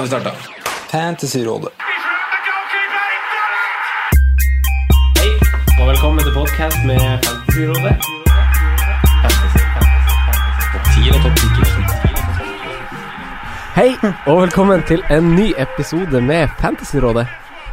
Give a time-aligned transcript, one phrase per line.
[0.00, 0.36] Nå har vi starta.
[0.90, 1.72] Fantasyrådet.
[5.18, 5.30] Hei,
[5.80, 7.94] og velkommen til podkast med Fantasyrådet.
[9.22, 10.64] Fantasy, fantasy, fantasy.
[10.72, 11.44] Topp 10 og topp 10
[13.76, 17.26] Hei, og velkommen til en ny episode med Fantasyrådet.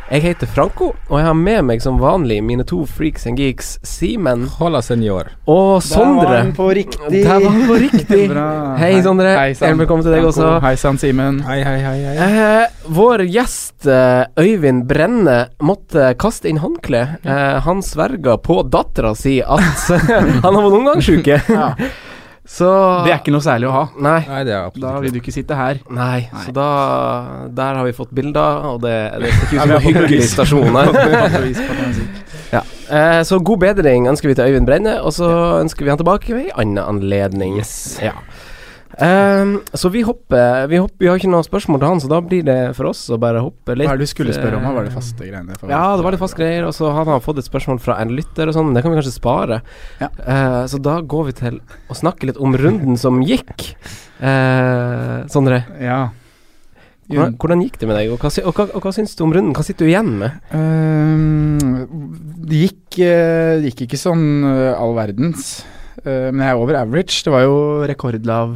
[0.07, 3.73] Jeg heter Franco, og jeg har med meg som vanlig mine to freaks and geeks,
[3.83, 5.33] Simen Hola, senor.
[5.51, 6.21] og Sondre.
[6.23, 7.23] Der var han på riktig.
[7.25, 8.21] Der var han på riktig.
[8.31, 8.45] Bra.
[8.79, 9.33] Hei, Sondre.
[9.35, 9.65] Hei, sann.
[9.67, 10.31] Hjertelig velkommen til deg Franco.
[10.31, 10.53] også.
[10.63, 11.41] Hei sann, Simen.
[11.49, 11.97] Hei, hei, hei.
[12.07, 12.31] hei.
[12.39, 17.03] Eh, vår gjest eh, Øyvind Brenne måtte kaste inn håndkle.
[17.27, 19.87] Eh, han sverga på dattera si at
[20.45, 21.41] han har vært omgangssjuke.
[21.51, 21.73] Ja.
[22.47, 22.67] Så
[23.03, 23.81] Det er ikke noe særlig å ha.
[23.99, 24.19] Nei.
[24.23, 25.81] Nei, det er absolutt Da vil du ikke sitte her.
[25.91, 26.43] Nei, Nei.
[26.45, 26.67] så da
[27.59, 30.79] Der har vi fått bilder, og det, det ser ikke ut som en hyggelig stasjon
[30.79, 30.93] her.
[31.27, 32.17] Er syk.
[32.55, 32.61] ja.
[32.87, 35.27] eh, så god bedring ønsker vi til Øyvind Brenne, og så
[35.59, 37.59] ønsker vi han tilbake ved en annen anledning.
[38.03, 38.15] Ja.
[38.97, 42.17] Ehm, så vi hopper, vi hopper Vi har ikke noe spørsmål til han, så da
[42.25, 43.85] blir det for oss å bare hoppe litt.
[43.85, 44.65] Hva er det du skulle spørre om?
[44.65, 45.57] Hva var det eh, faste greiene?
[45.69, 48.15] Ja, det var litt faste greier, og så hadde han fått et spørsmål fra en
[48.17, 49.59] lytter og sånn, det kan vi kanskje spare.
[50.01, 50.09] Ja.
[50.17, 53.67] Uh, så da går vi til å snakke litt om runden som gikk.
[54.17, 56.07] Uh, Sondre, Ja.
[57.07, 59.35] hvordan, hvordan gikk det med deg, og hva, og, hva, og hva syns du om
[59.35, 59.53] runden?
[59.53, 60.41] Hva sitter du igjen med?
[60.57, 61.85] Ehm,
[62.49, 65.59] det gikk, uh, gikk ikke sånn eh, all verdens.
[66.07, 67.23] Men jeg er over average.
[67.25, 67.55] Det var jo
[67.89, 68.51] rekordlav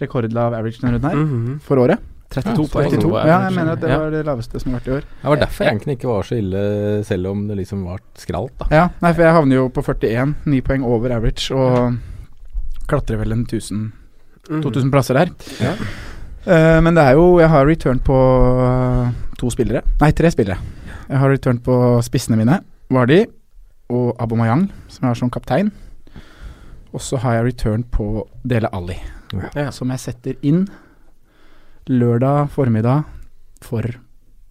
[0.00, 1.16] Rekordlav average denne runden her.
[1.16, 1.60] Mhm.
[1.64, 1.98] For året.
[2.30, 3.10] 32 ja, 32.
[3.26, 3.98] Ja, jeg mener at det Ja.
[3.98, 5.04] var det laveste som har vært i år.
[5.22, 8.66] Det var derfor egentlig ikke var så ille, selv om det liksom var skralt, da.
[8.70, 11.96] Ja, nei, for jeg havner jo på 41, 9 poeng over average, og
[12.88, 13.92] klatrer vel en 1000
[14.50, 14.62] Mhm.
[14.62, 15.30] 2000 plasser der.
[15.60, 15.72] Ja.
[16.46, 18.14] Uh, men det er jo Jeg har return på
[19.06, 19.82] eh, to spillere.
[20.00, 20.58] Nei, tre spillere.
[21.08, 23.24] Jeg har return på spissene mine, Vardi
[23.90, 25.70] og Abomayang, som jeg har som kaptein.
[26.92, 28.96] Og så har jeg return på Dele Alli,
[29.32, 29.70] Ja.
[29.70, 30.66] som jeg setter inn
[31.88, 33.04] lørdag formiddag
[33.62, 33.82] for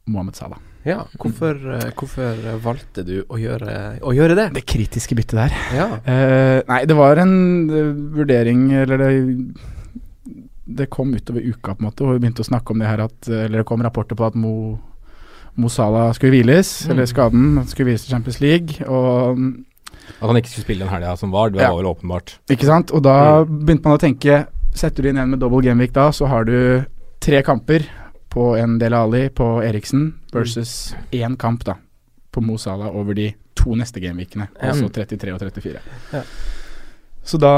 [0.08, 0.58] Mohammed Salah.
[0.86, 1.04] ja.
[1.18, 4.48] Hvorfor, eh, hvorfor valgte du å gjøre, å gjøre det?
[4.54, 5.56] Det kritiske byttet der.
[5.76, 5.88] Ja.
[6.06, 9.12] Uh, nei, det var en eh, vurdering Eller det
[10.66, 13.04] Det kom utover uka, på en måte, og vi begynte å snakke om det her
[13.06, 14.80] at Eller det kom rapporter på at Mo,
[15.56, 16.92] Mo Salah skulle hviles, Mm.
[16.92, 17.68] eller skaden.
[17.68, 19.38] Skulle hviles til Champions League, og
[20.22, 21.72] At han ikke skulle spille den helga som var, det Ja.
[21.72, 22.38] var vel åpenbart.
[22.50, 22.92] Ikke sant?
[22.92, 26.28] Og da begynte man å tenke Setter du inn en med double gameweek da, så
[26.28, 26.58] har du
[27.24, 27.86] tre kamper
[28.30, 31.78] på en Del Ali på Eriksen versus én kamp da
[32.36, 34.66] på Mo Salah over de to neste gameweekene, mm.
[34.68, 35.80] altså 33 og 34.
[36.12, 36.24] Ja.
[37.26, 37.54] Så da,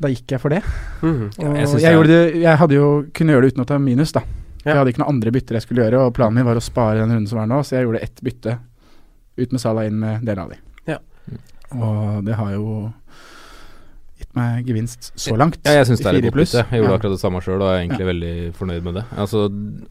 [0.00, 0.62] da gikk jeg for det.
[1.02, 1.26] Mhm.
[1.36, 4.12] Og jeg jeg, jeg, det er- jeg jo kunne gjøre det uten å ta minus,
[4.16, 4.24] da.
[4.64, 4.70] Ja.
[4.72, 6.98] Jeg hadde ikke noen andre bytter jeg skulle gjøre, og planen min var å spare
[7.04, 8.58] den runden som var nå, så jeg gjorde ett bytte.
[9.36, 10.56] Ut med Salah, inn med Del Ali.
[10.88, 10.98] Ja.
[11.76, 12.64] Og det har jo
[14.36, 15.58] meg gevinst så langt.
[15.66, 16.62] Ja, jeg syns det er et godt bytte.
[16.70, 16.96] Jeg gjorde Ja.
[16.98, 19.04] akkurat det samme sjøl og er egentlig veldig fornøyd med det.
[19.16, 19.44] Altså,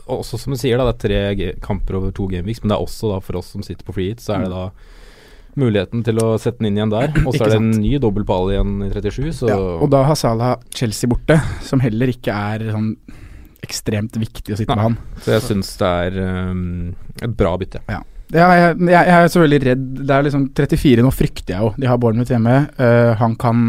[0.07, 2.83] også som du sier, da, det er tre kamper over to gameweeks, men det er
[2.85, 4.65] også da for oss som sitter på free hit, så er det da
[5.55, 7.11] muligheten til å sette den inn igjen der.
[7.27, 10.03] Og så er det en ny dobbel pall igjen i 37, så Ja, og da
[10.07, 12.95] har Salah Chelsea borte, som heller ikke er sånn
[13.63, 14.79] ekstremt viktig å sitte Nei.
[14.79, 14.97] med han.
[15.23, 16.17] Så jeg syns det er
[16.51, 17.79] um, et bra bytte.
[17.87, 18.01] Ja,
[18.34, 19.84] jeg, jeg, jeg er selvfølgelig redd.
[20.07, 21.69] Det er liksom 34 nå, frykter jeg jo.
[21.78, 22.55] De har Bournemouth hjemme.
[22.79, 23.61] Uh, han kan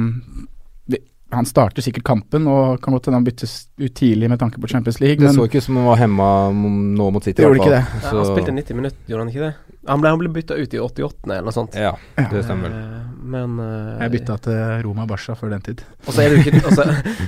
[1.34, 4.68] Han starter sikkert kampen og kan godt hende han byttes ut tidlig med tanke på
[4.70, 7.42] Champions League, Det men så ikke ut som han var hemma nå mot City.
[7.42, 7.84] Det gjorde ikke det.
[7.84, 9.54] Ja, Så- han spilte 90 minutter, gjorde han ikke det?
[9.86, 11.30] Han ble, han ble bytta ut i 88.
[11.30, 11.74] eller noe sånt.
[11.76, 12.70] Ja, det stemmer.
[12.72, 15.82] Eh, Men eh, jeg bytta til Roma Barca før den tid.
[16.06, 16.60] Og så er du ikke,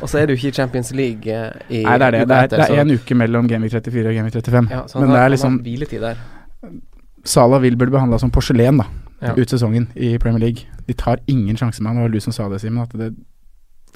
[0.03, 2.29] og så- er du ikke i Champions League eh, i Nei, det er det.
[2.29, 4.69] Det er, det er en uke mellom Gameweek 34 og Gameweek 35.
[4.71, 6.17] ja, så han men det er liksom hviletid der.
[7.25, 8.87] Salah vil bli behandla som porselen da
[9.23, 9.33] Ja.
[9.35, 10.67] ut sesongen i Premier League.
[10.87, 11.97] De tar ingen sjanse med han.
[11.97, 12.83] Det var du som sa det, Simen.
[12.83, 13.15] At det,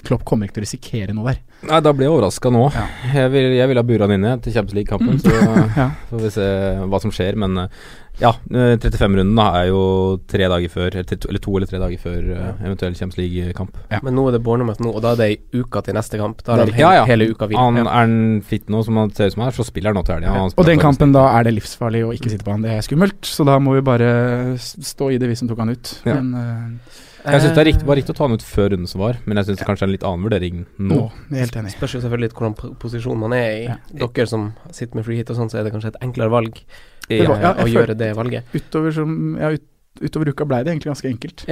[0.01, 1.41] Klopp kommer ikke til å risikere noe der.
[1.69, 2.63] Nei, da blir jeg overraska nå.
[2.73, 2.87] Ja.
[3.13, 5.35] Jeg vil, jeg vil ha bura han inne til Champions League-kampen, så
[5.81, 5.91] Ja.
[6.09, 6.47] får vi se
[6.89, 7.37] hva som skjer.
[7.37, 7.75] Men eh,
[8.23, 9.83] ja, eh, 35-runden da er jo
[10.31, 12.47] tre dager før, eller to, eller to eller tre dager før ja.
[12.65, 13.77] eventuell Champions League-kamp.
[14.07, 16.41] Men nå er det Bournemouth nå, og da er det ei uke til neste kamp.
[16.49, 17.05] Da er Det han er hele, Ja, ja.
[17.13, 17.61] hele uka hvil.
[17.61, 18.17] Han, Er han
[18.49, 20.49] fit nå, som han ser ut som han er, så spiller han nå til helga.
[20.57, 22.65] Og den kampen da er det livsfarlig å ikke sitte på han.
[22.65, 24.11] Det er skummelt, så da må vi bare
[24.57, 25.95] stå i det, vi som tok han ut.
[26.09, 26.17] Ja.
[26.23, 28.89] Men eh, Jeg syns det er riktig, var riktig å ta den ut før runden
[28.91, 29.67] som var, men jeg syns ja.
[29.69, 30.89] det er en litt annen vurdering nå.
[30.95, 31.75] No, helt enig.
[31.75, 33.67] Spørs jo selvfølgelig litt hvordan po- posisjon man er i.
[33.69, 33.77] Ja.
[34.07, 36.63] Dere som sitter med free hit og sånn, så er det kanskje et enklere valg
[37.09, 38.45] Det var- ja, eh, å jeg gjøre det valget.
[38.55, 39.65] Utover, som, ja, ut,
[40.01, 41.45] utover uka ble det egentlig ganske enkelt.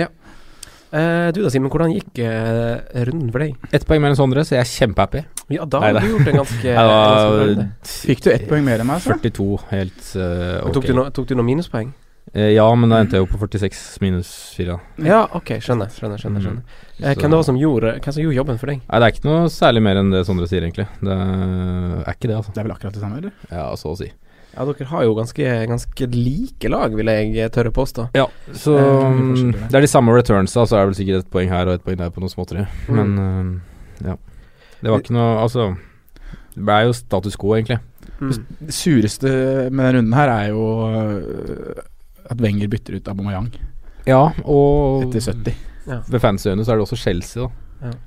[0.88, 3.56] Eh, du da, Simen, hvordan gikk uh, runden for deg?
[3.76, 5.20] Ett poeng mer enn Sondre, så jeg er kjempehappy.
[5.52, 6.76] Ja, da har du gjort en ganske.
[8.08, 9.18] Fikk du ett poeng mer enn meg, så?
[9.20, 10.72] 42, helt uh, ok.
[10.78, 11.92] Tok du, no, tok du noen minuspoeng?
[12.34, 14.76] Eh, ja, men da endte jeg jo på 46 minus 4.
[15.06, 15.90] Ja, ok, skjønner.
[15.94, 16.78] skjønner, skjønner, skjønner.
[16.98, 18.80] Eh, hvem det var som gjorde, hvem som gjorde jobben for deg?
[18.84, 20.88] Nei, det er ikke noe særlig mer enn det Sondre sier, egentlig.
[21.00, 22.54] Det er ikke det, altså.
[22.54, 23.36] Det er vel akkurat det samme, eller?
[23.52, 24.10] Ja, så å si.
[24.54, 28.08] Ja, dere har jo ganske, ganske like lag, vil jeg tørre påstå.
[28.18, 28.26] Ja,
[28.56, 29.74] så mm, på det.
[29.76, 32.00] er de samme returnsa, så er det vel sikkert et poeng her og et poeng
[32.00, 32.64] der på noe småtteri.
[32.88, 32.96] Mm.
[32.98, 34.16] Men uh, ja.
[34.78, 35.72] Det var ikke noe Altså,
[36.54, 37.78] det ble jo status quo, egentlig.
[38.18, 38.32] Mm.
[38.66, 39.30] Det sureste
[39.70, 40.64] med denne runden her er jo
[42.30, 43.48] at Wenger bytter ut Aubameyang
[44.08, 45.56] Ja, og etter 70.
[46.08, 47.50] ved fansøyene så er det også Chelsea, da.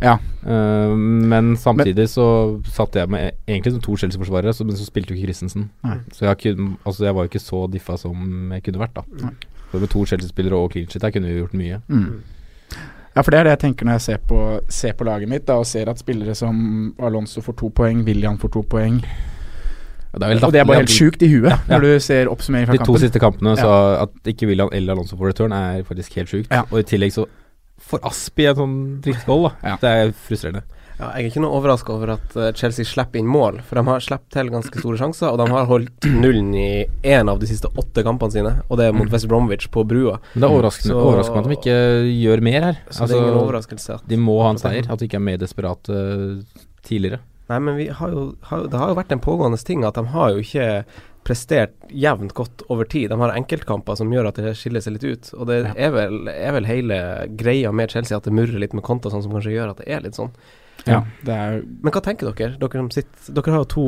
[0.02, 0.18] Ja.
[0.44, 2.26] Uh, men samtidig så
[2.68, 5.70] satt jeg med egentlig som to Chelsea-forsvarere, men så spilte jo ikke Christensen.
[5.86, 5.98] Nei.
[6.12, 9.06] Så jeg, kunne, altså jeg var jo ikke så diffa som jeg kunne vært, da.
[9.24, 9.34] Nei.
[9.72, 11.80] For med to Chelsea-spillere og clean shit, der kunne vi gjort mye.
[11.88, 12.22] Mm.
[13.16, 14.40] Ja, for det er det jeg tenker når jeg ser på,
[14.72, 18.38] ser på laget mitt da, og ser at spillere som Alonso får to poeng, William
[18.40, 19.02] får to poeng.
[20.14, 21.78] Ja, det er og det er bare helt sjukt i huet Ja, ja.
[21.78, 23.00] når du ser oppsummering fra De to kampen.
[23.06, 23.70] siste kampene, så
[24.02, 26.52] at ikke William eller Alonso får return, er faktisk helt sjukt.
[26.52, 26.66] Ja.
[26.72, 27.26] Og i tillegg så
[27.82, 29.52] får Aspi en sånn drittgoal, da.
[29.72, 29.78] Ja.
[29.82, 30.64] Det er frustrerende.
[31.02, 33.84] Ja, jeg er ikke noe overraska over at eh, Chelsea slipper inn mål, for de
[33.88, 37.48] har sluppet til ganske store sjanser, og de har holdt nullen i én av de
[37.50, 39.14] siste åtte kampene sine, og det er mot Mm.
[39.16, 40.20] West Bromwich på brua.
[40.36, 41.80] Men det er overraskende, Så- overraskende at de ikke
[42.22, 42.78] gjør mer her.
[42.92, 44.86] Så det er ingen overraskelse at de må ha en seier.
[44.92, 45.98] At de ikke er mer desperate
[46.86, 47.20] tidligere.
[47.52, 50.06] Nei, men vi har jo, har, det har jo vært en pågående ting at de
[50.14, 50.68] har jo ikke
[51.28, 53.12] prestert jevnt godt over tid.
[53.12, 55.30] De har enkeltkamper som gjør at det skiller seg litt ut.
[55.38, 56.98] Og det er, vel, er vel hele
[57.38, 59.90] greia med Chelsea at det murrer litt med konto, sånn som kanskje gjør at det
[59.92, 60.34] er litt sånn.
[60.88, 62.56] Ja, det er Men hva tenker dere?
[62.58, 63.84] Dere, sitter, dere har jo to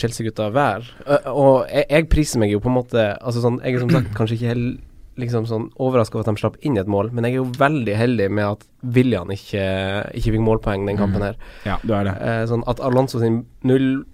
[0.00, 0.86] Chelsea-gutter hver.
[1.34, 4.14] Og jeg, jeg priser meg jo på en måte Altså sånn, Jeg er som sagt
[4.16, 4.84] kanskje ikke helt
[5.18, 7.96] liksom sånn overraska over at de slapp inn et mål, men jeg er jo veldig
[7.98, 9.64] heldig med at William ikke,
[10.14, 11.36] ikke fikk målpoeng den kampen her.
[11.66, 12.14] Ja, du er det.
[12.22, 14.04] Eh, sånn at Alonso sin null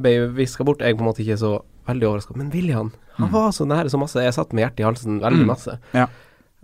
[0.00, 1.56] ble viska bort, er jeg på en måte ikke så
[1.88, 2.36] veldig overraska.
[2.38, 3.32] Men William, han Mm.
[3.32, 4.14] var så nære så masse.
[4.22, 5.46] Jeg satt med hjertet i halsen veldig Mm.
[5.46, 5.78] masse.
[5.92, 6.06] Ja.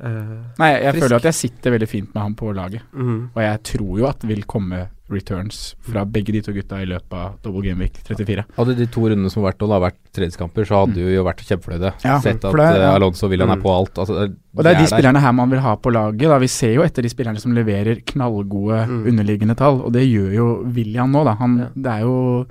[0.00, 2.82] Eh, Nei, jeg jeg føler at jeg sitter veldig fint med han på laget.
[2.94, 3.30] Mhm.
[3.34, 6.86] Og jeg tror jo at det vil komme returns fra begge de to gutta i
[6.86, 8.44] løpet av double game week 34.
[8.56, 11.08] Hadde de to rundene som har vært, og det har vært tredjeskamper, så hadde du
[11.14, 11.92] jo vært kjempefornøyde.
[11.96, 12.04] Mm.
[12.04, 12.94] Ja, Sett at det- eh, ja.
[12.94, 13.56] Alonso og William Mm.
[13.58, 13.94] er på alt.
[13.94, 14.96] Altså, det- Og det er de der.
[14.96, 16.18] spillerne her man vil ha på laget.
[16.28, 16.38] Da.
[16.38, 19.06] Vi ser jo etter de spillerne som leverer knallgode Mm.
[19.06, 21.34] underliggende tall, og det gjør jo William nå, da.
[21.34, 21.66] Han, Ja.
[21.74, 22.46] Det er jo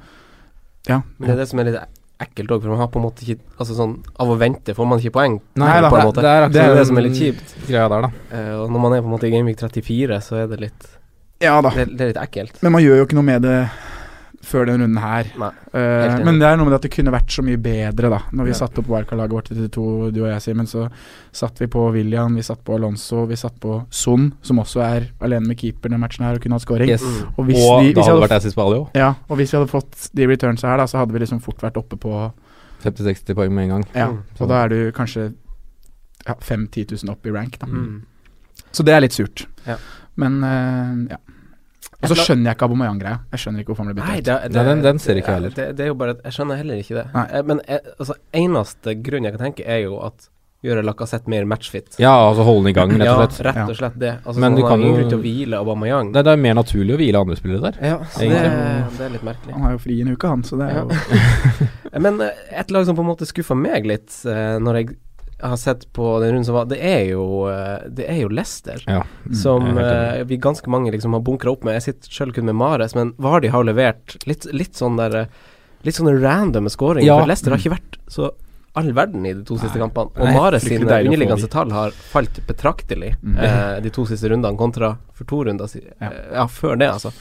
[0.88, 1.02] Ja.
[1.20, 1.80] Men det er det som er litt
[2.20, 4.88] ekkelt òg, for man har på en måte ikke Altså sånn Av å vente får
[4.88, 5.40] man ikke poeng.
[5.56, 6.22] Nei, da, på en det, måte.
[6.22, 7.68] det er Det er det som er litt kjipt.
[7.68, 8.08] greia der, da.
[8.34, 10.97] Uh, og når man er på en måte i Gameweek 34, så er det litt
[11.44, 11.70] Ja da.
[11.76, 12.62] det, det er litt ekkelt.
[12.64, 13.58] Men man gjør jo ikke noe med det
[14.48, 15.28] før den runden her.
[15.42, 15.50] Nei.
[15.76, 18.20] uh, men det er noe med at det kunne vært så mye bedre, da.
[18.32, 18.58] Når vi Ja.
[18.62, 20.86] satte opp wildcard-laget vårt til to, du og jeg, Simen, så
[21.36, 25.10] satt vi på William, vi satt på Alonso, vi satt på Son, som også er
[25.20, 26.88] alene med keeper denne matchen her og kunne hatt scoring.
[26.94, 27.04] Yes.
[27.36, 28.90] Og hvis og de- hvis da hadde det vært assist på alle, jo.
[28.96, 31.58] Ja, og hvis vi hadde fått de returnsa her, da, så hadde vi liksom fort
[31.68, 32.32] vært oppe på
[32.86, 33.86] 50-60 poeng med en gang.
[33.96, 34.24] Ja, Mm.
[34.40, 35.34] og da er du kanskje
[36.26, 37.68] ja, 5000-10 000 opp i rank, da.
[37.68, 38.04] Mm.
[38.72, 39.46] Så det er litt surt.
[39.68, 39.76] Ja.
[40.16, 41.18] Men uh, ja.
[42.04, 43.20] Og så skjønner jeg ikke Aubameyang-greia.
[43.34, 44.24] Jeg skjønner ikke hvorfor han ble bytta ut.
[44.52, 45.50] det, Nei, den- den ser ikke heller.
[45.50, 47.06] Det, det er jo bare at Jeg skjønner heller ikke det.
[47.14, 47.42] Nei.
[47.50, 47.62] Men
[48.00, 50.30] altså, eneste grunn jeg kan tenke, er jo at
[50.66, 51.98] gjøre Lacassette mer matchfit.
[52.02, 53.46] Ja, altså holde den i gang, rett og slett.
[53.46, 54.14] Ja, rett og slett det.
[54.26, 56.14] Altså, Men sånn, du kan jo- grunn til å hvile Aubameyang.
[56.14, 57.78] Det, det er mer naturlig å hvile andre spillere der.
[57.82, 58.42] Ja, så det,
[58.98, 59.54] det er litt merkelig.
[59.54, 60.86] Han har jo fri en uke, han, så det er Ja.
[60.86, 62.30] jo Men eh,
[62.62, 64.98] et lag som på en måte skuffa meg litt eh, når jeg
[65.42, 68.82] har sett på den runden som var, det er jo, eh, det er jo Leicester.
[68.88, 69.04] Ja.
[69.38, 71.78] Som jeg er eh, vi ganske mange liksom har bunkra opp med.
[71.78, 75.28] Jeg sitter sjøl kun med Mares, men Vardi har levert litt, litt sånn der eh,
[75.86, 77.06] Litt sånne randome skåringer.
[77.06, 77.20] Ja.
[77.22, 78.32] For Leicester har ikke vært så
[78.78, 79.84] all verden i de to siste Nei.
[79.86, 80.10] kampene.
[80.18, 83.38] Og Nei, Mares sine underliggende tall har falt betraktelig Mm.
[83.46, 85.70] eh, de to siste rundene, kontra for to runder
[86.02, 86.10] Ja.
[86.10, 87.14] eh, ja, før det, altså.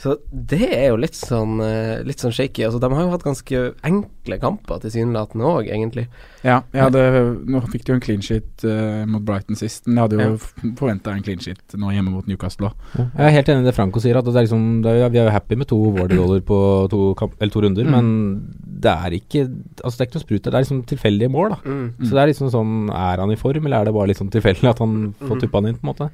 [0.00, 2.62] Så det er jo litt sånn, eh, litt sånn shaky.
[2.64, 6.06] Altså, de har jo hatt ganske enkle kamper tilsynelatende òg, egentlig.
[6.42, 7.02] Ja, hadde,
[7.44, 10.30] nå fikk de jo en clean sheet uh, mot Brighton sist, men jeg hadde jo
[10.38, 10.70] Ja.
[10.78, 12.74] forventa en clean sheet nå hjemme mot Newcastle òg.
[12.96, 15.18] Jeg er helt enig i det Franco sier, at det er liksom, det er, vi
[15.20, 17.90] er jo happy med to Wardy-goller på to, kamp, eller to runder, Mm.
[17.92, 19.44] men det er ikke
[19.84, 21.58] Altså det er ikke noe sprut der, det er liksom tilfeldige mål, da.
[21.68, 21.92] Mm.
[22.08, 24.32] Så det er liksom sånn Er han i form, eller er det bare litt sånn
[24.32, 25.40] tilfeldig at han får Mm.
[25.44, 26.10] tuppa han inn, på en måte?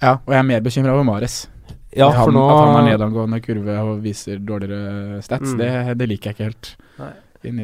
[0.00, 1.48] Ja, og jeg er mer bekymra over Mares.
[1.96, 5.58] Ja, han, for nå At han har nedadgående kurve og viser dårligere stats, Mm.
[5.62, 6.76] det, det liker jeg ikke helt.
[6.98, 7.14] Nei.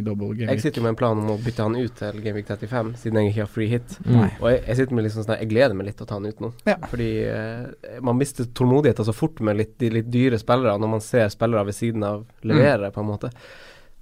[0.07, 2.93] Double game Jeg sitter med en plan om å bytte han ut til Gameweek 35,
[2.97, 3.97] siden jeg ikke har free hit.
[4.07, 4.29] Nei.
[4.41, 6.29] Og jeg, jeg sitter med liksom sånn Jeg gleder meg litt til å ta han
[6.31, 6.51] ut nå.
[6.71, 6.77] Ja.
[6.93, 11.03] Fordi eh, man mister tålmodigheten så fort med litt, de litt dyre spillere, når man
[11.05, 13.33] ser spillere ved siden av levere, på en måte.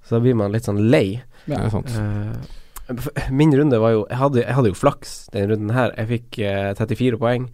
[0.05, 1.23] Så da blir man litt sånn lei.
[1.49, 1.89] Det er sant.
[1.97, 2.93] Eh,
[3.33, 5.93] min runde var jo jeg hadde, jeg hadde jo flaks den runden her.
[5.97, 7.49] Jeg fikk eh, 34 poeng.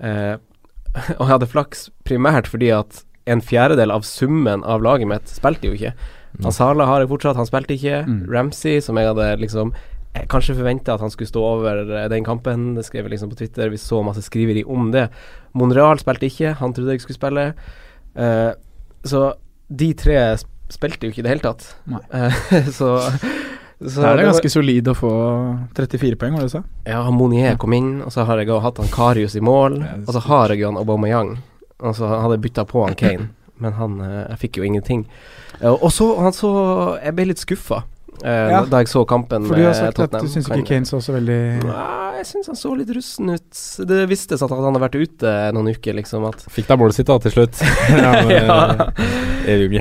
[0.00, 0.34] Eh,
[1.18, 5.68] og jeg hadde flaks primært fordi at en fjerdedel av summen av laget mitt spilte
[5.68, 5.92] jo ikke.
[6.44, 8.02] Han Sala har jeg fortsatt, han spilte ikke.
[8.08, 8.20] Mm.
[8.30, 9.72] Ramsey, som jeg hadde liksom
[10.16, 12.72] jeg kanskje forventa at han skulle stå over eh, den kampen.
[12.78, 13.70] Det skrev jeg liksom på Twitter.
[13.70, 15.08] Vi så masse skriveri om det.
[15.58, 17.44] Monreal spilte ikke, han trodde jeg skulle spille.
[18.18, 18.52] Uh,
[19.06, 19.20] så
[19.68, 20.16] de tre
[20.72, 21.68] spilte jo ikke i det hele tatt.
[21.88, 22.00] Nei.
[22.16, 22.96] Eh, så
[23.78, 25.10] så det er det var- ganske solid å få
[25.74, 26.62] 34 poeng, var det du sa?
[26.86, 29.78] ja, Monier kom inn, og så har jeg hatt han Karius i mål.
[30.06, 31.38] Og så har jeg jo han Aubameyang.
[31.80, 33.28] Og så hadde jeg bytta på han Kane,
[33.60, 35.06] men han eh, Jeg fikk jo ingenting.
[35.62, 37.84] Eh, og så, han så Jeg ble litt skuffa
[38.24, 38.64] Ja.
[38.66, 39.48] da jeg så kampen med Tottenham.
[39.48, 42.26] For du har med sagt at du syns ikke Kane så så veldig Nei, jeg
[42.32, 43.60] syns han så litt russen ut.
[43.88, 46.26] Det vistes at han hadde vært ute noen uker, liksom.
[46.28, 47.60] At Fikk da målet sitt da, til slutt.
[48.04, 48.88] ja, men, Ja.
[49.48, 49.78] Evig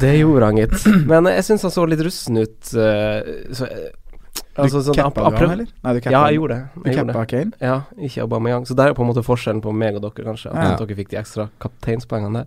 [0.00, 0.86] det gjorde han, gitt.
[1.06, 2.72] Men jeg syns han så litt russen ut.
[2.74, 3.92] eh, så, eh,
[4.56, 5.68] altså, Du sånn, cappa han- du eller?
[5.84, 6.62] Nei, du cappa Ja, jeg gjorde det.
[6.74, 7.52] Du Jeg gjorde cappa Kane?
[7.60, 8.64] Ja, ikke Aubameyang.
[8.66, 10.50] Så der er på en måte forskjellen på meg og dere, kanskje.
[10.56, 10.86] At Ja.
[10.86, 12.46] dere fikk de ekstra kapteinspoengene der.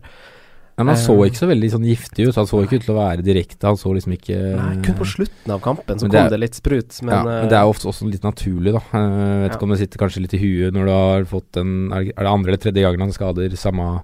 [0.77, 2.35] Ja, men han så Eh, ikke så veldig sånn giftig ut.
[2.37, 3.65] Han så ikke ut til å være direkte.
[3.65, 6.53] Han så liksom ikke Nei, kun på slutten av kampen så det, kom det litt
[6.59, 8.81] sprut, men, ja, men eh, det er jo ofte også litt naturlig, da.
[8.93, 9.55] Jeg vet Ja.
[9.57, 12.27] ikke om det sitter kanskje litt i huet når du har fått en Er det
[12.29, 14.03] andre eller tredje gangen han skader samme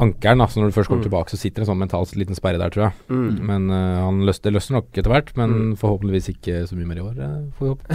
[0.00, 0.46] ankelen, da.
[0.46, 1.10] Så når du først kommer Mm.
[1.10, 2.92] tilbake, så sitter det en sånn mental liten sperre der, tror jeg.
[3.10, 3.40] mm.
[3.46, 5.76] Men uh, han løs, det løsner nok etter hvert, men Mm.
[5.78, 7.86] forhåpentligvis ikke så mye mer i år, eh, får vi håpe.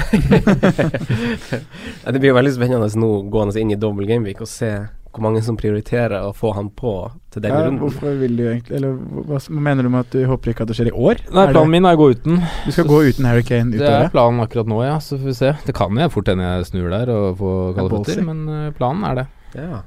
[2.11, 4.69] Det blir jo veldig spennende nå gående inn i dobbel gameweek, og se
[5.15, 6.91] hvor mange som prioriterer å få han på
[7.33, 7.79] til den Ja, runden.
[7.81, 8.95] hvorfor vil du egentlig Eller
[9.29, 11.23] hva, mener du med at du håper ikke at det skjer i år?
[11.31, 12.41] Nei, planen min er å gå uten.
[12.65, 13.85] du skal gå uten Harry Kane utover?
[14.05, 14.97] Det er planen akkurat nå, ja.
[14.99, 15.53] Så får vi se.
[15.65, 18.71] Det kan jeg fort hende jeg snur der og får kalde er føtter, men eh,
[18.77, 19.27] planen er det.
[19.55, 19.81] Ja.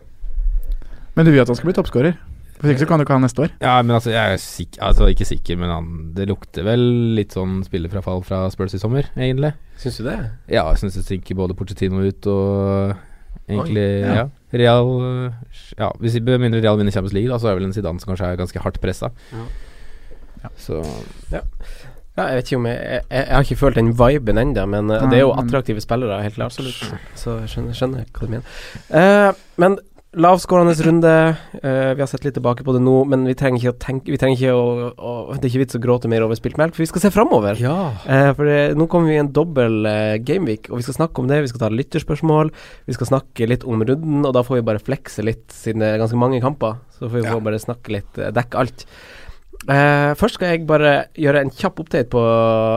[1.14, 2.18] Men du vil at han skal bli toppskårer?
[2.58, 3.52] Hvis ikke så kan du ikke ha neste år.
[3.62, 6.80] Ja, men altså, jeg er sikker Altså, ikke sikker, men han Det lukter vel
[7.14, 9.52] litt sånn spillerfrafall fra Spurs i sommer, egentlig.
[9.78, 10.16] Syns du det?
[10.50, 12.96] Ja, jeg syns det stinker både Porcettino ut og
[13.48, 14.14] egentlig Oi, ja.
[14.22, 14.26] ja.
[14.52, 14.88] Real
[15.78, 18.00] Ja, hvis vi begynner mindre Real vinner Champions League, da, så er vel en Zidane
[18.00, 19.12] som kanskje er ganske hardt pressa.
[20.42, 20.52] Ja.
[20.56, 20.82] Så
[22.18, 24.90] Ja, jeg vet ikke om jeg Jeg, jeg har ikke følt den viben ennå, men
[24.90, 26.56] uh, det er jo attraktive spillere, helt klart.
[27.14, 28.56] Så jeg skjønner, skjønner hva du mener.
[28.90, 29.78] Uh, men
[30.16, 31.12] lavskårende runde.
[31.62, 34.12] Uh, vi har sett litt tilbake på det nå, men vi trenger ikke å tenke
[34.14, 36.72] Vi trenger ikke å, å Det er ikke vits å gråte mer over spilt melk,
[36.76, 37.60] for vi skal se framover.
[37.60, 37.76] Ja.
[38.08, 41.20] Uh, for det, nå kommer vi i en dobbel uh, gameweek, og vi skal snakke
[41.22, 41.42] om det.
[41.44, 42.52] Vi skal ta lytterspørsmål.
[42.88, 45.92] Vi skal snakke litt om runden, og da får vi bare flekse litt, siden det
[45.92, 46.80] er ganske mange kamper.
[46.96, 47.38] Så får vi Ja.
[47.40, 48.86] bare snakke litt, eh, dekke alt.
[49.68, 52.22] Eh, først skal jeg bare gjøre en kjapp update på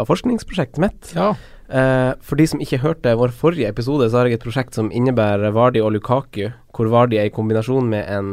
[0.10, 1.14] forskningsprosjektet mitt.
[1.16, 1.34] ja.
[1.72, 4.92] Eh, for de som ikke hørte vår forrige episode, så har jeg et prosjekt som
[4.92, 8.32] innebærer Vardi og Lukaku, hvor Vardi er i kombinasjon med en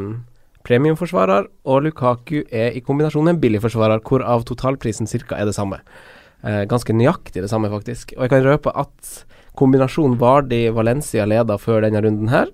[0.67, 5.39] premiumforsvarer, og Lukaku er i kombinasjon med en billigforsvarer, hvorav totalprisen ca.
[5.39, 5.81] er det samme.
[6.39, 8.13] Uh, ganske nøyaktig det samme, faktisk.
[8.17, 9.25] Og jeg kan røpe at
[9.59, 12.51] kombinasjonen Vardi-Valencia leder før denne runden her.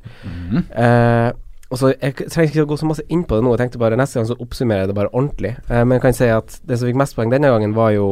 [0.73, 1.33] Eh,
[1.73, 3.81] og så Jeg trenger ikke å gå så masse inn på det nå, jeg tenkte
[3.83, 5.57] bare neste gang så oppsummerer jeg det bare ordentlig.
[5.69, 8.09] Eh, men jeg kan si at det som fikk mest poeng denne gangen, var jo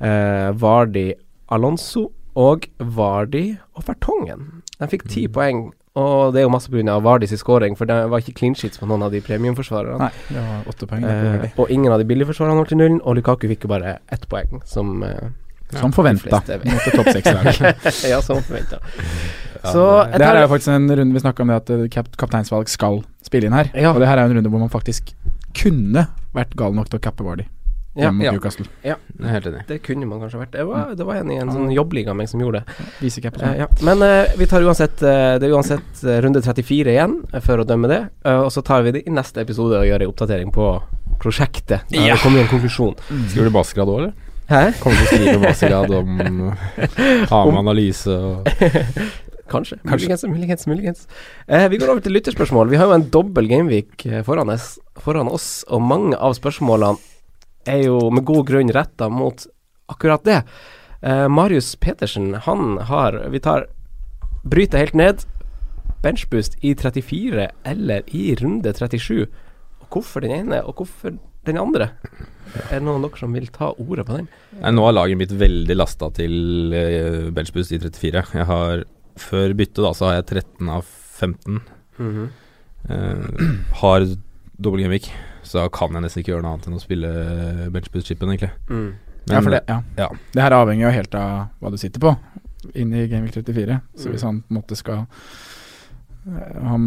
[0.00, 1.08] eh, Vardi
[1.52, 4.62] Alonso og Vardi og Fertongen.
[4.80, 6.96] De fikk ti poeng, og det er jo masse pga.
[7.04, 10.08] Vardis scoring, for det var ikke clean sheets på noen av de premiumforsvarerne.
[10.08, 11.06] Nei, det var åtte poeng.
[11.06, 14.26] Eh, og ingen av de billigforsvarerne holdt til nullen, og Lukaku fikk jo bare ett
[14.30, 15.30] poeng, som eh,
[15.74, 16.42] Som forventa.
[18.10, 18.82] Ja, som forventa.
[19.64, 19.82] Ja, Så
[20.12, 22.68] det her er jo faktisk en runde vi snakka om det at eh, kap kapteinsvalg
[22.68, 23.70] skal spille inn her.
[23.72, 23.94] Ja.
[23.94, 25.14] Og det her er jo en runde hvor man faktisk
[25.56, 26.02] kunne
[26.36, 27.46] vært gal nok til å cappe Vardy
[27.96, 28.32] Ja, mot ja.
[28.34, 28.64] Newcastle.
[28.82, 29.60] Jeg er helt enig.
[29.68, 30.50] Det kunne man kanskje vært.
[30.56, 32.74] Det var, det var en i en sånn jobbliga meg som gjorde det.
[33.00, 33.58] Visecapp og Eh, sånn.
[33.62, 33.68] ja.
[33.86, 37.62] Men eh, vi tar uansett eh, Det er uansett eh, runde 34 igjen eh, for
[37.62, 38.00] å dømme det.
[38.34, 40.68] Og så tar vi det i neste episode og gjør en oppdatering på
[41.22, 41.86] prosjektet.
[41.90, 42.14] Da Ja.
[42.16, 42.96] det kommer en konklusjon.
[43.30, 44.12] Skriver du mastergrad òg, eller?
[44.50, 44.62] Hæ?
[44.82, 46.18] Kommer du til å skrive mastergrad om
[47.30, 48.50] Ha med analyse og
[49.54, 49.76] Kanskje.
[49.84, 51.06] Muligens, muligens, muligens.
[51.46, 52.70] Eh, vi går over til lytterspørsmål.
[52.72, 56.96] Vi har jo en dobbel gameweek foran oss, foran oss, og mange av spørsmålene
[57.66, 59.46] er jo med god grunn retta mot
[59.92, 60.40] akkurat det.
[61.04, 63.66] Eh, Marius Petersen, han har Vi tar
[64.44, 65.24] Bryter helt ned.
[66.04, 69.26] Benchboost i 34 eller i runde 37.
[69.80, 71.16] Og hvorfor den ene, og hvorfor
[71.46, 71.90] den andre?
[72.68, 74.28] Er det noen av dere som vil ta ordet på den?
[74.60, 78.24] Nei, nå har laget mitt veldig lasta til uh, benchboost i 34.
[78.40, 81.60] Jeg har Før byttet da, så har jeg 13 av 15.
[81.98, 82.28] Mm -hmm.
[82.90, 84.06] uh, har
[84.58, 85.08] dobbel gameweek,
[85.54, 87.10] så kan jeg nesten ikke gjøre noe annet enn å spille
[87.74, 88.52] benchboost-chipen, egentlig.
[88.68, 88.86] Mm.
[89.24, 89.80] Men, ja, for det, ja.
[89.96, 90.08] ja.
[90.34, 92.12] det her avhenger jo helt av hva du sitter på
[92.76, 93.78] inn i Gameweek 34.
[94.00, 95.04] Så hvis han på en måte skal
[96.64, 96.84] han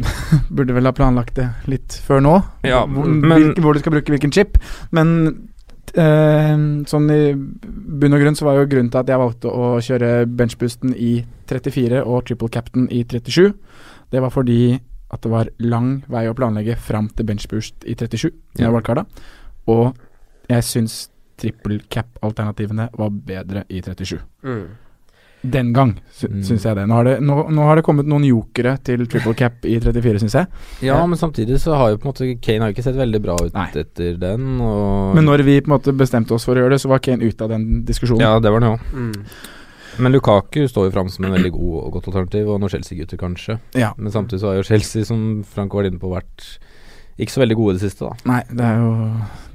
[0.56, 2.34] burde vel ha planlagt det litt før nå,
[2.64, 4.56] ja, hvor, men, hvilke, hvor du skal bruke hvilken chip.
[4.96, 5.10] Men
[5.92, 6.54] eh,
[6.88, 10.12] sånn i bunn og grunn så var jo grunnen til at jeg valgte å kjøre
[10.40, 11.18] benchboosten i
[11.52, 13.52] 34 og triple captain i 37,
[14.12, 18.28] det var fordi at det var lang vei å planlegge fram til benchboost i 37,
[18.60, 18.68] ja.
[18.68, 19.06] Wildcarda,
[19.72, 19.94] og
[20.48, 20.98] jeg syns
[21.38, 24.18] triple cap-alternativene var bedre i 37.
[24.44, 24.68] Mm.
[25.38, 26.38] Den gang, sy mm.
[26.42, 26.84] syns jeg det.
[26.90, 30.24] Nå har det, nå, nå har det, kommet noen jokere til triple cap i 34,
[30.24, 30.48] syns jeg.
[30.82, 32.98] Ja, ja, men samtidig så har jo på en måte Kane har jo ikke sett
[32.98, 33.68] veldig bra ut Nei.
[33.70, 34.48] etter den.
[34.58, 37.22] men når vi på en måte bestemte oss for å gjøre det, så var Kane
[37.22, 38.24] ute av den diskusjonen.
[38.26, 38.90] Ja, det var det òg.
[38.90, 39.14] Mm.
[39.98, 43.20] Men Lukaku står jo fram som en veldig god og godt alternativ, og noen Chelsea-gutter
[43.20, 43.58] kanskje.
[43.78, 43.92] Ja.
[43.98, 46.46] Men samtidig så har jo Chelsea, som Frank var inne på, vært
[47.18, 48.30] ikke så veldig gode i det siste, da.
[48.30, 48.90] Nei, det er jo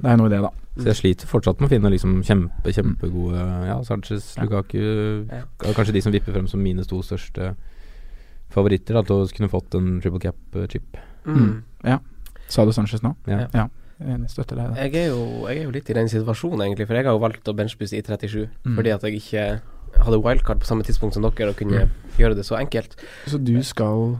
[0.02, 0.50] Det er noe i det, da.
[0.74, 5.44] Så jeg sliter fortsatt med å finne liksom kjempe, kjempegode Ja, Sanchez, Lukaku ja.
[5.62, 7.52] Kanskje de som vipper frem som mine to største
[8.54, 10.98] favoritter, da, til å kunne fått en triple cap-chip.
[11.24, 11.38] Mm.
[11.38, 11.54] mm.
[11.88, 11.96] Ja.
[12.52, 13.14] Sa du Sanchez nå?
[13.26, 13.46] Ja.
[13.54, 13.64] ja.
[14.04, 14.76] Jeg støtter deg.
[14.78, 17.22] Jeg er, jo, jeg er jo litt i den situasjonen, egentlig, for jeg har jo
[17.22, 18.76] valgt å benchbusse i 37 mm.
[18.76, 19.44] fordi at jeg ikke
[20.02, 21.98] hadde wildcard på samme tidspunkt som dere og kunne mm.
[22.18, 22.96] gjøre det så enkelt.
[23.26, 24.16] Så du skal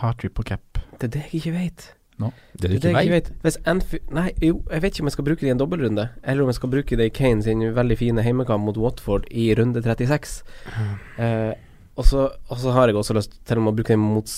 [0.00, 0.82] ha triple cap?
[0.98, 1.92] Det er det jeg ikke vet.
[2.18, 2.32] No.
[2.58, 3.30] Det du ikke, ikke vet.
[3.44, 3.58] Hvis
[4.10, 6.50] nei, jo, jeg vet ikke om jeg skal bruke det i en dobbeltrunde, eller om
[6.50, 10.42] jeg skal bruke det i Kane sin veldig fine heimekamp mot Watford i runde 36.
[10.66, 10.96] Mm.
[11.24, 11.52] Eh,
[11.98, 14.30] og så, har jeg også lyst til å bruke den mot,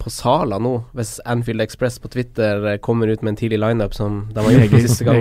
[0.00, 3.92] på Sala nå, hvis Anfield Express på Twitter eh, kommer ut med en tidlig lineup
[3.96, 5.20] som de har gjort siste gang.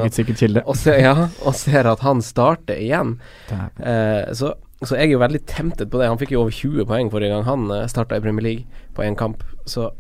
[0.64, 3.18] Og, ser, ja, og ser at han starter igjen.
[3.52, 6.08] Eh, så, så, jeg er jo veldig temptet på det.
[6.14, 9.04] Han fikk jo over 20 poeng forrige gang han eh, starta i Premier League på
[9.04, 9.44] én kamp.
[9.68, 9.92] Så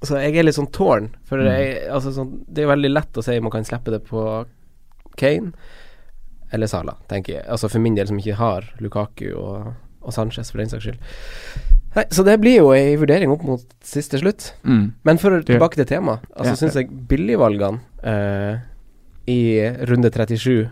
[0.00, 1.10] så jeg er litt sånn tårn.
[1.28, 1.50] For mm.
[1.50, 4.22] jeg, altså, sånn, det er veldig lett å si man kan slippe det på
[5.20, 5.52] Kane
[6.54, 7.44] eller Sala, tenker jeg.
[7.50, 10.98] Altså for min del som ikke har Lukaku og, og Sanchez, for den saks skyld.
[11.96, 14.52] Nei, så det blir jo ei vurdering opp mot siste slutt.
[14.62, 14.84] Mm.
[15.06, 18.60] Men for tilbake til temaet, altså ja, syns jeg billigvalgene uh,
[19.30, 19.40] i
[19.90, 20.68] runde 37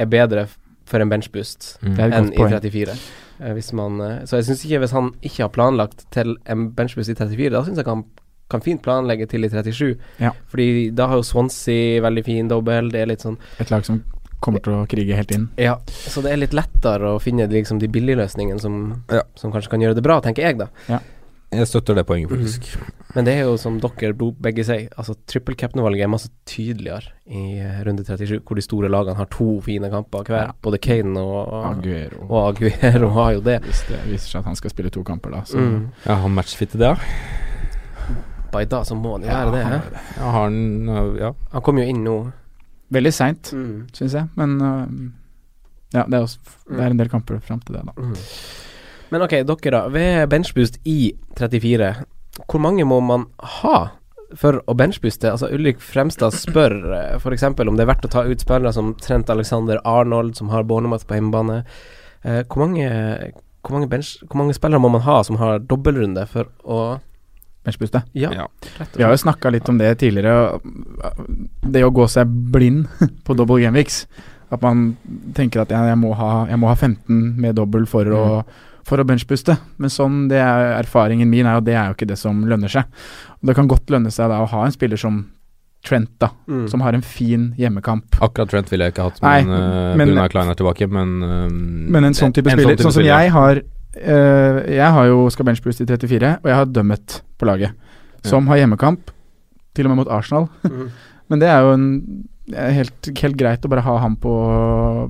[0.00, 0.46] er bedre
[0.90, 1.98] for en benchboost mm.
[2.06, 2.94] enn i 34.
[3.40, 6.70] Uh, hvis man, uh, så jeg syns ikke hvis han ikke har planlagt til en
[6.76, 8.06] benchboost i 34, da syns jeg han
[8.50, 9.92] kan fint planlegge til i 37.
[10.22, 10.32] Ja.
[10.50, 12.90] Fordi da har jo Swansea veldig fin dobbel.
[12.90, 14.00] Det er litt sånn Et lag som
[14.40, 15.48] kommer til å krige helt inn.
[15.60, 19.24] Ja, så det er litt lettere å finne liksom de billigløsningene som, ja.
[19.38, 20.70] som kanskje kan gjøre det bra, tenker jeg, da.
[20.90, 21.00] Ja.
[21.50, 22.68] Jeg støtter det poenget, faktisk.
[22.78, 22.98] Mm.
[23.16, 27.58] Men det er jo som dere begge sier, altså trippel cap-valget er masse tydeligere i
[27.58, 30.44] eh, runde 37, hvor de store lagene har to fine kamper hver.
[30.52, 30.54] Ja.
[30.62, 32.22] Både Kane og Aguero.
[32.28, 33.58] Og Aguero har jo det.
[33.66, 35.80] Hvis det viser seg at han skal spille to kamper, da, så mm.
[36.06, 37.50] Ja, han matchfitter det, ja
[38.58, 39.64] i dag, så må han jo være det.
[39.64, 39.82] Han,
[40.16, 40.54] ja, han,
[41.20, 41.34] ja.
[41.52, 42.16] han kom jo inn nå.
[42.90, 43.74] Veldig seint, mm.
[43.94, 44.28] syns jeg.
[44.38, 44.82] Men uh,
[45.94, 47.94] ja, det er, også, det er, en del kamper fram til det, da.
[47.98, 48.16] Mm.
[49.10, 49.84] Men ok, dere da.
[49.94, 51.94] Ved benchboost i 34,
[52.46, 53.26] hvor mange må man
[53.62, 53.76] ha
[54.38, 55.32] for å benchbooste?
[55.32, 57.46] Altså Ulrik Fremstad spør uh, f.eks.
[57.50, 61.06] om det er verdt å ta ut spillere som Trent Alexander Arnold, som har Bornemat
[61.06, 61.62] på hjemmebane.
[62.26, 62.90] Uh, hvor, mange,
[63.62, 66.82] hvor, mange bench, hvor mange spillere må man ha som har dobbeltrunde for å
[67.64, 68.02] benchbooste.
[68.12, 68.48] Ja, ja.
[68.96, 70.60] Vi har jo snakka litt om det tidligere.
[71.60, 72.88] Det å gå seg blind
[73.26, 74.04] på double gameweeks.
[74.50, 74.94] At man
[75.36, 78.16] tenker at jeg, må, ha, jeg må ha 15 med dobbel for, mm.
[78.16, 79.54] å, for å benchbuste.
[79.78, 82.72] Men sånn det er erfaringen min er jo det er jo ikke det som lønner
[82.72, 82.88] seg.
[83.38, 85.22] Og det kan godt lønne seg da å ha en spiller som
[85.80, 86.66] Trent, da, mm.
[86.68, 88.18] som har en fin hjemmekamp.
[88.20, 90.84] Akkurat Trent ville jeg ikke hatt, men, Nei, uh, men, Klein er tilbake.
[90.92, 93.22] Men, uh, men en sånn type en spiller, sånn, type sånn som spiller.
[93.24, 97.48] jeg har uh, Jeg har jo skal benchbooste i 34, og jeg har Dømmet på
[97.48, 97.72] laget,
[98.22, 99.10] som har hjemmekamp,
[99.74, 100.46] til og med mot Arsenal.
[100.70, 100.90] Mm.
[101.30, 101.90] Men det er jo en
[102.50, 104.32] helt, helt, greit å bare ha ham på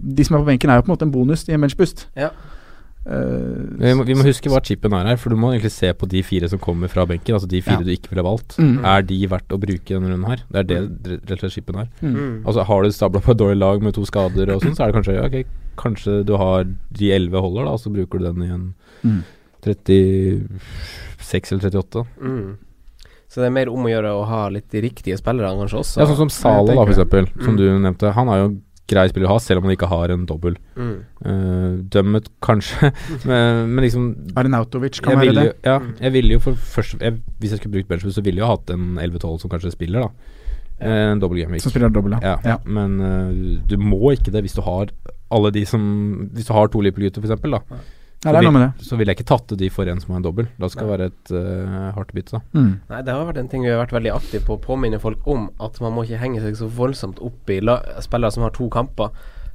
[0.04, 2.08] De som er på benken, er jo på en måte en bonus i en benchboost.
[2.16, 2.28] Ja.
[3.00, 5.88] Uh, vi, må, vi, må, huske hva chipen er her, for du må egentlig se
[5.96, 7.36] på de fire som kommer fra benken.
[7.38, 7.86] Altså de fire ja.
[7.88, 8.58] du ikke ville valgt.
[8.60, 8.84] Mm.
[8.92, 10.44] Er de verdt å bruke denne runden her?
[10.50, 11.10] Det er det mm.
[11.24, 11.90] rett og slett chipen er.
[12.02, 12.12] Mm.
[12.12, 12.36] mm.
[12.44, 14.92] Altså Har du stabla på et dårlig lag med to skader og sånn, så er
[14.92, 15.36] det kanskje Ok,
[15.80, 18.64] kanskje du har de elleve holder, da, og så bruker du den i en
[19.04, 19.20] mm
[19.60, 22.06] 36 eller 38.
[22.20, 22.56] Mm.
[23.28, 26.00] Så det er mer om å gjøre å ha litt de riktige spillerne kanskje også.
[26.00, 27.58] Ja, sånn som Sala, da, for eksempel, som Mm.
[27.60, 28.12] du nevnte.
[28.16, 28.48] Han er jo
[28.90, 30.56] grei spiller å ha, selv om han ikke har en dobbel.
[30.76, 30.92] Mm.
[31.24, 32.90] Uh, dømmet kanskje,
[33.28, 34.08] men, men liksom
[34.40, 35.46] Arnautovic kan være det.
[35.50, 38.40] jo- Ja, jeg ville jo for først jeg, Hvis jeg skulle brukt benchboost, så ville
[38.42, 40.36] jeg jo hatt en 11-12 som kanskje spiller, da.
[40.80, 41.60] Eh, En dobbel gameweek.
[41.62, 42.34] Som spiller dobbel, ja.
[42.34, 42.36] ja.
[42.54, 42.58] Ja.
[42.64, 44.90] Men uh, du må ikke det hvis du har
[45.30, 45.82] alle de som
[46.34, 47.80] Hvis du har to Liverpool-gutter, f.eks., da.
[48.20, 48.84] Ja, det er noe med det.
[48.84, 50.48] Så ville jeg ikke tatt de for en som har en dobbel.
[50.60, 52.40] Da skal det være et uh, hardt bytte, da.
[52.52, 52.72] Mm.
[52.90, 55.24] Nei, det har vært en ting vi har vært veldig aktive på å påminne folk
[55.30, 58.52] om, at man må ikke henge seg så voldsomt opp i la spillere som har
[58.52, 59.08] to kamper.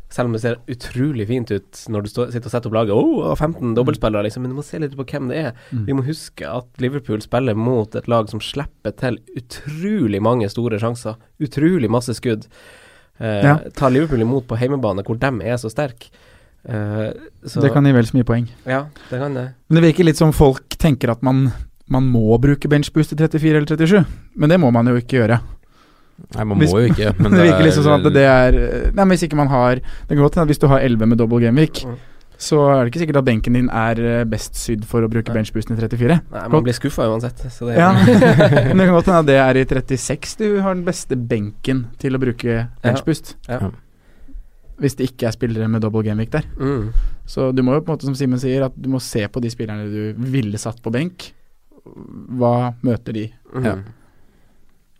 [0.10, 2.98] Selv om det ser utrolig fint ut når du står, sitter og setter opp laget.
[2.98, 4.46] Oh, 15 dobbeltspillere, liksom.
[4.46, 5.56] Men du må se litt på hvem det er.
[5.70, 5.86] Mm.
[5.86, 10.82] Vi må huske at Liverpool spiller mot et lag som slipper til utrolig mange store
[10.82, 11.18] sjanser.
[11.42, 12.48] Utrolig masse skudd.
[13.18, 13.60] Eh, Ja.
[13.78, 16.10] Tar Liverpool imot på heimebane, hvor de er så sterke.
[16.68, 17.12] Eh,
[17.46, 18.48] så- Det kan gi vel så mye poeng.
[18.66, 19.54] Ja, det kan det.
[19.70, 21.52] Men det virker litt som folk tenker at man,
[21.88, 24.06] man må bruke benchboost i 34 eller 37.
[24.36, 25.40] Men det må man jo ikke gjøre.
[26.34, 28.24] Nei, man Hvis- må jo ikke, men det, det virker er- liksom sånn at det
[28.24, 28.52] er
[28.96, 31.06] Nei, men hvis ikke man har Det kan godt hende at hvis du har 11
[31.10, 31.98] med double gameweek, Mm.
[32.40, 35.32] så er det ikke sikkert at benken din er eh, best sydd for å bruke
[35.36, 36.22] benchboosten i 34.
[36.32, 37.38] Nei, man blir skuffa uansett.
[37.52, 37.92] Så det Ja,
[38.72, 41.86] men det kan godt hende at det er i 36 du har den beste benken
[42.00, 43.36] til å bruke benchboost.
[43.50, 43.60] Ja.
[43.60, 43.70] Ja.
[44.82, 46.44] Hvis det ikke er spillere med double gameweek der.
[46.60, 46.90] Mm.
[47.26, 49.40] Så du må jo på en måte, som Simen sier, at du må se på
[49.42, 51.30] de spillerne du ville satt på benk.
[51.86, 53.30] Hva møter de?
[53.54, 53.64] Mm.
[53.70, 53.76] Ja.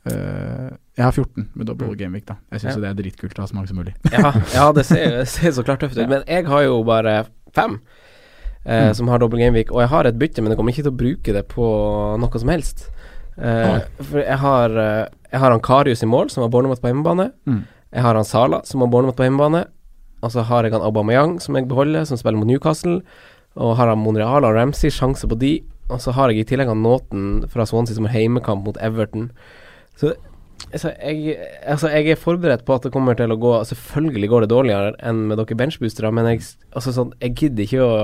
[0.06, 1.98] Uh, jeg har 14 med double Mm.
[1.98, 2.36] gameweek, da.
[2.52, 2.82] Jeg syns Ja.
[2.82, 3.96] det er dritkult å ha så mange som mulig.
[4.12, 6.08] ja, ja, det ser, ser så klart tøft ut.
[6.08, 7.80] Men jeg har jo bare fem
[8.66, 8.94] eh, Mm.
[8.96, 10.98] som har dobbel gameweek, og jeg har et bytte, men jeg kommer ikke til å
[10.98, 11.66] bruke det på
[12.20, 12.88] noe som helst.
[13.38, 17.32] Eh, for jeg har, eh, jeg har Karius i mål, som har Bournemouth på hjemmebane.
[17.46, 17.64] Mm.
[17.96, 19.64] Jeg har han Sala, som har Bournemouth på hjemmebane.
[20.26, 23.00] Og så har jeg han Aubameyang, som jeg beholder, som spiller mot Newcastle.
[23.56, 25.54] Og har han Monreal og Ramsey, sjanse på de.
[25.88, 29.30] Og så har jeg i tillegg han Nåten fra Swansea, som har heimekamp mot Everton.
[29.96, 30.16] Så
[30.74, 31.36] Altså jeg,
[31.68, 34.94] altså, jeg er forberedt på at det kommer til å gå Selvfølgelig går det dårligere
[35.04, 37.98] enn med dere benchboostere, men jeg, altså, sånn, jeg gidder ikke å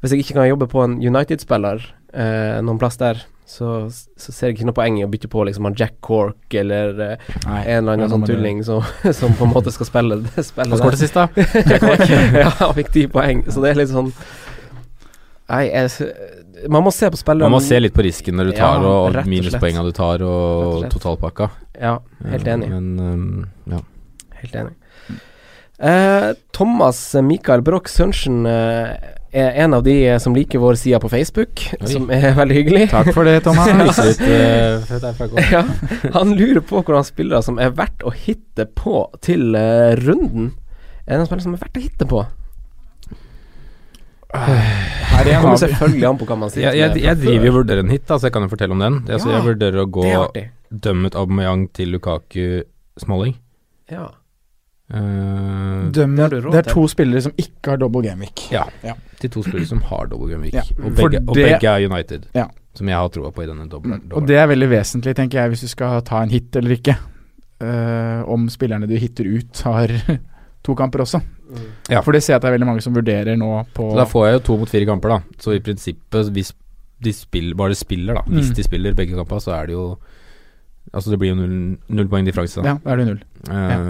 [0.00, 1.82] Hvis jeg ikke kan jobbe på en United-spiller
[2.14, 3.68] eh, noen plass der, så,
[4.18, 6.96] så ser jeg ikke noe poeng i å bytte på liksom han Jack Cork eller
[6.98, 8.82] uh, Nei, en eller er annen sånn tulling som,
[9.20, 11.28] som på en måte skal spille, spille Han skåret sist, da?
[11.70, 12.02] Jack Cork.
[12.42, 14.10] ja, han fikk ti poeng, så det er litt sånn
[15.46, 16.10] Nei, jeg,
[16.72, 18.80] man må se på spilleren Man må se litt på risken når du tar, Ja,
[18.82, 19.76] og, og slett.
[19.78, 21.50] du tar, og og totalpakka.
[21.78, 22.00] Ja,
[22.32, 22.72] helt enig.
[22.72, 23.78] Men um, ja.
[24.40, 24.74] Helt enig.
[25.76, 31.00] Uh, Thomas Mikael Broch Sørensen eh, er en av de eh, som liker vår side
[31.02, 31.88] på Facebook, Oi.
[31.90, 32.84] som er veldig hyggelig.
[32.92, 33.98] Takk for det, Thomas.
[34.08, 35.62] Litt, eh, ja,
[36.14, 40.52] han lurer på hvordan spillere som er verdt å hitte på til uh, runden.
[41.06, 42.26] Er det noen spillere som er verdt å hitte på?
[44.36, 46.66] Her er Det kommer selvfølgelig an på hva man sier.
[46.68, 48.76] Jeg, jeg, jeg driver jo og vurderer en hit, da, så jeg kan jo fortelle
[48.76, 49.00] om den.
[49.06, 50.06] Altså, Ja, jeg vurderer å gå
[50.70, 52.64] dømmet Aubameyang til Lukaku
[53.00, 53.36] Smalling.
[53.92, 54.10] Ja.
[54.94, 56.72] Eh, Dømme, Det det er til.
[56.74, 58.50] to spillere som ikke har double gameweek.
[58.52, 58.64] ja.
[58.84, 58.94] Ja.
[59.18, 60.54] Til to spillere som har double game week.
[60.54, 62.46] Ja, Og, begge, og det- begge er United, Ja.
[62.74, 63.96] som jeg har troa på i denne double.
[63.98, 64.12] Mm.
[64.12, 66.96] Og det er veldig vesentlig, tenker jeg, hvis du skal ta en hit eller ikke.
[67.58, 69.88] Uh, om spillerne du hitter ut, har
[70.62, 71.22] to kamper også.
[71.88, 72.02] Ja.
[72.02, 74.04] For det ser jeg at det er veldig mange som vurderer nå på Så da
[74.04, 75.20] får jeg jo to mot fire kamper, da.
[75.38, 76.52] Så i prinsippet, hvis
[77.00, 78.22] de spiller, bare spiller, da.
[78.28, 78.54] Hvis Mm.
[78.56, 79.98] de spiller begge kamper, så er det jo
[80.94, 81.56] Altså det blir jo null,
[81.92, 82.62] null poeng differanse.
[82.64, 83.22] Ja, da er det null.
[83.50, 83.88] Eh,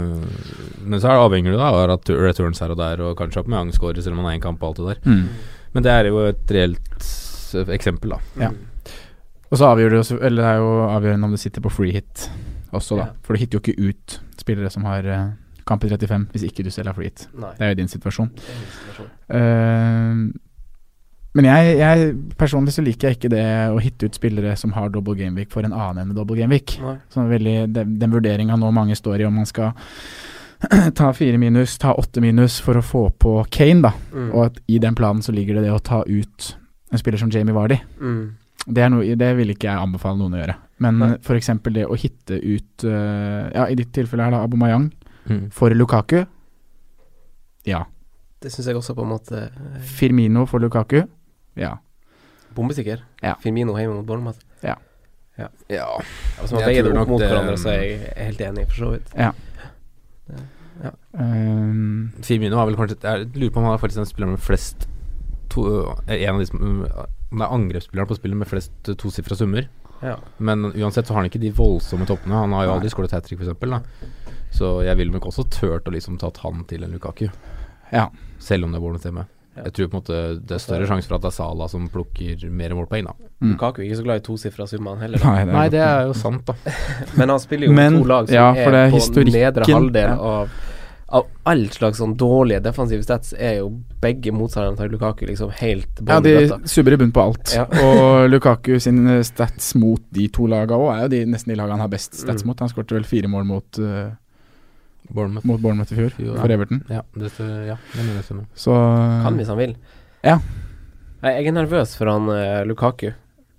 [0.86, 3.50] Men så er det avhengig da av at returns her og der, og kanskje opp
[3.52, 5.12] med angstscorer selv om man har én kamp og alt det der.
[5.12, 5.28] Mm.
[5.76, 7.08] Men det er jo et reelt
[7.76, 8.20] eksempel, da.
[8.40, 8.50] Ja.
[9.46, 12.28] Og så avgjør det Eller det er jo avgjørende om du sitter på free hit
[12.72, 13.04] også, da.
[13.04, 13.12] Ja.
[13.22, 15.28] For du hitter jo ikke ut spillere som har eh,
[15.66, 17.28] kamp i 35, hvis ikke du selv har free hit.
[17.34, 17.52] Nei.
[17.58, 18.32] Det er jo din situasjon.
[18.34, 19.12] Det er min situasjon.
[19.38, 20.42] Eh,
[21.36, 22.06] men jeg, jeg
[22.40, 23.44] personlig så liker jeg ikke det
[23.74, 26.78] å hitte ut spillere som har double gameweek for en annen enn med double gameweek.
[27.12, 29.74] Sånn veldig, den, den vurderinga nå mange står i om man skal
[30.98, 33.92] ta fire minus, ta åtte minus for å få på Kane, da.
[34.14, 34.30] Mm.
[34.32, 36.50] Og at i den planen så ligger det det å ta ut
[36.92, 37.76] en spiller som Jamie Vardy.
[38.00, 38.22] Mm.
[38.66, 40.56] Det, er noe, det vil ikke jeg anbefale noen å gjøre.
[40.84, 44.90] Men for eksempel det å hitte ut uh, Ja, i ditt tilfelle her da Abomayang
[45.26, 45.48] Mm.
[45.50, 46.20] for Lukaku.
[47.66, 47.80] Ja.
[48.42, 49.40] Det syns jeg også på en måte
[49.82, 51.00] Firmino for Lukaku.
[51.56, 51.76] Ja.
[52.56, 53.02] Bombesikker.
[53.22, 53.34] Ja.
[53.42, 54.40] Firmino hjemme mot Bournemouth.
[54.62, 54.76] Ja.
[55.38, 55.48] ja.
[55.72, 55.86] Ja.
[56.40, 58.90] Hvis man veier det opp mot det- hverandre, så er jeg helt enig, for så
[58.94, 59.12] vidt.
[59.16, 59.32] Ja.
[60.82, 60.90] Ja.
[61.16, 64.42] Um, Firmino har vel kanskje Jeg lurer på om han er faktisk den spilleren med
[64.44, 64.84] flest
[65.48, 65.62] to,
[66.04, 66.82] eh, En av de som Om
[67.38, 69.68] det er angrepsspilleren på spillet med flest tosifra summer.
[70.02, 70.16] Ja.
[70.38, 72.36] Men uansett så har han ikke de voldsomme toppene.
[72.38, 74.12] Han har jo aldri skåret hat trick, f.eks.
[74.52, 77.26] Så jeg ville nok også turt å liksom tatt han til en Lukaku.
[77.92, 78.10] Ja.
[78.38, 79.26] Selv om det er Bournemouth hjemme.
[79.64, 81.88] Jeg tror på en måte det er større sjanse for at det er Sala som
[81.92, 83.14] plukker mer målpoeng, da.
[83.40, 83.50] Mm.
[83.54, 85.22] Lukaku er ikke så glad i tosifra summene heller.
[85.24, 86.76] Nei, det Nei, det er jo sant, da.
[87.18, 90.16] Men han spiller jo Men, to lag som ja, er er på nedre halvdel ja.
[90.16, 90.56] av
[91.16, 93.68] Av all slags sånn dårlige defensive stats er jo
[94.02, 96.32] begge motstanderne til Lukaku liksom helt Ja, de
[96.66, 97.52] subber i bunn på alt.
[97.54, 97.62] Ja.
[97.86, 101.78] og Lukaku sin stats mot de to lagene òg er jo de, nesten de lagene
[101.78, 102.50] han har best stats Mm.
[102.50, 102.58] mot.
[102.64, 104.10] Han skårte vel fire mål mot, uh,
[105.10, 105.46] Bournemouth.
[105.46, 106.82] mot Bournemouth i fjor, Jo, for Everton.
[106.90, 108.46] Ja, det, ja, det mener jeg.
[108.54, 108.72] Så
[109.24, 109.76] Kan hvis han vil.
[110.24, 110.38] Ja.
[111.22, 113.12] Jeg er nervøs for han eh, Lukaku.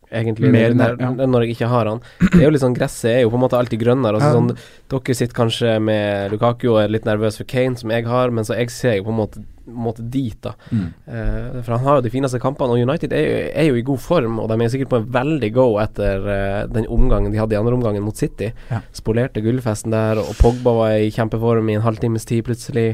[0.07, 1.09] Egentlig Mer når, ja.
[1.27, 1.99] når jeg ikke har han.
[2.21, 4.15] Det er jo litt sånn Gresset er jo på en måte alltid grønnere.
[4.15, 4.37] Altså, Ja.
[4.37, 4.53] sånn,
[4.93, 8.47] dere sitter kanskje med Lukaku og er litt nervøs for Kane, som jeg har, men
[8.47, 10.53] så jeg ser jo på en måte, måte dit, da.
[10.71, 10.87] Mm.
[11.07, 13.85] Uh, for han har jo de fineste kampene, og United er jo, er jo i
[13.87, 17.39] god form, og de er sikkert på en veldig go etter uh, den omgangen de
[17.41, 18.51] hadde i andre omgangen mot City.
[18.71, 18.79] Ja.
[18.95, 22.93] Spolerte gullfesten der, og Pogba var i kjempeform i en halvtimes tid plutselig.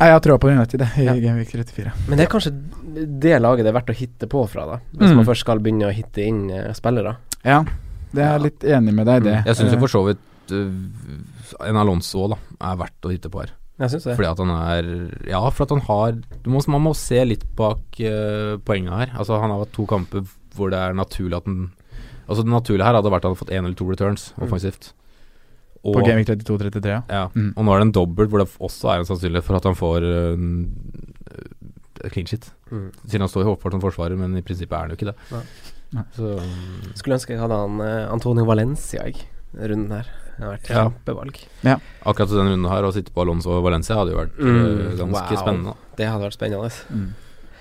[0.00, 1.12] Nei, jeg har trua på United det i Ja.
[1.20, 1.92] Gameweek 34.
[2.08, 2.54] Men det er kanskje
[3.20, 4.78] det laget det er verdt å hitte på fra, da.
[4.96, 5.16] Hvis Mm.
[5.20, 7.16] man først skal begynne å hitte inn uh, spillere.
[7.44, 7.64] Ja,
[8.14, 9.36] det er jeg litt enig med deg i det.
[9.42, 9.46] Mm.
[9.50, 12.38] Jeg syns jo for så vidt uh, en Alonso da
[12.70, 13.52] er verdt å hitte på her.
[13.80, 14.14] Jeg syns det.
[14.18, 14.88] Fordi at han er
[15.30, 16.12] Ja, for at han har
[16.44, 19.12] du må, Man må se litt bak uh, poenget her.
[19.16, 21.70] Altså Han har hatt to kamper hvor det er naturlig at han
[22.28, 24.44] Altså Det naturlige her hadde vært at han hadde fått én eller to returns Mm.
[24.46, 24.92] offensivt.
[25.82, 27.02] på Gaming 32-33, ja.
[27.08, 27.54] Ja, Mm.
[27.56, 29.74] og nå er det en dobbelt hvor det også er en sannsynlighet for at han
[29.74, 30.36] får uh,
[32.12, 32.50] clean shit.
[32.70, 32.90] Mm.
[33.06, 35.16] Siden han står i hovedfart som forsvarer, men i prinsippet er han jo ikke det.
[35.32, 35.42] Nei.
[35.96, 36.04] Nei.
[36.14, 39.24] Så um, Skulle ønske jeg hadde han uh, Antonio Valencia, jeg,
[39.56, 40.10] runden her.
[40.38, 40.84] Det har vært Ja.
[40.90, 41.40] kjempevalg.
[42.06, 44.96] akkurat den runden her, å sitte på Alonso og Valencia hadde jo vært uh, Mm,
[44.98, 45.42] ganske wow.
[45.42, 45.74] spennende.
[45.96, 46.70] Det hadde vært spennende.
[46.90, 47.14] Mm.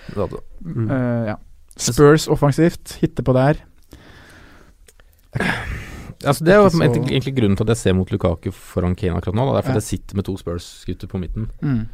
[0.07, 0.39] Det hadde.
[0.63, 0.89] Mm.
[0.91, 1.35] Uh, ja.
[1.77, 3.55] Spurs offensivt, hitte på der.
[6.25, 9.15] Altså Det er jo så- egentlig, grunnen til at jeg ser mot Lukaku foran Kane
[9.15, 9.45] akkurat nå.
[9.45, 9.51] Da.
[9.53, 9.79] Det er fordi Ja.
[9.79, 11.49] jeg sitter med to Spurs-gutter på midten.
[11.61, 11.87] Mm.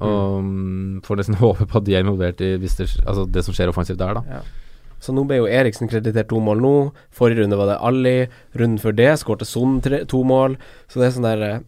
[0.00, 3.44] Og mm, får nesten håpe på at de er involvert i hvis det, altså det
[3.44, 4.20] som skjer offensivt der, da.
[5.02, 6.76] Så nå ble jo Eriksen kreditert to mål nå.
[7.14, 8.16] Forrige runde var det Ali.
[8.54, 10.56] Runden før det skårte Son tre, to mål.
[10.86, 11.60] Så det er sånn der eh,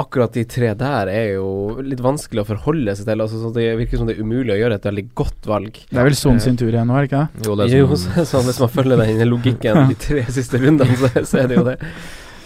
[0.00, 3.20] Akkurat de tre der er jo litt vanskelig å forholde seg til.
[3.20, 5.76] Altså, så det virker som det er umulig å gjøre et veldig godt valg.
[5.90, 7.44] Det er vel Son sin tur igjen nå, er det ikke det?
[7.44, 10.62] Jo, det er Jo, sånn, så, så hvis man følger den logikken de tre siste
[10.62, 11.76] rundene, så, så er det jo det.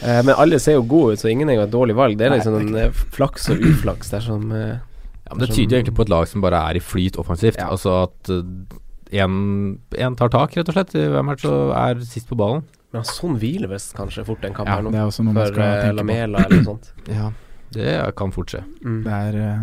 [0.04, 2.18] Eh, men alle ser jo gode ut, så ingen er jo et dårlig valg.
[2.18, 4.74] Det er Nei, liksom en eh, flaks og uflaks dersom eh,
[5.24, 7.60] ja, men Det tyder jo egentlig på et lag som bare er i flyt offensivt.
[7.60, 7.70] Ja.
[7.72, 8.32] Altså at
[9.12, 12.64] én tar tak, rett og slett, i hver match og er sist på ballen.
[12.94, 14.92] Men sånn hviler visst kanskje fort en kamp Ja, her nå.
[14.94, 15.94] det er også noe man For skal eh.
[15.98, 16.92] Lamela eller noe sånt.
[17.10, 17.32] Ja,
[17.74, 18.60] det kan fort skje.
[18.84, 19.00] Mm.
[19.02, 19.62] Det er, eh,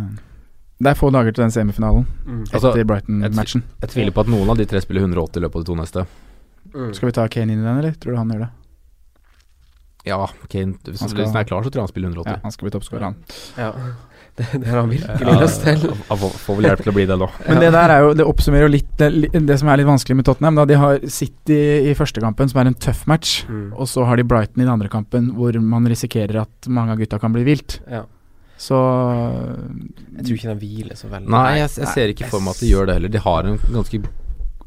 [0.84, 2.42] det er få dager til den semifinalen Mm.
[2.52, 3.64] Altså, etter Brighton-matchen.
[3.82, 5.78] Jeg tviler på at noen av de tre spiller 180 i løpet av de to
[5.80, 6.04] neste.
[6.74, 6.92] Mm.
[6.96, 7.96] Skal vi ta Kane inn i den, eller?
[8.00, 8.52] Tror du han gjør det?
[10.08, 12.32] Ja, Kane Hvis Han han, er klar, så tror jeg han spiller 180.
[12.36, 13.16] Ja, han skal bli toppskårer, han.
[13.58, 13.72] Ja.
[14.38, 15.82] Det, det har han virkelig Ja, lyst til.
[16.08, 17.28] Får vel hjelp til å bli det nå.
[17.50, 20.18] Men det der er jo Det oppsummerer jo litt det, det som er litt vanskelig
[20.22, 20.62] med Tottenham.
[20.62, 20.66] Da.
[20.70, 21.60] De har City
[21.92, 23.42] i første kampen, som er en tøff match.
[23.50, 23.68] Mm.
[23.76, 27.04] Og så har de Brighton i den andre kampen, hvor man risikerer at mange av
[27.04, 27.82] gutta kan bli vilt.
[27.92, 28.06] Ja.
[28.62, 31.32] Så Jeg tror ikke de hviler så veldig.
[31.34, 33.14] Nei, jeg, jeg ser ikke for meg at de gjør det heller.
[33.16, 34.02] De har en ganske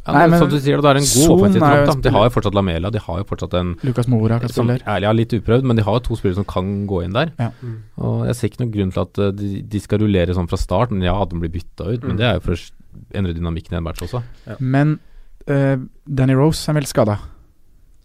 [0.07, 2.01] ja, Nei, men Som du sier, det er en god Son offensiv jo en tropp.
[2.03, 2.09] da.
[2.09, 4.85] De har jo fortsatt Lamela, de har jo fortsatt en Lucas Mora kan spille der.
[4.95, 7.33] ærlig er litt uprøvd, men de har jo to spillere som kan gå inn der.
[7.41, 7.51] Ja.
[7.63, 7.77] Mm.
[7.99, 10.57] Og jeg ser ikke noen grunn til at eh, de, de skal rullere sånn fra
[10.61, 11.01] starten.
[11.03, 12.09] Ja, de blir bytta ut, Mm.
[12.09, 14.23] men det er jo for å endre dynamikken i en match også.
[14.61, 14.99] Men
[15.49, 17.17] uh, Danny Rose er vel skada.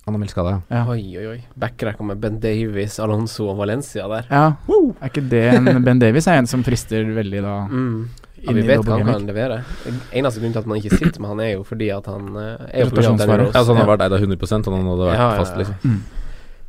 [0.07, 0.61] Han er meldt skada, ja.
[0.79, 0.85] Ja.
[0.89, 1.39] Oi, oi, oi.
[1.59, 4.25] Backrekka med Ben Davies, Alonso og Valencia der.
[4.31, 4.55] ja.
[5.01, 8.07] Er ikke det en Ben Davies er en som frister veldig da Mm.
[8.43, 9.59] Ja, vi vet hva han kan levere.
[10.15, 12.69] Eneste grunn til at man ikke sitter med han, er jo fordi at han eh,
[12.69, 13.43] er jo på grunn av Danny Rotasjonsvare.
[13.43, 13.55] Rose.
[13.55, 15.43] Ja, så han har vært eid av 100 og han hadde vært Ja, ja, ja.
[15.43, 15.77] fast, liksom.
[15.83, 15.99] Mm.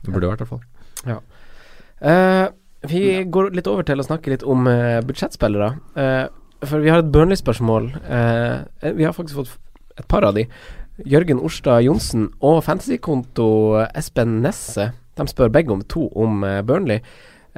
[0.01, 1.23] Det burde vært, i hvert fall.
[2.11, 2.45] Eh,
[2.91, 3.03] vi
[3.37, 5.73] går litt over til å snakke litt om uh, budsjettspillere.
[5.99, 6.27] Uh,
[6.65, 7.91] for vi har et Burnley-spørsmål.
[8.09, 10.47] Uh, vi har faktisk fått et par av de.
[11.05, 13.51] Jørgen Orstad Johnsen og fantasykonto
[13.97, 14.95] Espen Nesse.
[15.21, 17.05] De spør begge om to om Burnley.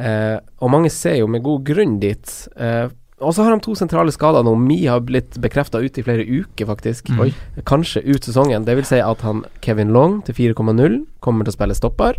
[0.00, 2.32] Eh, og mange ser jo med god grunn dit.
[2.56, 2.88] Eh,
[3.22, 4.54] og så har de to sentrale skader nå.
[4.58, 7.10] Mi har blitt bekrefta ut i flere uker, faktisk.
[7.12, 7.32] Mm.
[7.68, 8.66] Kanskje ut sesongen.
[8.66, 12.18] Det vil si at han Kevin Long til 4,0 kommer til å spille stopper.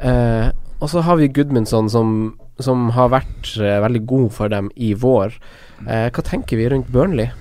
[0.00, 2.10] Eh, og så har vi Gudmundsson som,
[2.60, 5.38] som har vært eh, veldig god for dem i vår.
[5.86, 7.32] Eh, hva tenker vi rundt Burnley?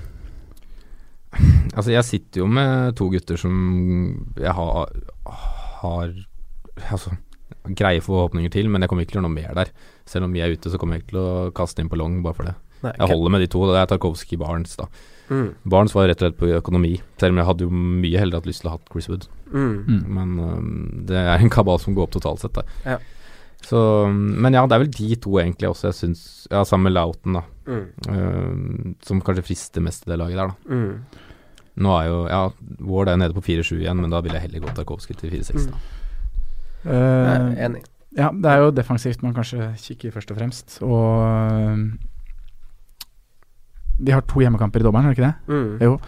[1.76, 3.56] Altså, jeg sitter jo med to gutter som
[4.40, 4.94] jeg har,
[5.82, 6.14] har
[6.88, 7.12] Altså,
[7.76, 9.72] greie forhåpninger til, men jeg kommer ikke til å gjøre noe mer der.
[10.08, 12.22] Selv om vi er ute, så kommer jeg ikke til å kaste inn på long
[12.24, 12.56] bare for det.
[12.86, 13.66] Nei, Jeg holder med de to.
[13.72, 14.88] Det er Tarkovskij Barnes, da.
[15.30, 15.48] Mm.
[15.66, 18.50] Barnes var rett og slett på økonomi, selv om jeg hadde jo mye heller hatt
[18.50, 19.28] lyst til å ha Chris Wood.
[19.50, 19.76] Mm.
[19.88, 20.02] Mm.
[20.18, 20.72] Men um,
[21.10, 23.02] det er en kabal som går opp totalt sett der.
[23.66, 23.80] Så,
[24.14, 26.20] men ja, det er vel de to egentlig også jeg syns
[26.52, 27.42] Ja, sammen med Lauten, da.
[27.66, 27.86] Mm.
[28.14, 30.76] eh, som kanskje frister mest i det laget der, da.
[30.76, 31.24] Mm.
[31.82, 32.42] Nå er jo Ja,
[32.86, 35.66] Ward er nede på 4-7 igjen, men da vil jeg heller gå Tarkovskij til 4-6.
[35.72, 35.82] da.
[36.86, 36.92] Mm.
[36.92, 37.82] Uh, enig.
[38.16, 40.78] ja, det er jo defensivt man kanskje kikker først og fremst.
[40.86, 41.82] Og
[43.98, 45.36] de har to hjemmekamper i dobbelen, er det ikke det?
[45.56, 45.78] Mm.
[45.86, 46.00] Jo.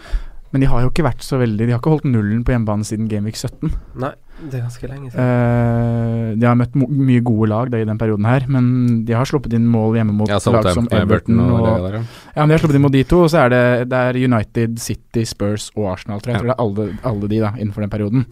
[0.48, 2.86] Men de har jo ikke vært så veldig De har ikke holdt nullen på hjemmebane
[2.88, 3.68] siden Gameweek 17.
[4.00, 4.14] Nei,
[4.48, 5.20] det er ganske lenge siden.
[5.20, 8.70] Eh, de har møtt mye gode lag da, i den perioden her, men
[9.04, 11.42] de har sluppet inn mål hjemme mot Ja, lag som Everton.
[11.44, 12.02] Og, og, der, ja.
[12.32, 13.60] ja, men de har sluppet inn mot de to, og så er det,
[13.92, 16.40] det er United, City, Spurs og Arsenal, tror jeg.
[16.40, 16.54] Jeg Ja.
[16.54, 18.24] tror det er alle, alle de da, innenfor den perioden.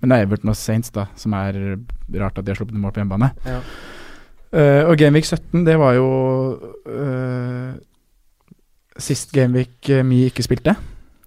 [0.00, 1.60] Men det er Everton og Saints da, som er
[2.16, 3.34] rart at de har sluppet inn mål på hjemmebane.
[3.44, 3.60] Ja.
[4.50, 6.08] Eh, og Gameweek 17, det var jo
[6.88, 7.76] eh,
[8.98, 10.74] sist Gameweek uh, Mi ikke spilte.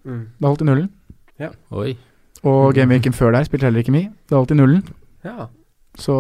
[0.04, 0.26] Mm.
[0.42, 0.90] Da holdt de nullen.
[1.72, 1.98] Oi.
[2.44, 4.10] Og gameweeken før der spilte heller ikke Mi.
[4.30, 4.84] Da holdt de nullen.
[5.24, 5.48] Ja.
[6.00, 6.16] Så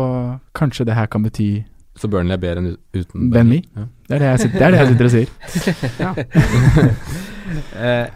[0.56, 1.63] kanskje det her kan bety
[1.97, 3.62] Så Burnley er bedre enn uten Ben Mee.
[3.75, 3.82] Ja.
[4.08, 5.29] Det er det jeg sitter, det er det jeg sitter og sier.
[7.77, 8.08] Eh,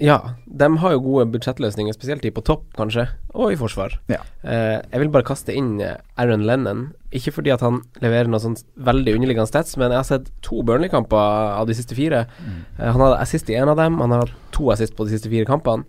[0.00, 3.04] ja, de har jo gode budsjettløsninger, spesielt de på topp, kanskje,
[3.36, 3.98] og i forsvar.
[4.08, 4.22] Ja.
[4.40, 6.86] Eh, jeg vil bare kaste inn eh, Aaron Lennon.
[7.12, 10.62] Ikke fordi at han leverer noe sånn veldig underliggende stats, men jeg har sett to
[10.64, 11.20] Burnley-kamper
[11.60, 12.24] av de siste fire.
[12.40, 15.18] Eh, han hadde assist i én av dem, han har hatt to assist på de
[15.18, 15.84] siste fire kampene.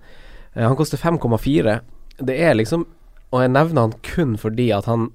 [0.55, 1.79] Eh, han koster 5,4.
[2.19, 2.85] Det er liksom
[3.31, 5.05] Og jeg nevner han kun fordi at han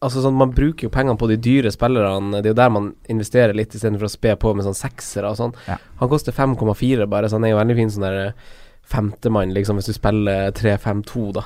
[0.00, 2.40] Altså sånn, Man bruker jo pengene på de dyre spillerne.
[2.40, 5.36] Det er jo der man investerer litt, istedenfor å spe på med sånn seksere og
[5.36, 5.52] sånn.
[5.68, 5.76] Ja.
[6.00, 8.50] Han koster 5,4 bare, så han er jo veldig fin sånn der eh,
[8.90, 11.44] femtemann, liksom, hvis du spiller 3-5-2, da.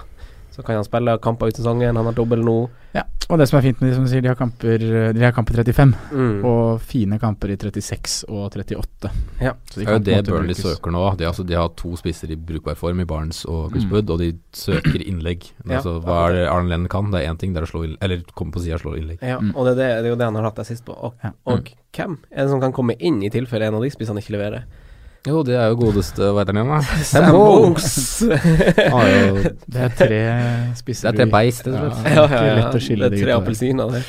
[0.55, 2.69] Så kan han spille kamper ut sesongen, han har dobbel nå.
[2.95, 3.03] Ja.
[3.33, 4.79] Og det som er fint med de som sier, de har kamper
[5.17, 6.45] De har kamper 35, Mm.
[6.47, 9.11] og fine kamper i 36 og 38.
[9.40, 9.55] Ja.
[9.67, 11.17] Så Det de er jo det Burnley søker nå.
[11.19, 13.93] De, altså, de har to spisser i brukbar form, i Barnes og Chris Mm.
[14.11, 15.51] Og de søker innlegg.
[15.67, 17.11] Ja, altså, hva er det Arne Lennon kan?
[17.11, 18.95] Det er én ting, det er å slå inn, eller komme på sida og slå
[18.97, 19.19] innlegg.
[19.23, 19.57] Ja, Mm.
[19.57, 20.93] og det er, det, det er jo det han har hatt deg sist på.
[21.03, 21.31] Og, Ja.
[21.47, 24.37] og hvem er det som kan komme inn i tilfelle en av de spissene ikke
[24.38, 24.64] leverer?
[25.24, 26.80] Jo, det er jo godeste Hva heter den igjen, da?
[27.10, 27.94] Sam Wokes!
[28.28, 29.38] Er
[29.72, 30.18] Det er tre
[30.76, 32.04] spisser Det er tre beist, rett og Ja, slett.
[32.04, 32.82] det Ja, ja, ja.
[32.84, 34.02] skille Det er tre appelsiner, det.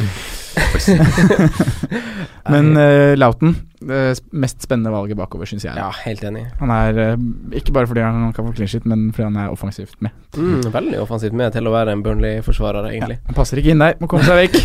[2.54, 4.02] Men uh, Lauten, det
[4.36, 5.76] mest spennende valget bakover, syns jeg.
[5.80, 6.44] Ja, helt enig.
[6.60, 7.24] Han er uh,
[7.58, 10.14] ikke bare fordi han kan få clean shit, men fordi han er offensivt med.
[10.38, 13.18] Mm, veldig offensivt med til å være en Burnley-forsvarer, egentlig.
[13.28, 14.56] Han passer ikke inn der, må komme seg vekk.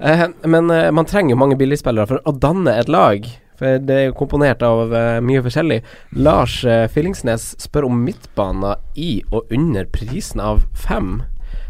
[0.00, 3.28] uh, men uh, man trenger jo mange billigspillere for å danne et lag.
[3.58, 5.80] For det er jo komponert av uh, mye forskjellig.
[6.18, 11.18] Lars uh, Fillingsnes spør om midtbaner i og under prisen av fem.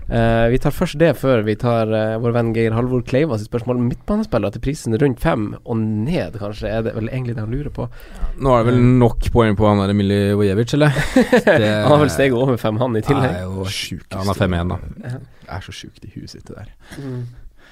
[0.09, 3.51] Uh, vi tar først det før vi tar eh, vår venn Geir Halvor Kleiva sitt
[3.51, 3.83] spørsmål.
[3.91, 7.75] Midtbanespillere til prisen rundt fem og ned, kanskje, er det vel egentlig det han lurer
[7.77, 7.91] på.
[8.41, 10.97] Nå er det vel nok poeng på han der Milivojevic, eller?
[11.45, 13.37] Det Han har vel steget over fem, han, i tillegg.
[13.37, 13.69] er jo.
[13.69, 14.81] Ja, han er 5-1, da.
[15.05, 16.73] Det er så sjukt i huet sitt, det der.
[16.97, 17.21] Mm.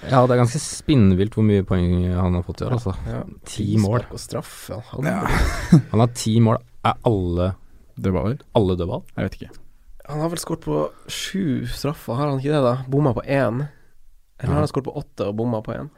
[0.06, 2.92] Ja, det er ganske spinnvilt hvor mye poeng han har fått i år, altså.
[3.08, 3.22] Ja.
[3.48, 4.04] Ti mål.
[4.12, 4.68] Og straff.
[4.70, 5.08] Ja, han,
[5.92, 6.60] Han har ti mål.
[6.86, 7.54] Er alle
[7.96, 8.42] Dødballer?
[8.54, 9.02] alle dødball?
[9.16, 9.50] Jeg vet ikke.
[10.06, 12.74] han har vel skåret på sju straffer, har han ikke det, da?
[12.92, 13.64] Bomma på én.
[14.38, 15.88] Eller har han skåret på åtte og bomma på én?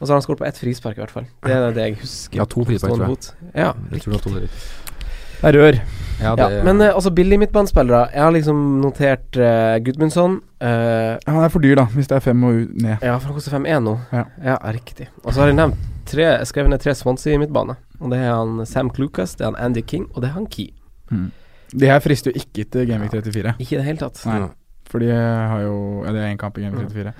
[0.00, 1.26] Og så har han skåret på ett frispark, i hvert fall.
[1.44, 2.40] Det er det jeg husker.
[2.40, 3.52] Ja, to frispark, tror jeg.
[3.54, 4.30] Ja, Jeg tror det var to.
[4.40, 5.82] Det er rør.
[6.18, 8.08] Ja, ja, men uh, altså billig midtbanespillere.
[8.14, 10.40] Jeg har liksom notert uh, Gudmundsson.
[10.58, 12.96] Uh, Han er for dyr, da, hvis det er fem og ned.
[13.02, 13.94] ja, for han koster 5-1 nå.
[14.12, 14.24] Ja.
[14.44, 15.08] ja, riktig.
[15.24, 15.78] Og så har jeg nevnt
[16.08, 17.76] tre, skrevet ned tre Swansea midtbane.
[18.00, 20.46] Og det er han Sam Clucas, det er han Andy King, og det er han
[20.50, 20.70] Key.
[21.10, 21.28] Mm.
[21.74, 23.54] De her frister jo ikke til Gameweek 34.
[23.60, 24.22] Ikke i det hele tatt.
[24.26, 24.48] Nei.
[24.88, 27.12] For de har jo Ja, det er én kamp i Gameweek 34.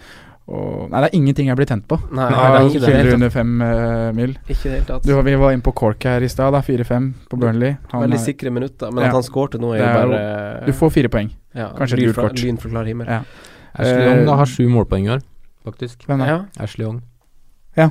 [0.48, 1.98] Og Nei, det er ingenting jeg blir tent på.
[2.08, 4.30] Nei, Nei, det er ikke det Spiller under fem uh, mil.
[4.48, 5.04] Ikke helt tatt.
[5.04, 6.62] Du, vi var inne på Cork her i stad, da.
[6.64, 7.76] 4-5 på Burnley.
[7.92, 9.11] Han Veldig sikre minutter, men Ja.
[9.11, 10.22] at han skårte nå, er jo bare
[10.64, 11.30] Du får fire poeng.
[11.54, 12.40] ja, kanskje et gult kort.
[12.40, 13.06] Lyn himmel.
[13.06, 13.22] Ja.
[13.74, 15.22] Ashley Young da, har sju målpoeng i år,
[15.68, 16.06] faktisk.
[16.08, 16.32] Hvem er?
[16.32, 16.38] Ja.
[16.64, 17.02] Ashley Young.
[17.76, 17.90] ja,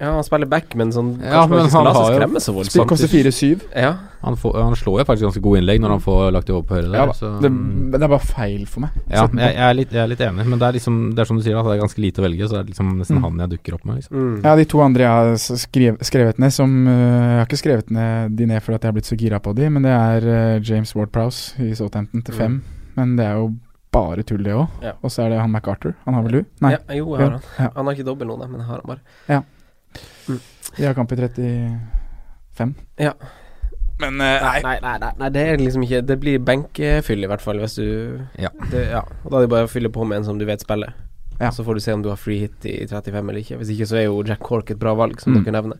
[0.00, 2.52] han spiller back, men sånn Ja, man men ikke skal han la seg skremme så
[2.56, 2.88] voldsomt.
[2.90, 3.60] koster 4-7.
[3.78, 3.92] Ja.
[4.24, 6.64] Han, får, han slår jo faktisk ganske gode innlegg når han får lagt det over
[6.66, 6.96] på høyre der.
[6.98, 7.50] Ja, så, det,
[7.92, 8.90] det er bare feil for meg.
[9.06, 11.28] ja, jeg, jeg, er litt, jeg er litt enig, men det er liksom Det er
[11.30, 13.20] som du sier, da, det er ganske lite å velge, så det er liksom nesten
[13.20, 13.26] Mm.
[13.28, 14.00] han jeg dukker opp med.
[14.00, 14.16] Liksom.
[14.16, 14.38] Mm.
[14.44, 17.90] Ja, de to andre jeg har skrev, skrevet ned, som uh, Jeg har ikke skrevet
[17.94, 20.26] ned de ned fordi at jeg har blitt så gira på de, men det er
[20.26, 22.58] uh, James Ward-Prowse i Southampton til fem.
[22.96, 23.52] Men det er jo
[23.94, 24.66] bare tull, det òg.
[24.82, 24.96] Ja.
[25.06, 25.92] Og så er det han MacArthur.
[26.08, 26.44] Han har vel du?
[26.64, 26.72] Nei.
[26.74, 27.44] Ja, jo, jeg har han.
[27.60, 27.68] Ja.
[27.76, 29.44] Han har ikke dobbel nå, men jeg har han bare.
[30.76, 32.74] De har kamp i 35.
[32.98, 33.12] Ja.
[34.00, 37.28] Men øh, Nei, nei, nei, nei, nei, det er liksom ikke Det blir benkefyll, i
[37.30, 37.86] hvert fall, hvis du
[38.42, 38.50] Ja.
[38.72, 39.04] det, ja.
[39.22, 40.94] Og da er det bare å fylle på med en som du vet spiller.
[41.40, 41.50] Ja.
[41.50, 43.56] Så får du se om du har free hit i 35 eller ikke.
[43.58, 45.44] Hvis ikke så er jo Jack Cork et bra valg, som Mm.
[45.44, 45.76] dere nevner.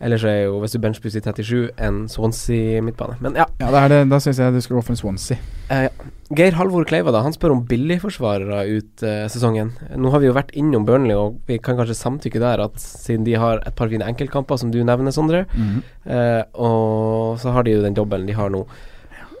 [0.00, 3.16] Ellers er jo, hvis du benchbooster i 37, en Swansea midtbane.
[3.20, 3.46] Men ja.
[3.58, 5.38] Ja, da, er det, da syns jeg du skal gå for en Swansea.
[5.70, 5.88] Eh,
[6.36, 9.72] Geir Halvor Kleiva da, han spør om billigforsvarere ut eh, sesongen.
[9.96, 13.24] Nå har vi jo vært innom Burnley, og vi kan kanskje samtykke der at siden
[13.24, 15.82] de har et par fine enkeltkamper, som du nevner, Sondre, Mhm.
[16.06, 18.66] eh, og så har de jo den dobbelen de har nå.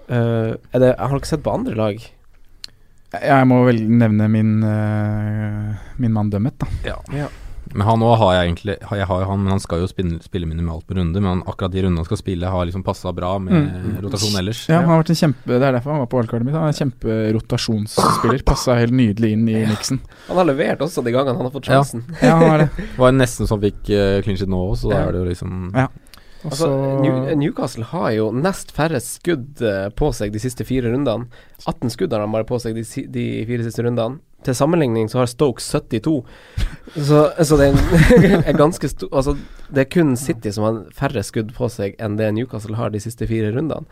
[0.08, 2.00] Eh, er det, jeg har ikke sett på andre lag.
[3.12, 6.66] Jeg må vel nevne min, uh, min mann Dømmet, da.
[6.84, 7.28] Ja.
[7.74, 10.16] Men han òg har jeg egentlig Jeg har jo han, men han skal jo spille,
[10.24, 11.20] spille minimalt på runde.
[11.20, 13.98] Men han, akkurat de rundene han skal spille, har liksom passa bra med Mm.
[14.04, 14.62] rotasjon ellers.
[14.68, 16.54] Ja, han har vært en kjempe Det er derfor han var på wildcardet mitt.
[16.54, 16.80] Han er en
[17.52, 18.42] kjemperotasjonsspiller.
[18.48, 20.00] Passa helt nydelig inn i miksen.
[20.28, 21.82] Han har levert også de gangene han har fått Ja.
[21.82, 22.04] sjansen.
[22.22, 22.70] Ja, han har det.
[22.98, 25.08] Var nesten så han fikk uh, clean shit nå òg, så da Ja.
[25.08, 25.88] er det jo liksom Ja.
[26.46, 26.68] Altså,
[27.02, 31.26] New, Newcastle har jo nest færrest skudd eh, på seg de siste fire rundene.
[31.64, 34.20] 18 skudd har de bare på seg de, de fire siste rundene.
[34.46, 36.20] Til sammenligning så har Stoke 72.
[36.94, 39.34] Så, så det er, ganske stor Altså,
[39.74, 43.02] det er kun City som har færre skudd på seg enn det Newcastle har de
[43.02, 43.82] siste fire rundene.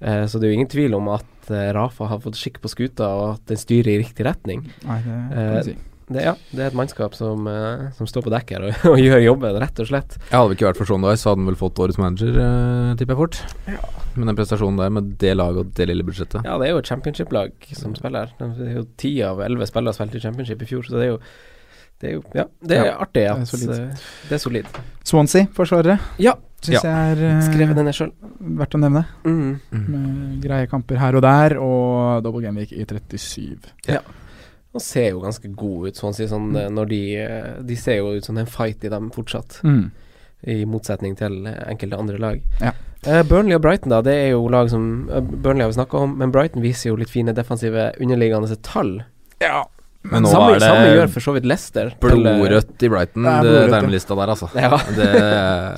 [0.00, 2.72] Eh, så det er jo ingen tvil om at eh, Rafa har fått skikk på
[2.72, 4.64] skuta, og at den styrer i riktig retning.
[4.88, 5.76] Nei, det kan si.
[6.10, 8.98] Det, ja, det er et mannskap som, uh, som står på dekk her og, og
[8.98, 10.16] gjør jobben, rett og slett.
[10.30, 12.90] Jeg hadde ikke vært for Sean Dice, så hadde han vel fått årets manager, uh,
[12.98, 13.38] tipper jeg fort.
[13.70, 13.78] Ja.
[14.16, 16.42] Med den prestasjonen der, med det laget og det lille budsjettet.
[16.44, 18.32] Ja, det er jo et championship-lag som spiller.
[18.40, 21.12] Det er jo Ti av elleve spillere spilte i championship i fjor, så det er
[21.14, 21.20] jo
[22.00, 23.70] det er jo Ja, det er Ja, artig det er at solid.
[23.76, 24.78] eh, det er solid.
[25.04, 26.32] Swansea, forsvarere, Ja,
[26.64, 28.10] syns jeg er eh, skrevet den sjøl.
[28.56, 29.02] verdt å nevne.
[29.28, 29.60] Mm.
[29.92, 34.00] Med greie kamper her og der, og double game week i 37.
[34.74, 36.28] Og ser jo ganske god ut, sånn å si.
[36.30, 39.90] Sånn, når de, eh, de ser jo ut som en fight i dem fortsatt, Mm.
[40.46, 42.40] i motsetning til eh, enkelte andre lag.
[42.60, 42.70] Ja.
[43.06, 45.98] Uh, Burnley og Brighton, da, det er jo lag som uh, Burnley har vi snakka
[46.04, 49.02] om, men Brighton viser jo litt fine defensive underliggende tall.
[49.40, 49.64] Ja.
[50.02, 51.90] Men nå samme, er det samme gjør for så vidt Leicester.
[52.00, 54.48] blodrødt i Brighton, er nærmelista der, altså.
[54.54, 54.78] Ja.
[54.96, 55.08] Det,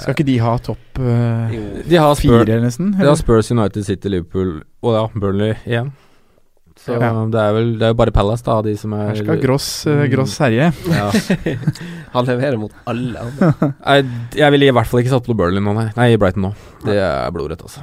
[0.03, 1.51] Skal ikke de ha topp uh,
[1.89, 2.99] de har fire, Spurs, Eller?
[3.01, 5.93] de har Spurs United City, Liverpool og ja, Burnley igjen.
[6.83, 7.13] Så Ja.
[7.31, 9.69] det er vel Det er jo bare Palace, da, de som er Her skal Gross,
[9.87, 10.73] uh, Gross herje.
[10.91, 11.05] ja.
[12.15, 14.07] Han leverer mot alle jeg,
[14.43, 15.87] Jeg ville i hvert fall ikke satt på Berlin nå, nei.
[15.97, 16.53] Nei, Brighton nå.
[16.85, 17.81] Det er blodrødt, altså.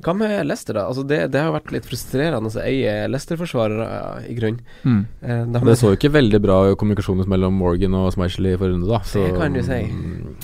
[0.00, 0.82] Hva med Leicester, da?
[0.88, 3.84] Altså det, det har vært litt frustrerende å eie Leicester-forsvarere,
[4.30, 4.60] i grunn.
[4.86, 5.02] Mm.
[5.20, 8.74] Eh, de- Det så jo ikke veldig bra kommunikasjon mellom Morgan og Smashley i forrige
[8.78, 9.00] runde, da.
[9.04, 9.82] Så, Det kan du si.
[9.90, 10.34] mm,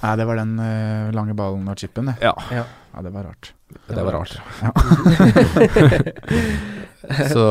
[0.00, 2.14] Nei, det var den uh, lange ballen og chipen, det.
[2.22, 2.64] Ja, Ja.
[2.94, 3.52] Ja, det var rart.
[3.92, 4.40] det var rart.
[4.62, 4.70] Ja.
[7.34, 7.44] Så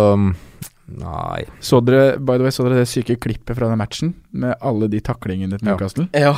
[0.88, 1.44] Nei.
[1.60, 4.14] Så dere, by the way, så dere det syke klippet fra den matchen?
[4.32, 6.06] Med alle de taklingene til Newcastle?
[6.16, 6.32] Ja,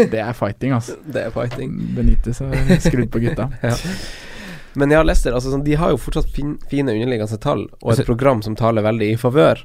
[0.00, 0.96] Det er fighting, altså.
[1.12, 1.74] det er fighting.
[1.96, 3.50] Benitez har skrudd på gutta.
[3.62, 3.74] Ja.
[4.78, 8.04] Men ja, Leicester altså, sånn, de har jo fortsatt fin, fine underliggende tall, og Altså-
[8.04, 9.64] et program som taler veldig i favør.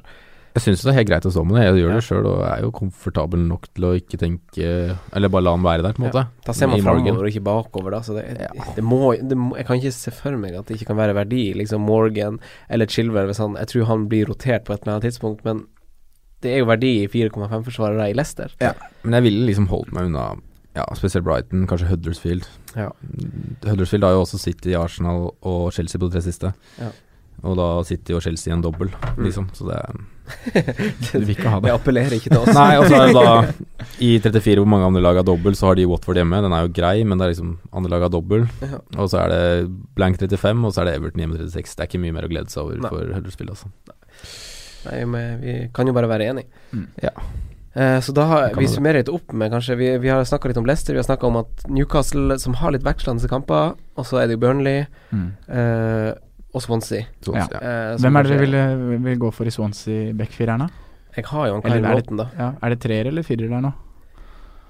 [0.56, 1.64] Jeg syns det er helt greit å stå med det.
[1.66, 4.70] Jeg gjør det sjøl og er jo komfortabel nok til å ikke tenke
[5.12, 6.22] Eller bare la han være der, på en måte.
[6.46, 8.00] Da ser man I framover og ikke bakover, da.
[8.06, 8.24] Så det,
[8.78, 11.18] det, må, det må Jeg kan ikke se for meg at det ikke kan være
[11.18, 11.44] verdi.
[11.60, 12.40] Liksom Morgan
[12.72, 15.66] eller Chilwell Jeg tror han blir rotert på et eller annet tidspunkt, men
[16.44, 18.52] det er jo verdi i 4,5-forsvarere i Leicester.
[18.60, 20.28] Ja, Men jeg ville liksom holdt meg unna
[20.76, 22.44] ja, spesielt Brighton, kanskje Huddersfield.
[22.76, 22.90] Ja.
[23.64, 26.52] Huddersfield har jo også City, Arsenal og Chelsea på de tre siste.
[26.76, 26.90] Ja.
[27.44, 29.24] Og da sitter jo Chelsea i en dobbel, Mm.
[29.26, 29.48] liksom.
[29.54, 29.80] Så det
[31.12, 31.74] Du vil ikke ha Det det.
[31.76, 32.54] appellerer ikke til oss.
[32.56, 33.34] Nei, og så er det da
[34.06, 36.40] I 34, hvor mange andre lag har dobbel, så har de Watford hjemme.
[36.42, 38.48] Den er jo grei, men det er liksom andre lag har dobbel.
[38.64, 38.80] Ja.
[38.98, 41.76] Og så er det blank 35, og så er det Everton hjemme 36.
[41.76, 42.90] Det er ikke mye mer å glede seg over Nei.
[42.90, 43.70] for Huddersfield, altså.
[44.90, 46.50] Nei, men vi kan jo bare være enige.
[46.74, 46.86] Mm.
[47.02, 47.14] Ja.
[47.76, 50.56] Eh, så da har vi summerer litt opp med kanskje Vi, vi har snakka litt
[50.56, 54.22] om Leicester, vi har snakka om at Newcastle, som har litt vekslende kamper, og så
[54.22, 55.26] er det jo Burnley Mm.
[55.48, 56.14] eh,
[56.56, 57.04] og Swansea.
[57.22, 57.92] Swansea Ja.
[57.92, 60.68] Eh, Hvem er dere vil, vil gå for i Swansea backfireren, da?
[61.16, 62.26] Jeg har jo en Kyle er da.
[62.36, 63.72] Ja, er det treer eller firer der nå?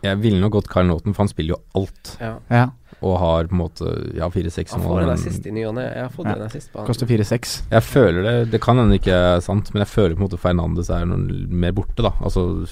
[0.05, 2.11] Jeg ville nok gått Kyle Nåten, for han spiller jo alt.
[2.20, 2.34] Ja.
[2.53, 2.66] Ja,
[3.03, 5.82] Og har på en måte ja, fire-seks Han får en assist i ny og ne.
[5.89, 6.34] Jeg har fått Ja.
[6.37, 6.87] en assist på han.
[6.87, 7.62] koster fire-seks.
[7.72, 10.39] Jeg føler det Det kan hende ikke er sant, men jeg føler på en måte
[10.39, 12.12] Fernandes er noen mer borte, da.
[12.22, 12.68] Altså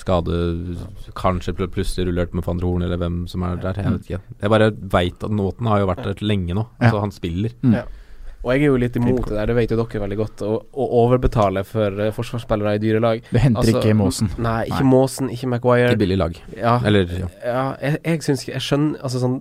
[0.00, 0.76] skade
[1.14, 3.74] Kanskje pl- plutselig rullert med van der Horn, eller hvem som er der.
[3.74, 4.20] Jeg vet ikke.
[4.40, 6.66] Jeg bare veit at Nåten har jo vært der lenge nå.
[6.80, 6.86] Ja.
[6.86, 7.50] Altså, han spiller.
[7.62, 7.74] Mm.
[7.74, 7.82] Ja.
[8.40, 10.54] Og jeg er jo litt imot det der, det vet jo dere veldig godt, å,
[10.72, 13.20] å overbetale for uh, forsvarsspillere i dyre lag.
[13.28, 14.30] Du henter Altså, ikke Måsen.
[14.40, 14.90] Nei, ikke Nei.
[14.94, 15.90] Måsen, ikke Maguire.
[15.92, 16.38] Ikke billig lag.
[16.56, 17.28] Ja, Eller ja.
[17.44, 19.40] ja jeg, jeg syns Jeg skjønner Altså sånn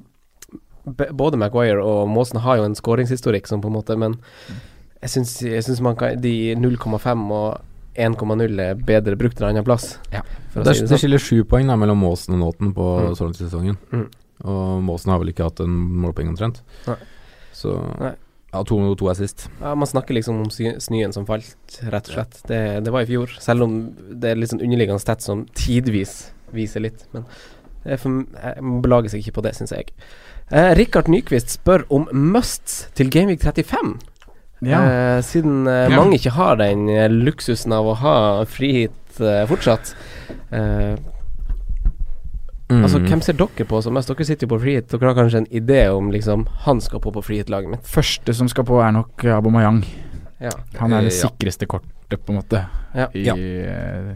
[1.16, 4.18] Både Maguire og Måsen har jo en skåringshistorikk som på en måte Men
[5.00, 7.66] jeg syns, jeg syns man kan De 0,5 og
[8.00, 9.98] 1,0 er bedre brukt en annen plass.
[10.14, 10.22] Ja.
[10.24, 11.00] Det, si det det sånn.
[11.02, 13.16] skiller sju poeng da mellom Måsen og Nåten på Mm.
[13.18, 13.76] så langt i sesongen.
[13.92, 14.06] Mm.
[14.48, 16.62] Og Måsen har vel ikke hatt en målpoeng omtrent.
[16.88, 16.96] Nei.
[17.52, 18.14] Så Nei.
[18.52, 19.48] Ja, to, to assist.
[19.62, 21.52] Ja, Man snakker liksom om snøen som falt,
[21.86, 22.40] rett og slett.
[22.50, 23.36] Det, det var i fjor.
[23.40, 23.76] Selv om
[24.10, 27.04] det er litt sånn underliggende tett som tidvis viser litt.
[27.14, 27.28] Men
[28.02, 29.94] for, jeg belager seg ikke på det, syns jeg.
[30.50, 33.94] Eh, Rikard Nyquist spør om musts til Gameweek 35.
[34.66, 34.82] Ja.
[34.82, 35.96] Eh, siden eh, Ja.
[36.02, 36.88] mange ikke har den
[37.22, 38.16] luksusen av å ha
[38.50, 39.94] frihit eh, fortsatt.
[40.52, 40.98] Eh,
[42.70, 42.84] Mm.
[42.86, 44.12] Altså, Hvem ser dere på som mest?
[44.12, 44.88] Dere sitter jo på frihet.
[44.92, 47.88] Dere har kanskje en idé om liksom han skal på på frihet-laget mitt.
[47.90, 49.82] Første som skal på, er nok Abomayang.
[50.40, 50.52] Ja.
[50.80, 51.28] Han er det ja.
[51.28, 52.62] sikreste kortet, på en måte.
[52.96, 53.08] Ja.
[53.14, 53.36] I Ja.
[53.36, 54.16] eh,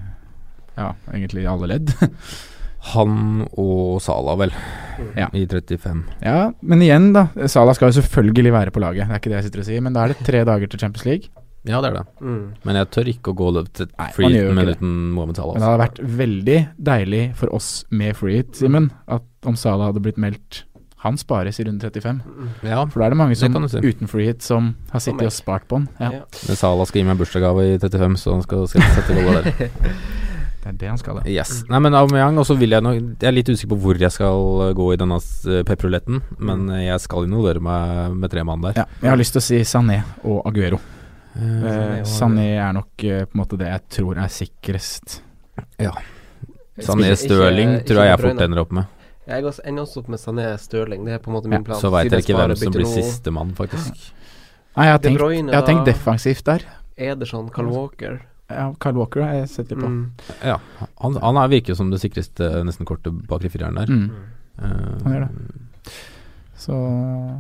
[0.78, 1.94] ja, egentlig i alle ledd.
[2.94, 4.52] Han og Sala, vel,
[5.16, 5.30] Ja.
[5.34, 6.04] i 35.
[6.22, 7.28] ja, men igjen, da.
[7.48, 9.82] Salah skal jo selvfølgelig være på laget, det er ikke det jeg sitter og sier.
[9.82, 11.30] Men da er det tre dager til Champions League.
[11.66, 12.06] Ja, det er det.
[12.20, 12.42] Mm.
[12.68, 15.38] Men jeg tør ikke å gå løp til Nei, man free hit, men uten Mohammed
[15.40, 15.54] Salah.
[15.56, 16.58] Men det hadde vært veldig
[16.92, 20.64] deilig for oss med free hit, Simen, at om Salah hadde blitt meldt
[21.04, 22.20] Han spares i runde 35.
[22.24, 22.68] altså.
[22.68, 23.80] Ja, For da er det mange som det si.
[23.84, 25.90] uten free hit som har sittet og spart på den.
[26.00, 26.22] Ja, Ja.
[26.48, 29.72] men Salah skal gi meg bursdagsgave i 35, så han skal sette goller der.
[30.64, 31.28] Det er det han skal, det.
[31.28, 31.66] Yes.
[31.68, 34.12] Nei, men Aubameyang, og så vil jeg nok Jeg er litt usikker på hvor jeg
[34.16, 38.46] skal uh, gå i denne uh, pepperuletten, men uh, jeg skal involvere meg med tre
[38.48, 38.78] mann der.
[38.80, 40.80] Ja, jeg har lyst til å si Sané og Aguero.
[41.36, 45.22] Eh, Eh, Sané er nok eh, på en måte det jeg tror er sikrest.
[46.80, 48.86] Sané Støling ikke- tror jeg jeg fort ender opp med.
[49.28, 51.80] Jeg ender også opp med Sané Støling, Det er på en måte Ja, min plan.
[51.80, 53.94] Så veit jeg ikke hvem som blir sistemann, faktisk.
[54.76, 56.62] Nei, jeg har tenkt, jeg har tenkt defensivt der.
[56.98, 58.22] Ederson, Carl Walker.
[58.50, 59.88] Ja, Carl Walker har jeg sett litt på.
[59.88, 60.12] Mm.
[60.44, 60.58] Ja,
[61.00, 63.86] han, han er virker som det sikreste nesten kortet bak fireren der.
[63.88, 64.10] Mm.
[64.60, 65.94] Uh, Han gjør det.
[66.56, 66.72] Så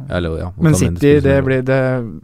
[0.09, 1.77] Eller, ja, Men City, det blir det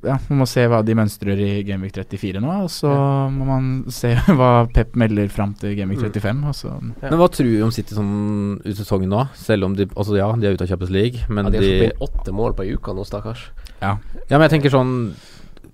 [0.03, 2.89] Ja, man må se hva de mønstrer i Gameweek 34 nå, og så
[3.31, 6.11] må man se hva Pep melder fram til Gameweek Mm.
[6.11, 6.71] 35, og så
[7.03, 7.09] Ja.
[7.11, 9.27] Men hva tror du om City sånn ut sesongen nå?
[9.37, 11.63] Selv om de Altså ja, de er ute av Champions League, men Ja, de har
[11.63, 13.49] de fått inn åtte mål på ei uke nå, stakkars.
[13.81, 13.97] Ja,
[14.29, 15.13] men jeg tenker sånn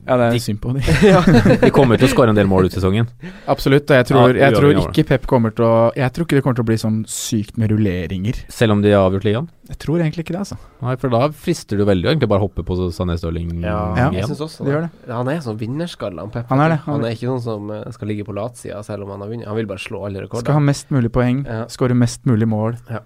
[0.08, 0.82] Ja, det De- er synd på de.
[1.66, 3.08] De kommer til å skåre en del mål ut sesongen.
[3.50, 6.38] Absolutt, og jeg tror, Ja, jeg tror ikke Pep kommer til å Jeg tror ikke
[6.38, 8.44] det kommer til å bli sånn sykt med rulleringer.
[8.54, 9.50] Selv om de har avgjort ligaen?
[9.68, 10.58] Jeg tror egentlig ikke det, altså.
[10.86, 13.96] Nei, for da frister du veldig å egentlig bare hoppe på Sané Stirling Ja.
[14.14, 14.92] jeg synes syns også Det gjør det.
[15.10, 16.46] Han er sånn vinnerskalle, han Pep.
[16.54, 19.04] Han er det, Han, han- er ikke sånn som eh, skal ligge på latsida selv
[19.04, 19.48] om han har vunnet.
[19.50, 20.46] Han vil bare slå alle rekorder.
[20.46, 21.66] Skal ha mest mulig poeng, Ja.
[21.66, 22.78] skåre mest mulig mål.
[22.92, 23.00] Ja.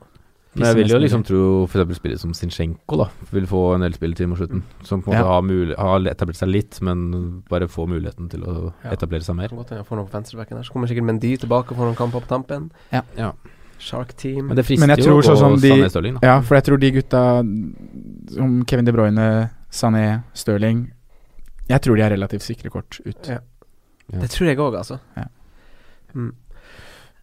[0.56, 1.28] Men jeg vil jo liksom mulig.
[1.30, 1.95] tro f.eks.
[2.00, 4.64] spillet som Zinchenko da vil få en del spilletid mot slutten.
[4.84, 5.28] Som på en måte Ja.
[5.34, 8.91] har, mul har etablert seg litt, men bare få muligheten til å Ja.
[8.91, 9.50] etablere seg mer.
[9.50, 12.28] Godt får noe på venstrebacken der Så kommer sikkert Mendy tilbake for noen kamper på
[12.28, 12.72] tampen.
[12.91, 13.02] Ja.
[13.16, 13.32] Ja.
[13.78, 14.47] Shark Team.
[14.47, 16.28] Men det frister jeg jo tror å gå sånn som de- Sané Stirling, da.
[16.28, 17.22] Ja, for jeg tror de gutta
[18.34, 20.91] som Kevin De Bruyne, Sané, Stirling
[21.70, 23.28] Jeg tror de er relativt sikre kort ut.
[23.28, 23.38] Ja.
[24.12, 24.20] Ja.
[24.22, 25.00] Det tror jeg òg, altså.
[25.16, 25.26] Ja.
[26.16, 26.34] Mm.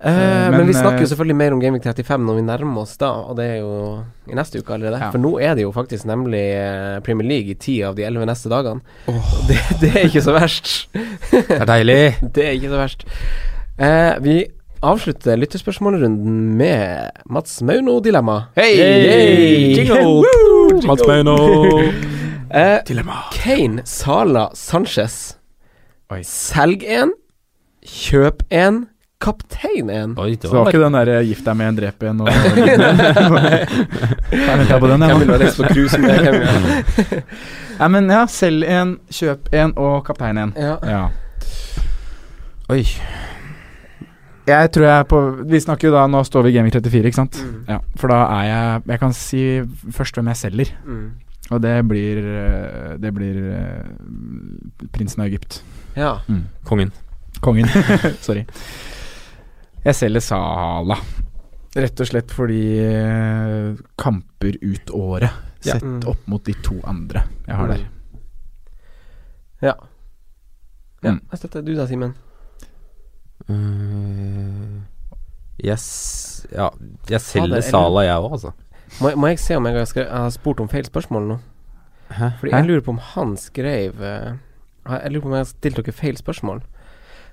[0.00, 2.42] Eh, Eh, men, men, vi snakker jo eh, selvfølgelig mer om Gaming 35 når vi
[2.44, 3.76] nærmer oss da, og det er jo
[4.28, 5.00] i neste uke allerede.
[5.00, 5.10] Ja.
[5.14, 6.42] For nå er det jo faktisk nemlig
[7.06, 8.84] Premier League i ti av de elleve neste dagene.
[9.48, 10.74] Det, det er ikke så verst.
[11.32, 12.00] Det er deilig!
[12.36, 13.06] Det er ikke så verst.
[13.76, 14.36] Eh, vi
[14.86, 18.50] avslutter lytterspørsmålrunden med Mats Mauno-dilemma.
[18.58, 19.74] Hey!
[19.76, 20.22] Jingle!
[20.86, 21.36] Mats Mauno!
[22.56, 23.24] Eh, Dilemma.
[23.34, 25.34] Kane, Sala, Sanchez.
[26.14, 26.20] Oi.
[26.22, 27.10] Selg en,
[27.82, 28.84] kjøp en,
[29.20, 30.14] kaptein en.
[30.18, 32.20] Oi, det Så det var var ikke den der 'gift deg med en, drep en'
[32.20, 32.28] og
[34.70, 36.46] Jeg på den, jeg være reist på cruise med vil
[37.80, 40.52] Nei, men ja, selg en, kjøp en og kaptein en.
[40.56, 40.76] ja.
[40.84, 41.08] Ja.
[42.68, 42.82] Oi.
[44.46, 47.04] Jeg tror jeg er på Vi snakker jo da Nå står vi i Gaming 34,
[47.10, 47.38] ikke sant?
[47.42, 47.64] Mm.
[47.68, 49.40] Ja, for da er jeg Jeg kan si
[49.94, 50.70] først hvem jeg selger.
[50.86, 51.10] Mm.
[51.50, 53.86] Og det blir eh, Det blir eh,
[54.92, 55.62] prinsen av Egypt.
[55.96, 56.16] ja.
[56.64, 56.92] Kongen.
[57.40, 57.68] Kongen.
[58.26, 58.44] Sorry.
[59.86, 60.96] Jeg selger Sala.
[61.76, 65.30] Rett og slett fordi eh, kamper ut året
[65.66, 65.74] Ja.
[65.76, 66.00] sett Mm.
[66.08, 67.84] opp mot de to andre jeg har der.
[69.62, 69.72] Ja.
[71.02, 71.10] ja.
[71.12, 71.20] Mm.
[71.30, 72.14] Jeg støtter du da, Simen.
[73.48, 74.80] Uh,
[75.62, 76.70] yes Ja,
[77.10, 78.52] jeg selger Sala, jeg òg, altså.
[79.02, 81.36] Må, må jeg se om jeg har, skrevet, jeg har spurt om feil spørsmål nå?
[82.10, 82.30] Hæ?
[82.40, 82.56] Fordi Hæ?
[82.62, 84.32] jeg lurer på om han skrev eh,
[84.88, 86.62] Jeg lurer på om jeg har stilt dere feil spørsmål.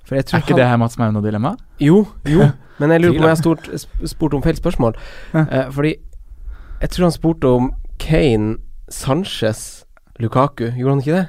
[0.04, 1.56] For jeg tror Er ikke det her Mats Mauno-dilemma?
[1.80, 2.50] Jo, jo.
[2.80, 3.38] Men jeg lurer på om jeg
[4.02, 4.96] har spurt om feil spørsmål.
[5.34, 5.44] Ja.
[5.46, 5.94] Eh, fordi
[6.82, 8.58] jeg tror han spurte om Kane,
[8.90, 9.86] Sanchez,
[10.20, 10.72] Lukaku.
[10.76, 11.28] Gjorde han ikke det?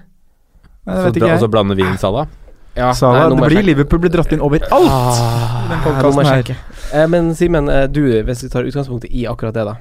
[0.85, 1.51] Nei, det vet bla- ikke Og så jeg.
[1.55, 2.27] blander vi inn Sala?
[2.77, 3.67] Ja, Sala, nei, det blir sjekke.
[3.69, 4.91] Liverpool blir dratt inn overalt!
[4.91, 6.57] Ah, den nå må jeg sjekke.
[6.99, 9.77] Eh, men Simen, eh, du, hvis vi tar utgangspunktet i akkurat det, da.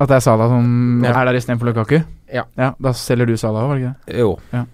[0.00, 1.10] At det er Sala som Ja.
[1.20, 1.98] er der istedenfor Lukaku?
[2.32, 2.44] Ja.
[2.56, 2.70] ja.
[2.80, 4.18] Da selger du Sala òg, var det ikke det?
[4.22, 4.38] Jo.
[4.52, 4.64] Ja.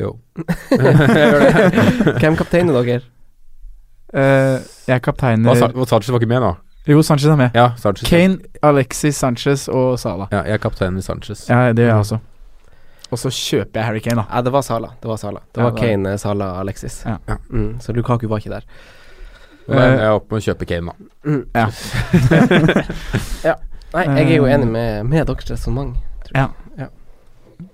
[0.00, 0.14] Jo.
[2.20, 3.00] Hvem kapteiner dere?
[4.12, 6.52] Eh, jeg kapteiner Hva, Sa- og Sanchez var ikke med nå?
[6.88, 7.54] Jo, Sanchez er med.
[7.54, 8.08] Ja, Sanchez.
[8.08, 10.26] Kane, Alexis Sanchez og Sala.
[10.32, 11.44] Ja, jeg er kaptein i Sanchez.
[11.50, 12.18] Ja, det gjør jeg også.
[13.12, 14.24] Og så kjøper jeg Harry Kane, da.
[14.32, 14.88] Ja, det var Sala.
[15.02, 15.40] Det var Sala.
[15.52, 17.02] Det Ja, var det var- Kane, Sala, Alexis.
[17.06, 17.36] Ja.
[17.50, 18.64] Mm, så Lukaku var ikke der.
[19.68, 20.94] Men jeg er oppe med å kjøpe Kane, da.
[21.30, 21.44] Mm.
[21.54, 21.66] Ja.
[23.48, 23.54] ja.
[23.92, 25.96] Nei, jeg er jo enig med, med deres resonnement.
[26.34, 26.48] Ja.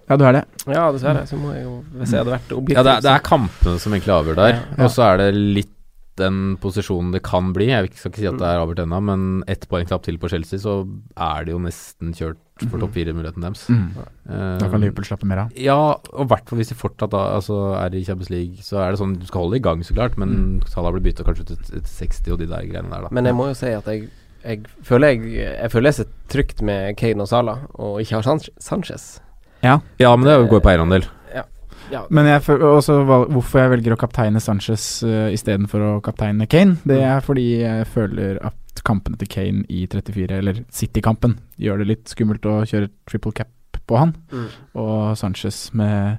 [0.09, 0.45] Ja, du er det.
[0.67, 1.27] Ja, dessverre.
[1.29, 3.79] Så må jeg jo Hvis jeg hadde vært objektiv Ja, det er, det er kampene
[3.83, 4.55] som egentlig avgjør der.
[4.79, 4.85] Ja.
[4.87, 5.75] Og så er det litt
[6.19, 7.69] den posisjonen det kan bli.
[7.71, 10.59] Jeg skal ikke si at det er avgjort ennå, men ett poengtapp til på Chelsea,
[10.59, 10.81] så
[11.15, 12.41] er det jo nesten kjørt
[12.73, 13.69] for topp fire-muligheten deres.
[13.71, 13.85] Mm.
[14.27, 15.53] Eh, Da kan Liverpool slappe mer av.
[15.55, 18.81] Ja, og i hvert fall hvis de fortsatt da, altså, er i Champions League, så
[18.83, 21.47] er det sånn du skal holde i gang, så klart, men Salah blir bytta kanskje
[21.47, 23.13] ut til til 60 og de der greiene der, da.
[23.15, 24.09] Men jeg må jo si at jeg,
[24.43, 28.43] jeg føler jeg, jeg føler jeg sitter trygt med Kane og Sala, og ikke har
[28.59, 29.21] Sanchez.
[29.65, 29.79] Ja.
[29.99, 31.07] Ja, men det går på eierandel.
[31.35, 31.45] Ja.
[31.93, 32.05] ja.
[32.15, 37.01] Men jeg også hvorfor jeg velger å kapteine Sanchez uh, istedenfor å kapteine Kane, det
[37.03, 42.13] er fordi jeg føler at kampene til Kane i 34, eller City-kampen, gjør det litt
[42.15, 43.51] skummelt å kjøre triple cap
[43.89, 44.15] på han.
[44.31, 44.49] Mm.
[44.79, 46.19] Og Sanchez med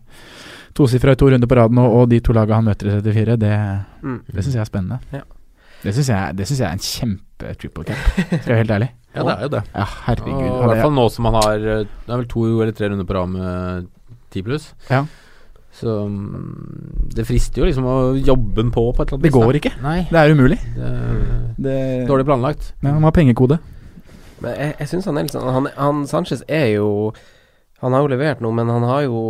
[0.77, 3.37] tosifra i to runder på raden, og, og de to lagene han møter i 34,
[3.41, 3.55] det,
[3.99, 4.21] Mm.
[4.27, 4.99] det syns jeg er spennende.
[5.11, 5.23] Ja.
[5.83, 8.89] Det syns jeg, jeg er en kjempe-triple cap, skal jeg være helt ærlig.
[9.19, 9.63] Ja, det er jo det.
[9.75, 10.49] Ja, herregud.
[10.49, 12.91] Og I hvert fall nå som han har eh, Det er vel to eller tre
[12.91, 13.89] runder på rad med
[14.33, 14.69] 10 pluss.
[14.89, 15.03] Ja.
[15.79, 19.33] Så mm, det frister jo liksom å jobbe den på på et eller annet Det
[19.35, 19.73] går ikke.
[19.83, 19.99] Nei.
[20.09, 20.57] Det er umulig.
[20.75, 20.93] Det,
[21.59, 21.75] Det,
[22.09, 22.73] dårlig planlagt.
[22.81, 23.59] Men han har pengekode.
[24.39, 27.11] Men jeg, jeg syns han er litt sånn han, han Sanchez er jo
[27.83, 29.21] Han har jo levert noe, men han har jo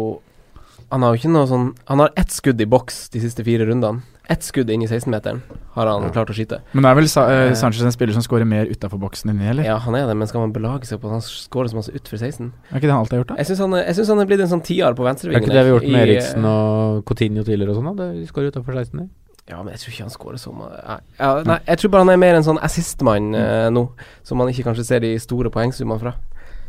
[0.92, 3.66] Han har jo ikke noe sånn Han har ett skudd i boks de siste fire
[3.66, 4.06] rundene.
[4.30, 5.40] Ett skudd inn i 16-meteren
[5.74, 6.60] har han klart å skyte.
[6.74, 7.54] Men det er vel Sa eh, Eh.
[7.58, 9.66] Sanchez en spiller som skårer mer utafor boksen inni, eller?
[9.66, 11.94] Ja, han er det, men skal man belage seg på at han skårer så masse
[11.98, 12.52] utfor 16?
[12.70, 13.38] Er ikke det han alltid har gjort, da?
[13.42, 15.56] Jeg syns han, er- synes han er blitt en sånn tier på Er ikke det
[15.56, 18.12] vi har gjort med Eriksen og Coutinho tidligere og sånn, da?
[18.14, 19.10] De skårer utafor 16 der.
[19.50, 20.70] Ja, men jeg tror ikke han skårer så mye.
[20.86, 23.82] Nei, ja, nei, jeg tror bare han er mer en sånn assistmann eh, nå,
[24.22, 26.12] som man ikke kanskje ser de store poengsummene fra.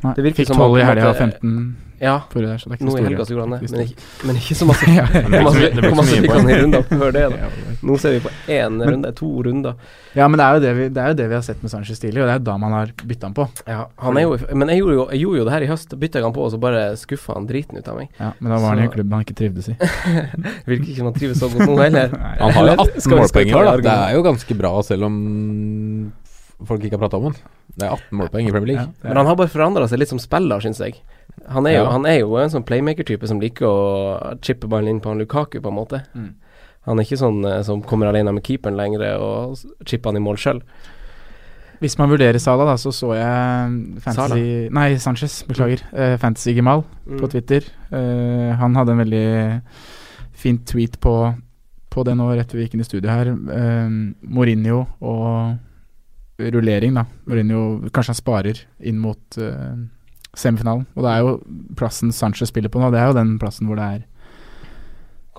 [0.01, 2.79] Nei, Det virker Fikk 12 i helga og 15 Ja, forrige der, så det er
[2.79, 4.87] ikke nå i så helga så det, men men ikke så masse.
[4.97, 5.21] Ja, ja.
[5.27, 7.49] Hvor masse, Det masse i runder før det, da?
[7.85, 9.75] Nå ser vi på én Men- runde, to runder.
[10.17, 11.71] Ja, men det er, jo det, vi, det er jo det vi har sett med
[11.71, 13.45] Sanchez tidlig, og det er da man har bytta han på.
[13.69, 15.93] Ja, han er jo Men jeg gjorde jo, jeg gjorde jo det her i høst.
[16.01, 18.09] Bytta jeg han på, og så bare skuffa han driten ut av meg.
[18.17, 19.77] Ja, Men da var han i en klubb han ikke trivdes i.
[20.71, 22.17] Virker ikke som han trives så godt nå heller.
[22.41, 23.77] Han har jo 18 skal målpoeng i år, da.
[23.85, 25.21] Det er jo ganske bra, selv om
[26.69, 27.37] folk ikke har prata om han.
[27.77, 28.87] Det er 18 målpoeng i Premier League.
[29.03, 29.09] Ja.
[29.09, 31.01] Men han har bare forandra seg litt som spiller, syns jeg.
[31.49, 31.91] Han er, jo, Ja.
[31.95, 35.61] han er jo en sånn playmaker-type som liker å chippe ballen inn på han Lukaku,
[35.61, 36.03] på en måte.
[36.15, 36.35] Mm.
[36.87, 40.25] Han er ikke sånn eh, som kommer alene med keeperen lenger og chipper han i
[40.25, 40.63] mål sjøl.
[41.81, 45.81] Hvis man vurderer Sala, da, så så jeg Fantasy Nei, Sanchez, beklager.
[45.97, 47.19] Eh, Fantasy Gemal Mm.
[47.21, 47.65] på Twitter.
[47.91, 49.63] Uh, han hadde en veldig
[50.33, 51.35] fin tweet på,
[51.91, 53.33] på det nå rett før vi gikk inn i studio her.
[53.33, 55.57] Uh, Mourinho og
[56.55, 57.05] rullering, da.
[57.29, 59.75] Mourinho Kanskje han sparer inn mot uh,
[60.37, 60.87] semifinalen.
[60.97, 61.35] Og det er jo
[61.77, 64.07] plassen Sanchez spiller på nå, det er jo den plassen hvor det er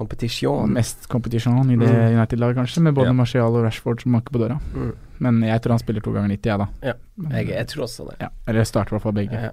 [0.02, 0.72] Kompetisjon.
[0.74, 2.16] mest kompetisjon i det Mm.
[2.18, 3.14] United-laget, kanskje, med både Ja.
[3.14, 4.60] Martial og Rashford som banker på døra.
[4.74, 4.93] Mm.
[5.20, 6.68] Men jeg tror han spiller to ganger 90, jeg, da.
[6.82, 6.93] Ja,
[7.38, 8.16] Jeg, jeg tror også det.
[8.22, 9.34] ja, eller starter i hvert fall begge.
[9.34, 9.52] Ja.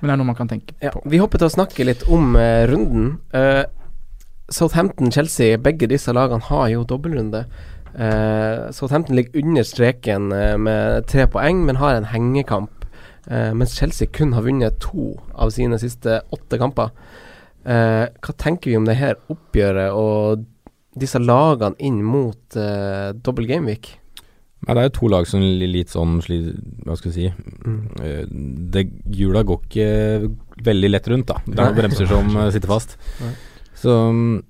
[0.00, 1.02] Men det er noe man kan tenke på.
[1.06, 3.18] vi hopper til å snakke litt om uh, runden.
[3.34, 3.64] Uh,
[4.50, 7.44] Southampton-Chelsea, begge disse lagene har jo dobbeltrunde.
[7.94, 12.70] Eh, Southampton ligger under streken eh, med tre poeng, men har en hengekamp.
[13.30, 16.90] eh, mens Chelsea kun har vunnet to av sine siste åtte kamper.
[17.68, 20.44] Eh, hva tenker vi om det her oppgjøret og
[20.98, 23.90] disse lagene inn mot eh, dobbel gameweek?
[24.66, 27.28] Nei, det er jo to lag som er litt sånn Hva skal vi si
[27.68, 27.82] Mm.
[28.02, 28.24] Eh,
[28.72, 30.30] det, Hjula går ikke
[30.64, 31.36] veldig lett rundt, da.
[31.44, 32.96] Det er noen bremser som eh, sitter fast.
[33.20, 33.34] Nei.
[33.78, 34.42] Så mm,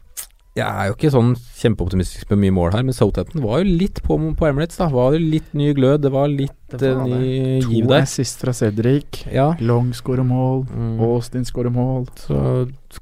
[0.59, 4.01] jeg er jo ikke sånn kjempeoptimistisk med mye mål her, men Southampton var jo litt
[4.05, 4.89] på på Emirates, da.
[4.93, 8.03] Var jo litt ny glød, det var litt Det var eh, ny To giv der.
[8.07, 9.23] assist fra Cedric.
[9.33, 9.49] Ja.
[9.61, 10.65] Long skårer mål.
[10.69, 10.97] Mm.
[11.09, 12.07] Austin skårer mål.
[12.21, 12.39] Så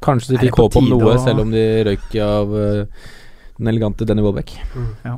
[0.04, 2.84] kanskje de fikk håp om noe, å- selv om de røyk av uh,
[3.58, 4.52] den elegante Denny Welbeck.
[5.04, 5.16] Ja.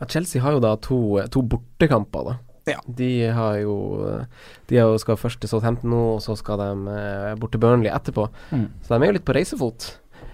[0.00, 0.98] Ja, Chelsea har jo da to,
[1.30, 2.38] to bortekamper, da.
[2.66, 2.78] Ja.
[2.86, 3.72] De har jo
[4.06, 4.26] eh,
[4.70, 7.58] De har jo skal først til Southampton nå, og så skal de eh, bort til
[7.62, 8.28] Burnley etterpå.
[8.54, 8.68] Mm.
[8.86, 9.88] Så de er jo litt på reisefot.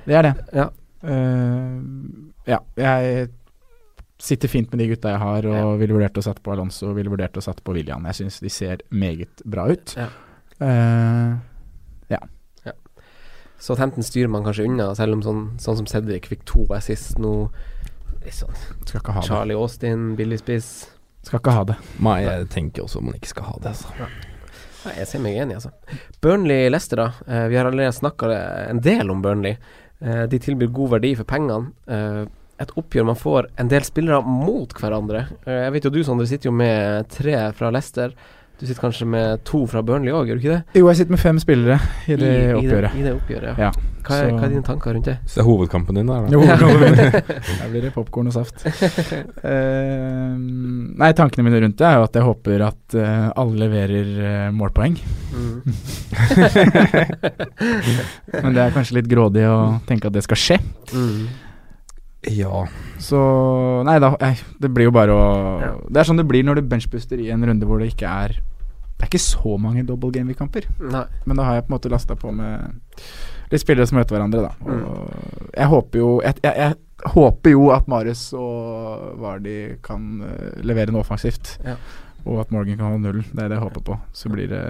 [0.09, 0.35] Det er det.
[0.57, 0.69] Ja.
[1.05, 3.29] Uh, ja, jeg
[4.19, 5.67] sitter fint med de gutta jeg har, og Ja.
[5.79, 8.03] ville vurdert å sette på Alonso og ville vurdert å sette på William.
[8.11, 9.95] Jeg syns de ser meget bra ut.
[9.99, 10.09] Ja.
[13.59, 17.19] Så Southampton styrer man kanskje unna, selv om sånn, sånn som Cedric fikk to assist
[17.19, 17.49] nå.
[18.31, 18.55] Sånn
[18.87, 19.27] skal ikke ha det.
[19.27, 20.69] Charlie Austin, billig spiss.
[21.27, 21.75] Skal ikke ha det.
[21.99, 23.91] Nei, jeg tenker også man ikke skal ha det, altså.
[24.85, 25.73] Nei, jeg ser meg enig, altså.
[26.23, 27.09] Burnley-Lester, da.
[27.27, 28.31] Eh, vi har allerede snakka
[28.71, 29.59] en del om Burnley.
[30.01, 31.73] Eh, de tilbyr god verdi for pengene.
[31.91, 32.25] Eh,
[32.63, 35.27] et oppgjør man får en del spillere mot hverandre.
[35.45, 38.15] Eh, jeg vet jo du, Sondre, sitter jo med tre fra Leicester.
[38.59, 40.79] Du sitter kanskje med to fra Burnley òg, gjør du ikke det?
[40.81, 41.77] Jo, jeg sitter med fem spillere
[42.11, 42.95] i det I, oppgjøret.
[42.95, 43.71] I det, i det oppgjøret, Ja,
[44.09, 45.17] Hva, er, hva er dine tanker rundt det?
[45.29, 46.29] Så det er hovedkampen din der, da.
[46.33, 48.57] Jo, Der blir det popkorn og saft.
[48.65, 48.71] uh,
[51.03, 54.49] nei, tankene mine rundt det er jo at jeg håper at uh, alle leverer uh,
[54.57, 54.95] målpoeng.
[55.35, 55.59] Mm.
[58.43, 60.59] Men det er kanskje litt grådig å tenke at det skal skje.
[60.95, 61.27] Mm.
[62.35, 62.65] Ja.
[62.99, 63.19] Så
[63.87, 64.11] Nei da,
[64.59, 65.25] det blir jo bare å
[65.63, 65.73] Ja.
[65.87, 68.31] Det er sånn det blir når du benchbuster i en runde hvor det ikke er
[68.99, 70.65] Det er ikke så mange double game week-kamper.
[70.83, 71.05] Nei.
[71.25, 72.59] Men da har jeg på en måte lasta på med
[73.53, 74.53] litt spillere som møter hverandre, da.
[74.67, 75.49] Mm.
[75.57, 80.91] Jeg håper jo jeg, jeg, jeg håper jo at Marius og Vardi kan eh, levere
[80.95, 81.57] noe offensivt.
[81.65, 81.77] Ja.
[82.27, 83.25] Og at Morgan kan holde nullen.
[83.33, 83.99] Det er det jeg håper på.
[84.13, 84.63] Så blir det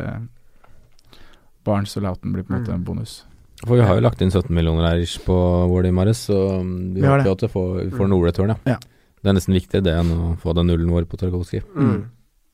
[1.66, 2.74] Barnes og Lauten blir på en måte Mm.
[2.81, 3.24] en bonus.
[3.66, 5.35] For vi har jo lagt inn 17 millioner her på
[5.72, 8.57] Wardy Marius, så vi, Vi håper jo at vi får, får noe return, ja.
[8.74, 8.76] Ja.
[9.22, 11.64] Det er nesten viktigere det enn å få den nullen vår på Tarkovskij.
[11.74, 12.05] Mm.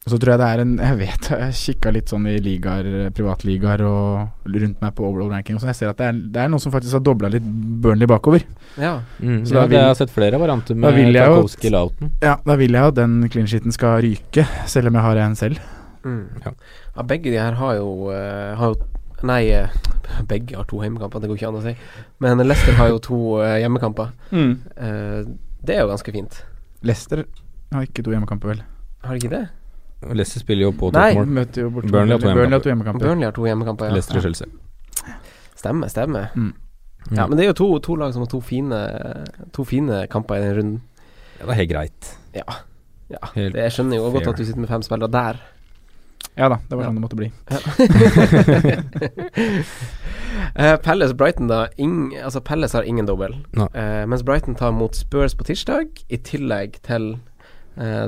[0.06, 3.80] Så tror jeg det er en Jeg vet jeg kikka litt sånn i ligaer, privatligaer
[3.88, 6.50] og rundt meg på overall ranking, og så jeg ser at det er, det er
[6.52, 7.46] noen som faktisk har dobla litt
[7.80, 8.44] Burnley bakover.
[8.76, 8.98] Ja.
[9.22, 12.10] Mm, Så ja, da vil- jeg har sett flere varianter med Tarkovskij Louten.
[12.20, 15.16] Ja, da vil jeg jo at den clean sheeten skal ryke, selv om jeg har
[15.24, 15.58] en selv.
[16.04, 16.26] Mm.
[16.44, 16.52] Ja.
[16.98, 18.82] Ja, begge de her har jo, uh, har jo
[19.24, 19.68] Nei, eh,
[20.28, 21.72] begge har to hjemmekamper, det går ikke an å si.
[22.20, 24.10] Men Leicester har jo to uh, hjemmekamper.
[24.36, 25.24] Eh,
[25.64, 26.42] det er jo ganske fint.
[26.84, 27.24] Leicester
[27.72, 28.60] har ikke to hjemmekamper, vel?
[29.00, 29.46] Har de ikke det?
[30.12, 31.14] Leicester spiller jo på Nei.
[31.24, 33.06] Møter jo bort Burnley har to Burnley har to hjemmekamper.
[33.06, 33.92] Burnley har to hjemmekamper, ja.
[33.96, 34.48] Leicester og Chelsea.
[35.56, 36.28] Stemmer, stemmer.
[36.36, 36.52] Mm.
[37.12, 38.78] Ja, men det er jo to, to lag som har to fine,
[39.52, 40.78] to fine kamper i den runden.
[41.38, 42.12] Ja, det er helt greit.
[42.36, 42.44] Ja.
[43.12, 43.20] ja.
[43.34, 45.40] Helt Det, jeg skjønner jo godt at du sitter med fem spillere der.
[46.36, 46.88] Ja da, det var Ja.
[46.88, 47.28] sånn det måtte bli.
[50.58, 51.66] uh, Palace Brighton, da.
[51.78, 53.36] Ing, altså Palace har ingen dobbel.
[53.54, 53.68] No.
[53.74, 57.18] Uh, mens Brighton tar mot Spurs på tirsdag, i tillegg til eh,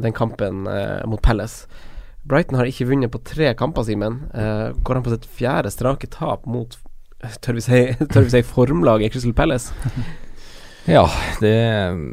[0.03, 1.67] den kampen eh, mot Palace.
[2.27, 4.21] Brighton har ikke vunnet på tre kamper, Simen.
[4.35, 6.79] Eh, går han på sitt fjerde strake tap mot
[7.43, 7.79] Tør vi si,
[8.13, 9.75] tør vi si formlaget Crystal Palace?
[10.87, 11.03] Ja,
[11.43, 11.51] det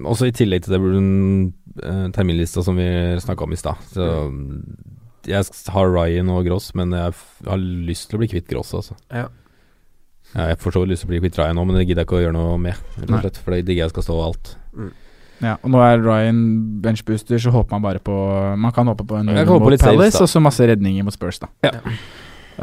[0.09, 1.01] Også i tillegg til det burde
[1.83, 2.87] uh, terminlista som vi
[3.21, 3.77] snakka om i stad.
[3.93, 4.07] Så
[5.29, 5.45] jeg
[5.75, 7.13] har Ryan og Gross, men jeg
[7.45, 8.97] har lyst til å bli kvitt Gross, altså.
[9.13, 9.27] Ja.
[10.33, 12.09] Ja, jeg får så lyst til å bli kvitt Ryan nå, men det gidder jeg
[12.09, 12.81] ikke å gjøre noe med.
[12.97, 14.55] Rett og slett, for det digger jeg skal stå alt.
[15.43, 16.37] Ja, og nå er Ryan
[16.83, 18.15] benchbooster, så håper man bare på
[18.57, 21.51] Man kan håpe på en null mot Palace, og så masse redninger mot Spurs, da.
[21.65, 21.73] Ja.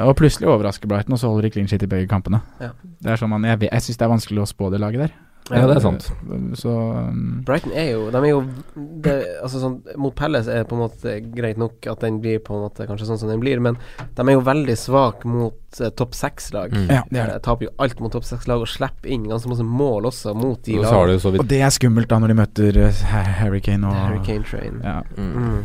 [0.06, 2.40] Og plutselig overrasker Brighton, og så holder de clean shit i begge kampene.
[2.62, 2.70] Ja.
[3.02, 5.16] Det er sånn man Jeg, jeg syns det er vanskelig å spå det laget der.
[5.51, 6.05] Ja, det er sant.
[6.61, 8.43] Så um, Brighton er jo De er jo
[9.03, 12.38] det, Altså sånn Mot Palace er det på en måte greit nok at den blir
[12.45, 15.80] på en måte kanskje sånn som den blir, men de er jo veldig svake mot
[15.80, 16.74] eh, topp seks-lag.
[16.76, 16.86] Mm.
[16.86, 17.41] Ja, det er det.
[17.41, 20.61] De taper jo alt mot topp seks-lag og slipper inn ganske masse mål også mot
[20.66, 21.34] de lagene.
[21.34, 23.03] Og det er skummelt da når de møter uh,
[23.41, 24.80] Harry Kane og Hurricane Train.
[24.86, 25.01] Ja.
[25.16, 25.34] mm.
[25.41, 25.61] Mm.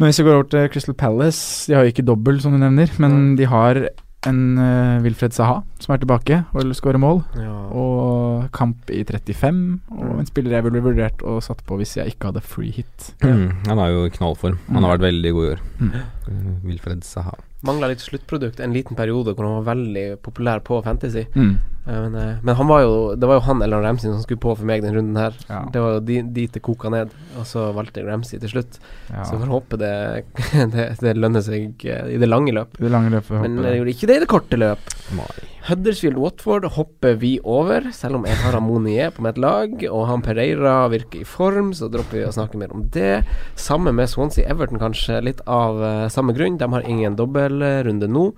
[0.00, 2.58] Men hvis vi går over til Crystal Palace De har jo ikke dobbel, som du
[2.62, 3.82] nevner, men de har
[4.28, 7.22] en uh, Wilfred Saha som er tilbake og skårer mål.
[7.40, 7.54] Ja.
[7.72, 10.18] Og kamp i 35, og Mm.
[10.20, 13.14] en spiller jeg ville vurdert og satt på hvis jeg ikke hadde free hit.
[13.24, 14.58] Mm, han er jo i knallform.
[14.72, 15.60] Han har vært veldig god i år.
[15.80, 15.92] Mm.
[16.28, 17.34] Uh, Wilfred Saha.
[17.62, 21.26] Mangla litt sluttprodukt en liten periode hvor han var veldig populær på Fantasy.
[21.34, 21.58] Mm.
[21.90, 24.38] Eh, Men, eh, men han var jo det var jo han eller Ramsey som skulle
[24.40, 25.34] på for meg den runden her.
[25.48, 25.64] Ja.
[25.74, 28.78] Det var jo di- dit det koka ned, og så valgte jeg Ramsey til slutt.
[29.10, 29.24] Ja.
[29.24, 29.92] Så vi får håpe det,
[30.76, 32.78] det, det lønner seg eh, i det lange løp.
[32.78, 33.80] Det lange løpet Men det jeg.
[33.80, 34.94] gjorde ikke det i det korte løp.
[35.18, 35.28] Nei.
[35.66, 40.22] Huddersfield Watford hopper vi over, selv om jeg har Amonier på mitt lag, og han
[40.24, 43.24] Pereira virker i form, så dropper vi å snakke mer om det.
[43.60, 46.56] Samme med Swansea Everton, kanskje litt av uh, samme grunn.
[46.56, 48.30] De har ingen dobbeltrunde nå.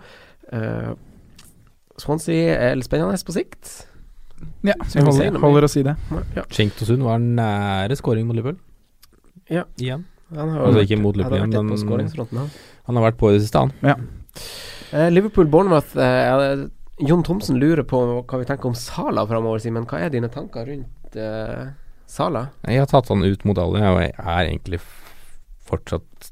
[0.53, 0.91] Eh,
[2.01, 3.73] Swansea er litt spennende på sikt.
[4.67, 5.95] Ja, jeg vi holder, holder å si det.
[6.37, 8.59] Ja, Cenk var nære scoring mot Liverpool.
[9.51, 9.65] Ja.
[9.79, 10.05] Igjen.
[10.35, 12.49] han har Altså ikke mot Liverpool igjen, men
[12.87, 12.97] han.
[12.97, 13.73] har vært på i det siste, han.
[14.93, 16.67] Eh, Liverpool-Bournemouth uh,
[17.01, 19.87] Jon Thomsen lurer på hva vi tenker om Sala framover, Simen.
[19.89, 21.71] Hva er dine tanker rundt uh,
[22.07, 22.49] Sala?
[22.69, 24.81] Jeg har tatt han ut mot alle, og jeg er egentlig
[25.73, 26.29] fortsatt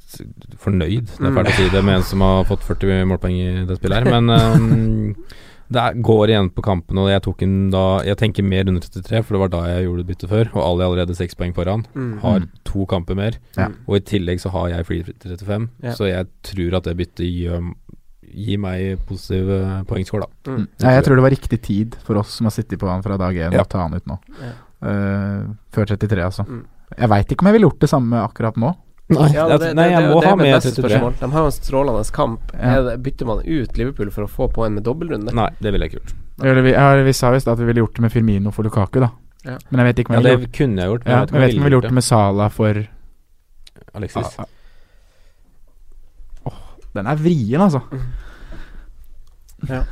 [0.61, 1.37] fornøyd, det er Mm.
[1.39, 4.21] fælt å si det, med en som har fått 40 målpoeng i det spillet her.
[4.21, 5.15] Men ehm,
[5.71, 8.81] det er, går igjen på kampen, og jeg tok en da Jeg tenker mer under
[8.83, 11.55] 33, for det var da jeg gjorde byttet før, og alle er allerede seks poeng
[11.55, 11.85] foran.
[11.95, 12.18] Mm.
[12.25, 13.68] Har to kamper mer, Ja.
[13.87, 15.93] og i tillegg så har jeg free 35, Ja.
[15.95, 17.73] så jeg tror at det byttet gjør
[18.31, 20.51] gi meg positiv eh, poengscore, da.
[20.53, 20.66] Mm.
[20.81, 23.16] Ja, jeg tror det var riktig tid for oss som har sittet på han fra
[23.16, 23.62] dag én, Ja.
[23.62, 24.18] å ta han ut nå.
[24.41, 24.53] Ja.
[24.83, 26.47] Uh, før 33, altså.
[26.49, 26.62] Mm.
[26.99, 28.71] Jeg veit ikke om jeg ville gjort det samme akkurat nå.
[29.11, 30.85] Nei, Ja, det, nei jeg det- må det ha med 33.
[30.85, 31.15] spørsmål.
[31.19, 32.53] De har jo en strålende kamp.
[32.55, 32.59] Ja.
[32.77, 35.33] Er det, bytter man ut Liverpool for å få på en med dobbeltrunde?
[35.35, 36.63] Nei, det ville jeg ikke gjort.
[36.65, 39.11] Vi, ja, vi sa visst at vi ville gjort det med Firmino for Lukaku, da.
[39.45, 39.57] Ja.
[39.71, 41.19] Men jeg vet ikke om Ja, jeg ville det gjort kunne jeg gjort, men ja,
[41.21, 41.99] jeg vet jeg ikke om vi ville gjort det det.
[41.99, 42.87] med Sala for
[43.95, 44.39] Alexis.
[44.39, 44.47] Ah, ah.
[46.47, 46.59] Åh,
[46.95, 47.81] Den er vrien, altså.
[49.69, 49.83] Ja.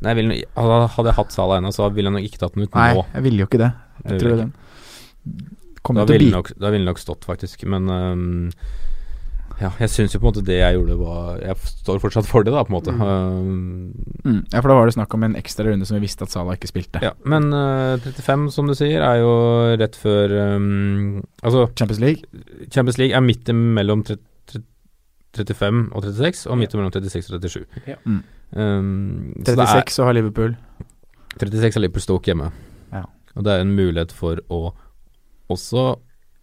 [0.00, 2.62] Nei, jeg vil, hadde jeg hatt Sala ennå, så ville jeg nok ikke tatt den
[2.68, 2.78] ut nå.
[2.78, 3.72] Nei, jeg ville jo ikke det.
[4.04, 4.50] Jeg Jeg tror jeg
[5.86, 7.64] den Da til å bli nok, da ville det nok stått, faktisk.
[7.70, 8.52] Men um,
[9.58, 12.46] ja, jeg syns jo på en måte det jeg gjorde, var Jeg står fortsatt for
[12.46, 12.94] det, da, på en måte.
[12.94, 13.90] Um,
[14.22, 14.40] mm.
[14.52, 16.54] Ja, for da var det snakk om en ekstra runde som vi visste at Salah
[16.58, 17.02] ikke spilte.
[17.02, 19.32] ja, men uh, 35, som du sier, er jo
[19.80, 22.44] rett før um, Altså, Champions League.
[22.70, 27.66] Champions League er midt mellom 35 og 36, og midt mellom 36 og 37.
[27.90, 27.98] Ja.
[28.04, 28.22] Mm.
[28.54, 30.56] Um, så er- 36 så har Liverpool.
[31.38, 32.52] 36 har Liverpool Stoke hjemme.
[32.94, 33.02] Ja.
[33.34, 34.72] Og det er en mulighet for å
[35.52, 35.90] også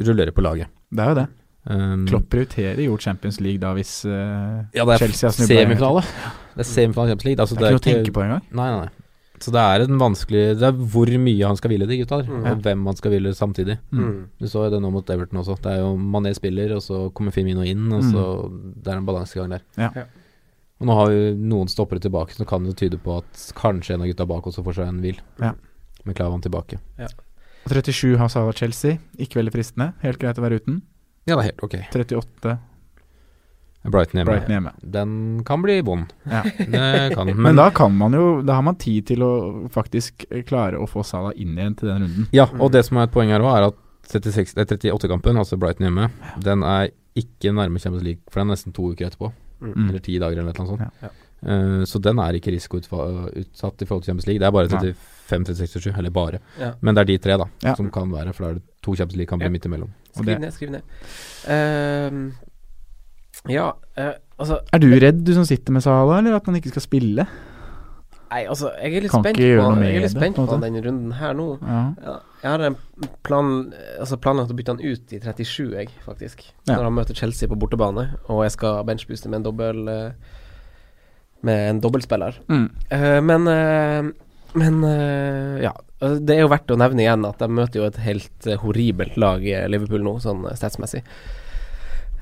[0.06, 0.72] rullere på laget.
[0.92, 1.28] Det er jo det.
[1.66, 5.64] Um, Klopp prioriterer jo Champions League da hvis uh, Ja, det er Chelsea har snubla
[5.64, 6.04] semifinale.
[6.54, 7.42] Det er semifinale Champions League.
[7.42, 8.44] Altså, Det er ikke noe å tenke på engang.
[8.52, 9.06] Nei, nei, nei.
[9.44, 12.30] Så det er en vanskelig Det er hvor mye han skal ville, de gutta der.
[12.30, 12.46] Mm.
[12.52, 13.78] Og hvem han skal ville samtidig.
[13.92, 14.14] Mm.
[14.40, 15.58] Du så jo det nå mot Everton også.
[15.64, 19.10] Det er jo Mané spiller, og så kommer Firmino inn, og så Det er en
[19.10, 19.66] balansegang der.
[19.82, 19.90] Ja.
[19.96, 20.06] Ja.
[20.80, 24.04] Og nå har vi noen stoppere tilbake, så kan det tyde på at kanskje en
[24.04, 25.20] av gutta bak også får seg en hvil.
[25.42, 25.54] Ja.
[26.06, 26.80] Med Klavan tilbake.
[27.02, 27.25] Og
[27.66, 29.00] 37 har Salah Chelsea.
[29.18, 29.92] Ikke veldig fristende.
[30.04, 30.82] Helt greit å være uten.
[31.26, 31.78] Ja, det er helt ok.
[31.90, 32.58] 38
[33.86, 34.32] Brighton hjemme.
[34.32, 34.72] Brighton hjemme.
[34.82, 35.12] Den
[35.46, 36.14] kan bli vond.
[36.26, 36.42] Ja.
[37.14, 39.32] Kan men, Men da kan man jo Da har man tid til å
[39.74, 42.30] faktisk klare å få Salah inn igjen til den runden.
[42.36, 45.58] Ja, og det som er et poeng her òg, er at 36 eh, 38-kampen, altså
[45.58, 46.10] Brighton hjemme,
[46.42, 49.32] den er ikke nærme Champions League, for den er nesten to uker etterpå.
[49.64, 49.88] Mm.
[49.88, 50.84] Eller ti dager, eller noe sånt.
[51.02, 51.14] Ja.
[51.46, 54.42] Uh, så den er ikke risikoutsatt i forhold til Champions League.
[54.42, 56.40] Det er bare 35, 36, 37, eller bare.
[56.60, 56.74] Ja.
[56.82, 57.76] Men det er de tre da Ja.
[57.76, 59.50] som kan være, for da er det to Champions League-kamper Ja.
[59.50, 59.90] midt imellom.
[60.16, 60.82] Skriv ned, skriv ned.
[61.50, 62.32] Uh,
[63.52, 66.70] ja, uh, altså Er du redd, du som sitter med Salah, eller at han ikke
[66.74, 67.28] skal spille?
[68.32, 70.46] Nei, altså, jeg er litt Kan spent på, han, jeg er litt det, spent på
[70.50, 71.46] på denne runden her nå.
[71.62, 71.82] Ja.
[72.04, 72.76] Ja, jeg har en
[73.24, 73.52] plan
[74.00, 76.42] Altså planlagt å bytte han ut i 37, jeg, faktisk.
[76.68, 76.76] Ja.
[76.76, 80.12] Når han møter Chelsea på bortebane, og jeg skal benchbooste med en dobbel eh,
[81.46, 82.40] Med en dobbeltspiller.
[82.50, 82.66] Mm.
[82.90, 83.48] Eh, men
[84.56, 85.74] Men eh, ja.
[86.00, 89.16] Det er jo verdt å nevne igjen at de møter jo et helt eh, horribelt
[89.20, 91.02] lag, i Liverpool, nå, sånn eh, statsmessig.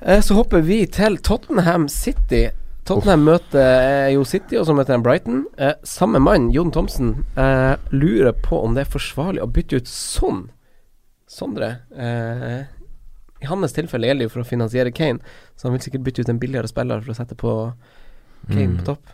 [0.00, 2.46] Eh, så hopper vi til Tottenham City.
[2.88, 5.42] Tottenham møter eh, jo City, og så møter de Brighton.
[5.58, 9.90] Eh, samme mann, Jon Thomsen, eh, lurer på om det er forsvarlig å bytte ut
[9.90, 10.46] sånn.
[11.34, 11.70] Sondre.
[11.98, 12.60] Eh,
[13.42, 15.20] I hans tilfelle gjelder det jo for å finansiere Kane,
[15.58, 17.56] så han vil sikkert bytte ut en billigere spiller for å sette på
[18.48, 18.78] Kane Mm.
[18.78, 19.12] på topp.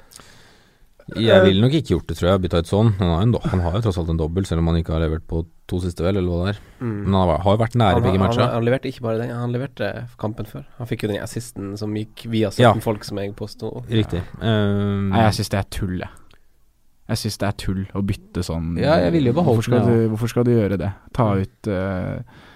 [1.16, 2.92] Jeg ville nok ikke gjort det, tror jeg, bytta ut sånn.
[3.00, 5.02] Han har, en, han har jo tross alt en dobbel, selv om han ikke har
[5.02, 6.60] levert på to siste, vel, eller hva det er.
[6.80, 6.94] Mm.
[7.04, 8.52] Men han har, har jo vært nære Han, begge han, matcher.
[8.54, 9.90] han leverte ikke bare den, han leverte
[10.20, 10.64] kampen før.
[10.78, 12.72] Han fikk jo den assisten som gikk via 17 Ja.
[12.84, 13.72] folk, som jeg påsto.
[13.90, 14.22] Riktig.
[14.40, 16.10] Um, Nei, jeg syns det er tull, jeg.
[17.10, 18.74] Jeg syns det er tull å bytte sånn.
[18.78, 19.96] Ja, jeg ville jo beholdt hvorfor skal, ja.
[20.04, 20.92] du, hvorfor skal du gjøre det?
[21.16, 22.46] Ta ut uh,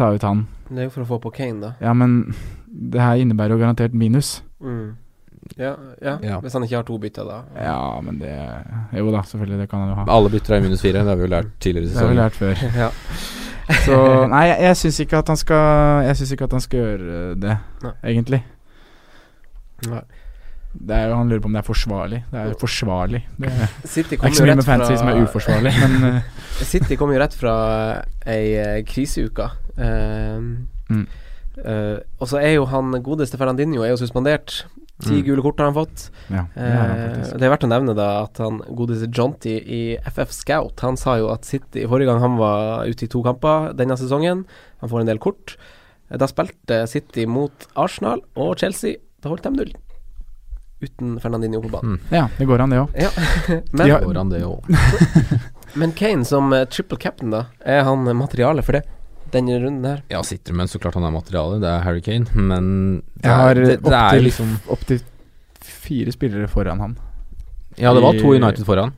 [0.00, 0.46] Ta ut han.
[0.70, 1.70] Det er jo for å få på Kane, da.
[1.82, 2.32] Ja, men
[2.70, 4.38] det her innebærer jo garantert minus.
[4.62, 4.94] Mm.
[5.58, 6.14] Ja, ja.
[6.22, 6.38] Ja.
[6.40, 7.40] hvis han ikke har to bytter, da.
[7.58, 8.30] Ja, men det
[8.96, 10.04] Jo da, selvfølgelig, det kan han jo ha.
[10.14, 12.12] Alle bytter er i minus fire, det har vi jo lært tidligere i Det har
[12.12, 12.64] vi lært før.
[12.84, 12.90] ja.
[13.84, 13.98] Så
[14.30, 17.20] nei, jeg, jeg syns ikke at han skal Jeg syns ikke at han skal gjøre
[17.42, 17.92] det, Nei.
[18.14, 18.40] egentlig.
[19.90, 20.02] Nei.
[20.70, 22.18] Det er jo, Han lurer på om det er forsvarlig.
[22.30, 23.20] Det er forsvarlig.
[23.42, 26.28] Det er City ikke så mye med fantasy som er uforsvarlig, men eh,
[26.72, 27.54] City kommer jo rett fra
[28.26, 29.50] ei eh, kriseuke.
[29.78, 31.04] Uh, Mm.
[31.62, 34.64] uh, og så er jo han godeste Fernandinho er jo suspendert.
[35.00, 35.24] Ti Mm.
[35.24, 36.10] gule kort har han fått.
[36.30, 39.54] ja, det er han Eh, det er verdt å nevne da at han godeste Jonty
[39.64, 43.22] i FF Scout Han sa jo at City Forrige gang han var ute i to
[43.22, 44.44] kamper denne sesongen,
[44.80, 45.56] han får en del kort.
[46.10, 48.96] Eh, Da spilte City mot Arsenal og Chelsea.
[49.22, 49.72] Da holdt de null.
[50.82, 51.98] Uten Fernandinho på banen.
[52.10, 52.94] Ja, det går an, det òg.
[52.96, 53.10] Ja.
[53.72, 53.98] men, Ja.
[54.00, 54.64] Går han det òg?
[55.74, 58.84] men Kane som eh, triple captain, da, er han materiale for det?
[59.32, 60.02] Denne runden her?
[60.10, 61.60] Ja, sitter men så klart han er materiale.
[61.62, 64.84] Det er Harry Kane, men det Jeg har det, det opptil liksom opp
[65.60, 66.96] fire spillere foran han.
[67.78, 68.92] Ja, det var to United foran.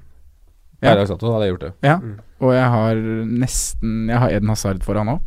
[0.82, 0.94] Ja.
[0.98, 1.72] Dags hadde jeg gjort det.
[1.86, 2.16] Ja, Mm.
[2.40, 5.20] og jeg har nesten Jeg har Eden Hazard foran òg.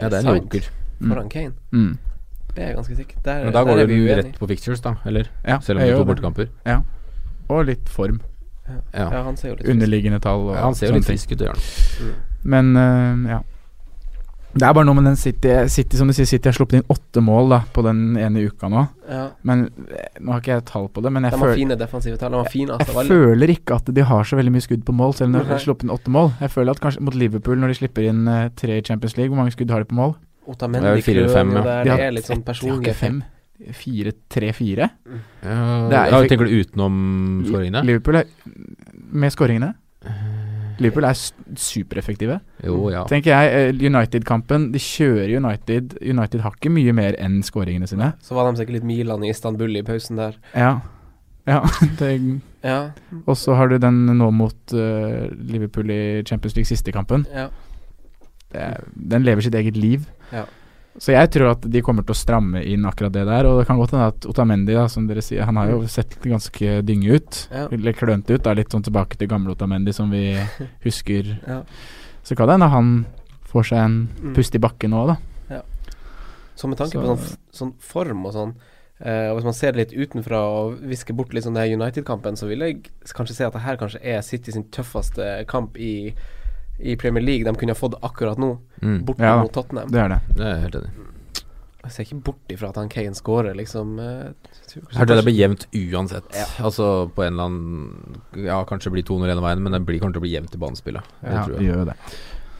[0.00, 0.66] Ja, det er en joker.
[1.00, 1.52] Foran Kane?
[1.72, 1.98] Mm.
[2.54, 3.22] Det er jeg ganske sikkert.
[3.24, 4.94] Der, Men da går du rett på pictures, da.
[5.06, 5.30] Eller?
[5.46, 6.48] Ja, Selv om det er to bortekamper?
[6.66, 6.80] Ja.
[7.48, 8.20] Og litt form.
[8.68, 9.08] Ja.
[9.10, 11.38] Ja, han ser jo litt Underliggende tall og Ja, han ser jo litt frisk ut,
[11.38, 12.12] det gjør han.
[12.44, 13.40] Men uh, ja.
[14.52, 16.90] Det er bare noe med den City, City som du sier, City har sluppet inn
[16.92, 18.82] åtte mål da på den ene uka nå.
[19.08, 19.22] Ja.
[19.48, 21.78] Men eh, Nå har ikke jeg tall på det, men jeg, De har føl fine
[21.80, 22.36] defensive tall.
[22.36, 25.16] De fine, finest jeg føler ikke at de har så veldig mye skudd på mål,
[25.16, 26.34] selv om de har sluppet inn åtte mål.
[26.44, 29.32] Jeg føler at kanskje mot Liverpool, når de slipper inn uh, tre i Champions League,
[29.32, 30.16] hvor mange skudd har de på mål?
[30.20, 31.62] Det Otamendi er fire eller fem, ja.
[31.62, 33.22] der De har er litt sånn De har personlig ikke fem.
[33.78, 34.88] Fire, tre, fire?
[35.46, 36.96] Ja, er ja, tenker du utenom
[37.46, 37.84] skåringene?
[37.86, 38.28] Liverpool er
[39.12, 39.72] med skåringene.
[40.82, 41.18] Liverpool er
[41.58, 42.38] supereffektive.
[42.66, 43.02] Jo, ja.
[43.10, 48.12] Tenker jeg, eh, United-kampen De kjører United United har ikke mye mer enn skåringene sine.
[48.22, 50.38] Så var de sikkert litt Milan i Istanbul i pausen der.
[50.54, 50.80] Ja.
[51.48, 51.62] ja
[52.62, 52.92] Ja.
[53.26, 57.26] og så har du den nå mot uh, Liverpool i Champions League siste kampen.
[57.34, 57.48] ja.
[58.52, 58.66] Det,
[59.10, 60.04] den lever sitt eget liv.
[60.28, 60.44] Ja.
[60.98, 63.46] Så jeg tror at de kommer til å stramme inn akkurat det der.
[63.48, 66.18] Og det kan godt hende at Otamendi, da, som dere sier, han har jo sett
[66.20, 67.48] ganske dynge ut.
[67.50, 67.66] Ja.
[67.72, 68.46] Eller klønete ut.
[68.46, 70.36] Er litt sånn tilbake til gamle Otamendi som vi
[70.84, 71.38] husker.
[71.48, 71.62] Ja.
[72.22, 72.92] Så kan det hende han
[73.52, 74.34] får seg en Mm.
[74.36, 75.16] pust i bakken nå, da.
[76.54, 78.54] Så med tanke Så- på sånn, sånn form og sånn,
[79.00, 81.76] eh, og hvis man ser det litt utenfra og visker bort litt sånn det her
[81.76, 85.76] United-kampen, så vil jeg kanskje se at det her kanskje er City sin tøffeste kamp
[85.80, 86.12] i,
[86.82, 89.04] i Premier League de kunne ha fått akkurat nå, Mm.
[89.06, 89.88] borte Ja, mot Tottenham.
[89.90, 90.20] Det er det.
[90.36, 90.90] Det er jeg helt enig.
[91.82, 93.98] Jeg ser ikke bort ifra at han Kane scorer, liksom.
[93.98, 94.32] eh,
[94.68, 96.24] kanskje- Jeg tror det blir jevnt uansett.
[96.34, 96.44] Ja.
[96.64, 100.12] Altså på en eller annen Ja, kanskje blir 2-0 ene veien, men det blir, kommer
[100.14, 101.02] til å bli jevnt i banespillet.
[101.22, 101.72] Det Ja, tror jeg.
[101.74, 101.94] gjør det.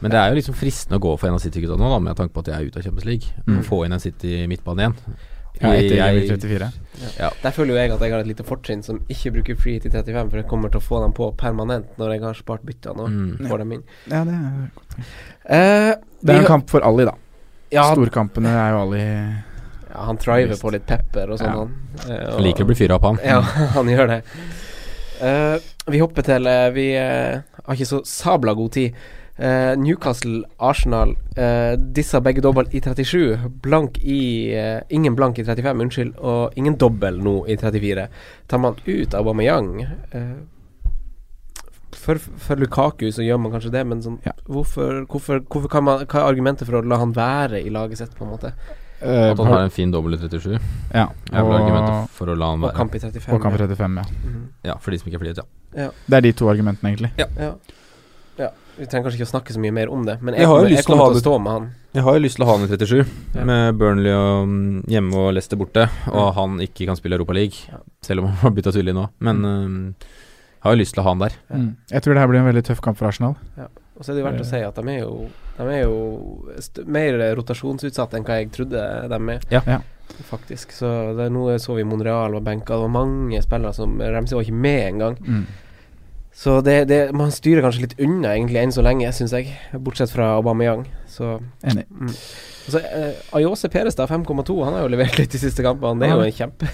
[0.01, 2.17] Men det er jo liksom fristende å gå for en av City-gutta nå, da, med
[2.17, 3.27] tanke på at de er ute av Champions League.
[3.47, 3.63] Mm.
[3.63, 4.95] Få inn en City midtbane igjen.
[5.61, 6.71] Ja, etter Jeg- Level 34.
[7.19, 7.29] Ja.
[7.43, 9.91] Der føler jo jeg at jeg har et lite fortrinn som ikke bruker free til
[9.91, 12.99] 35, for jeg kommer til å få dem på permanent når jeg har spart byttene
[12.99, 13.47] og Mm.
[13.49, 13.83] får dem inn.
[14.09, 14.69] Ja, det er
[15.45, 17.11] Eh, Det er en kamp for Ali, da.
[17.71, 18.99] Ja, Storkampene er jo Ali
[19.93, 21.55] ja, han thriver på litt pepper og sånn, Ja.
[21.55, 21.73] han.
[22.09, 23.19] Eh, og, liker å bli fyra opp, han.
[23.23, 23.41] Ja,
[23.77, 24.23] han gjør det.
[25.21, 28.93] Eh, vi hopper til eh, Vi eh, har ikke så sabla god tid.
[29.35, 31.15] Eh, Newcastle, Arsenal.
[31.37, 33.49] uh, disse begge dobbel i 37.
[33.65, 36.11] Blank i uh, Ingen blank i 35, unnskyld.
[36.21, 38.07] Og ingen dobbel nå i 34.
[38.47, 39.81] Tar man ut Aubameyang
[40.11, 40.35] eh,
[42.03, 44.33] for, for Lukaku så gjør man kanskje det, men sånn, Ja.
[44.49, 48.01] hvorfor, hvorfor, hvorfor kan man Hva er argumentet for å la han være i laget
[48.01, 48.51] sitt, på en måte?
[48.99, 50.57] eh, At han har en fin dobbel i 37.
[50.93, 51.05] Ja.
[51.41, 53.29] Og, for å la han Og kamp i 35.
[53.33, 53.65] og kamp ja.
[53.67, 54.29] 35, ja.
[54.29, 54.43] Mhm.
[54.67, 55.41] Ja, for de som ikke er flyet,
[55.77, 55.89] ja.
[56.09, 57.13] Det er de to argumentene, egentlig.
[57.17, 57.29] Ja.
[57.39, 57.53] ja.
[58.77, 60.55] Vi trenger kanskje ikke å snakke så mye mer om det, men Jeg jeg, har
[60.55, 61.65] jo kommer, jeg lyst til å kommer ha til å det- stå med han.
[61.93, 63.05] Jeg har jo lyst til å ha han i 37,
[63.35, 63.43] Ja.
[63.45, 66.33] med Burnley og, mm, hjemme og Leicester borte, og Mm.
[66.33, 67.77] han ikke kan spille Europa League, Ja.
[68.01, 69.09] selv om han har bytta tydelig nå.
[69.19, 71.33] Men mm, jeg har jo lyst til å ha han der.
[71.53, 71.75] Mm.
[71.91, 73.35] Jeg tror det her blir en veldig tøff kamp for Arsenal.
[73.95, 76.45] Og så er det jo verdt å si at de er jo, de er jo
[76.59, 78.71] st mer rotasjonsutsatt enn hva jeg trodde
[79.07, 79.61] de er, Ja.
[79.67, 79.79] Ja.
[80.31, 80.71] faktisk.
[80.71, 84.43] Så det, nå så vi Monreal var benka, det var mange spillere som Ramsey var
[84.43, 85.15] ikke med engang.
[85.21, 85.45] Mm.
[86.33, 89.51] Så det, det, man styrer kanskje litt unna, egentlig, enn så lenge, syns jeg.
[89.85, 90.87] Bortsett fra Aubameyang.
[91.07, 91.85] Så Enig.
[91.93, 92.09] mm.
[92.63, 94.55] Så eh, Ayose Perestad da, 5,2.
[94.65, 95.99] Han har jo levert litt de siste kampene.
[96.01, 96.69] Det er jo en kjempe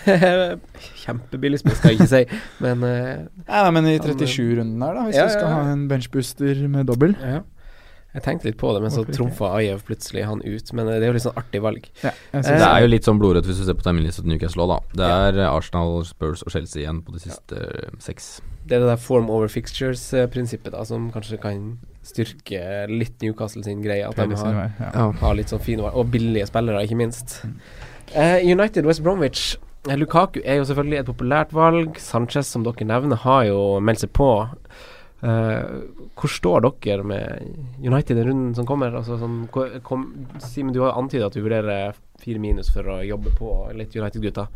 [1.04, 3.14] Kjempebillig spill, skal jeg ikke si, men eh,
[3.48, 6.66] Ja, nei, men i 37-runden her, da, hvis ja, du skal ja, ha en benchbooster
[6.72, 7.16] med dobbel.
[7.20, 7.42] ja.
[8.10, 10.72] Jeg tenkte litt på det, men så trumfa Ayev plutselig han ut.
[10.74, 11.84] Men eh, det er jo litt sånn artig valg.
[12.02, 14.66] Ja, Eh, Det er jo litt sånn blodrødt hvis du ser på terminlisten til Newcastle
[14.66, 14.80] òg, da.
[14.98, 18.32] Det er eh, Arsenal, Spurs og Chelsea igjen på de siste eh, seks.
[18.70, 21.64] Det er det der form over fixtures-prinsippet da som kanskje kan
[22.06, 22.62] styrke
[22.92, 24.06] litt Newcastle sin greie.
[24.06, 25.08] At de har, ja.
[25.22, 27.40] har litt sånn fine og billige spillere, ikke minst.
[28.14, 29.58] Uh, United West Bromwich.
[29.88, 32.00] Eh, Lukaku er jo selvfølgelig et populært valg.
[32.02, 34.32] Sanchez, som dere nevner, har jo meldt seg på.
[35.20, 35.84] Uh,
[36.16, 38.94] hvor står dere med United i runden som kommer?
[39.02, 40.08] Altså, sånn, kom,
[40.44, 44.50] Simen, du har antydet at du vurderer fire minus for å jobbe på litt United-gutta.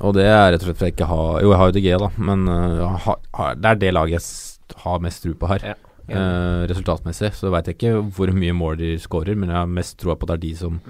[0.00, 1.88] Og det er rett og slett fordi jeg ikke har Jo, jeg har jo DG,
[2.02, 5.64] da, men uh, har, har, det er det laget jeg har mest tro på her.
[5.72, 5.74] Ja.
[6.08, 9.98] Uh, resultatmessig så veit jeg ikke hvor mye mål de scorer, men jeg har mest
[10.00, 10.80] troa på at det er de som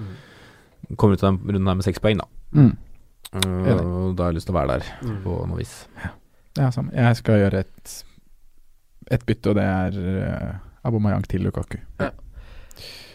[0.88, 0.96] Mm.
[0.96, 2.26] kommer ut av den runden her med seks poeng, da.
[2.54, 2.76] Mm.
[3.34, 3.72] Uh,
[4.08, 5.16] og da har jeg lyst til å være der Mm.
[5.24, 5.74] på noe vis.
[6.56, 6.92] Ja, samme.
[6.94, 8.04] Jeg skal gjøre et
[9.10, 11.78] Et bytte, og det er uh, Abomayang til Lukaku.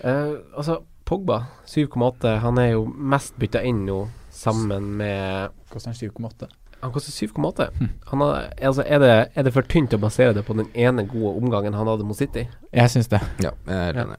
[0.04, 2.40] Eh, altså, Pogba, 7,8.
[2.44, 6.50] Han er jo mest bytta inn nå, sammen med Koster han 7,8?
[6.84, 7.70] Han koster 7,8.
[7.80, 7.90] Hm.
[8.60, 11.74] Altså, er, det, er det for tynt å basere det på den ene gode omgangen
[11.78, 12.44] han hadde mot City?
[12.76, 13.22] Jeg syns det.
[13.46, 14.18] Ja, jeg er enig.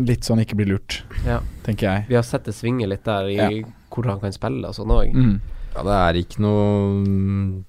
[0.00, 1.42] Litt sånn ikke bli lurt, Ja.
[1.66, 2.06] tenker jeg.
[2.08, 3.50] Vi har sett det svinge litt der i Ja.
[3.92, 5.12] hvordan han kan spille og sånn òg.
[5.12, 5.34] Mm.
[5.74, 7.64] Ja, det er ikke noe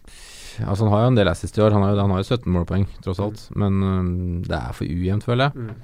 [0.61, 1.71] Altså Han har jo en del assist i år.
[1.71, 3.43] Han har, jo- han har jo 17 målpoeng, tross alt.
[3.55, 5.53] Men um, det er for ujevnt, føler jeg.
[5.55, 5.75] Mm.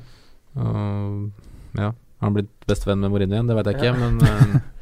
[0.56, 1.32] Og,
[1.80, 1.92] ja.
[2.20, 3.48] Har han blitt bestevenn med Mourinho igjen?
[3.48, 4.62] Det vet jeg ikke, men øhm,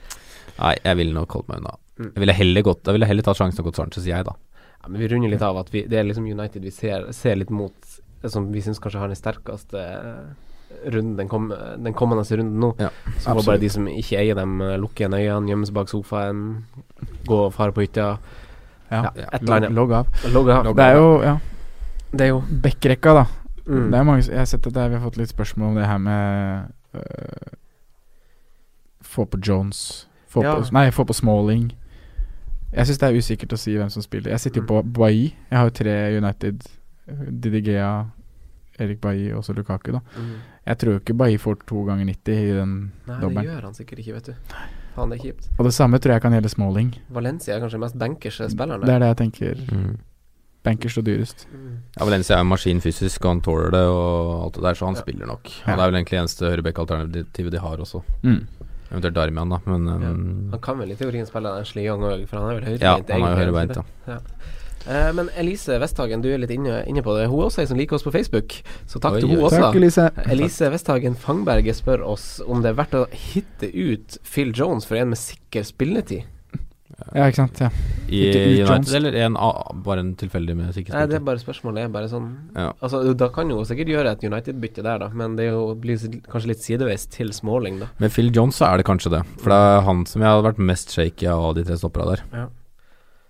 [0.60, 1.76] Nei, jeg ville nok holdt meg unna.
[2.00, 2.10] Mm.
[2.10, 4.34] Jeg ville heller gått Jeg ville heller tatt sjansen og gått Sanchez, jeg, da.
[4.82, 7.40] Ja, men vi runder litt av at vi, det er liksom United vi ser, ser
[7.40, 7.96] litt mot,
[8.30, 12.72] som vi syns kanskje har den sterkeste eh, runden den, kom, den kommende runden nå.
[12.80, 12.92] Ja,
[13.24, 15.92] så må bare de som ikke eier dem, eh, lukke igjen øynene, gjemme seg bak
[15.92, 16.44] sofaen,
[17.26, 18.16] gå og fare på hytta.
[18.92, 19.10] Ja.
[19.18, 19.40] Ja.
[19.74, 20.08] Logg av.
[20.30, 20.70] Log av.
[20.78, 21.36] Det er jo ja,
[22.12, 23.26] Det er jo backrekka, da.
[23.66, 23.88] mm.
[23.92, 25.88] Det er mange, jeg har sett at det, vi har fått litt spørsmål om det
[25.90, 27.56] her med øh,
[29.02, 30.08] Få på Jones.
[30.36, 30.56] Få Ja.
[30.60, 31.70] på, nei, få på Smalling.
[32.76, 34.32] Jeg syns det er usikkert å si hvem som spiller.
[34.36, 35.30] Jeg sitter jo på Bailly.
[35.50, 36.66] Jeg har jo tre United.
[37.08, 38.06] Didi Gea,
[38.80, 40.02] Erik Bailly og så Lukaku, da.
[40.18, 40.34] Mm.
[40.68, 42.74] Jeg tror jo ikke Bailly får to ganger 90 i den
[43.08, 44.34] Nei, det gjør han sikkert ikke, vet du.
[44.96, 45.48] Faen, det er kjipt.
[45.60, 46.92] Og det samme tror jeg kan gjelde Smalling.
[47.14, 49.56] Valencia er kanskje den mest bankers spilleren Det er det jeg tenker.
[49.72, 49.98] Mm.
[50.66, 51.46] Bankers og dyrest.
[51.54, 51.78] Mm.
[52.00, 54.86] Ja, Valencia er en maskin fysisk, og han tåler det og alt det der, så
[54.90, 55.02] han Ja.
[55.02, 55.44] spiller nok.
[55.46, 55.72] Ja.
[55.74, 58.02] Og Det er vel egentlig eneste høyrebekk-alternativet de har også.
[58.24, 58.48] Mm.
[58.96, 62.40] Eventuelt Darmian, da, men um, Han kan vel i teorien spille Ashley Young òg, for
[62.40, 63.10] han er vel høyrebeint?
[63.12, 64.22] Ja, han jo høyrebeint, er?
[64.86, 67.26] Eh, men Elise Westhagen, du er litt inne, inne på det.
[67.32, 68.54] Hun er også ei som liker oss på Facebook,
[68.86, 69.72] så takk Oi, til hun takk, også.
[69.80, 70.06] Elise.
[70.30, 75.02] Elise Westhagen Fangberget spør oss om det er verdt å hitte ut Phil Jones for
[75.02, 76.30] en med sikker spilletid.
[77.16, 77.60] Ja, ikke sant.
[77.64, 77.70] Ja.
[78.12, 81.40] I I United, eller en, A- bare en tilfeldig med sikkert Nei, det er bare
[81.42, 82.68] spørsmålet er bare sånn Ja.
[82.84, 85.98] Altså, Da kan jo sikkert gjøre et United-bytte der, da, men det er jo, blir
[86.28, 87.88] kanskje litt sideveis til Småling, da.
[88.04, 90.46] Med Phil Jones så er det kanskje det, for det er han som jeg hadde
[90.52, 92.24] vært mest shaky av de tre stoppera der.
[92.34, 92.46] Ja.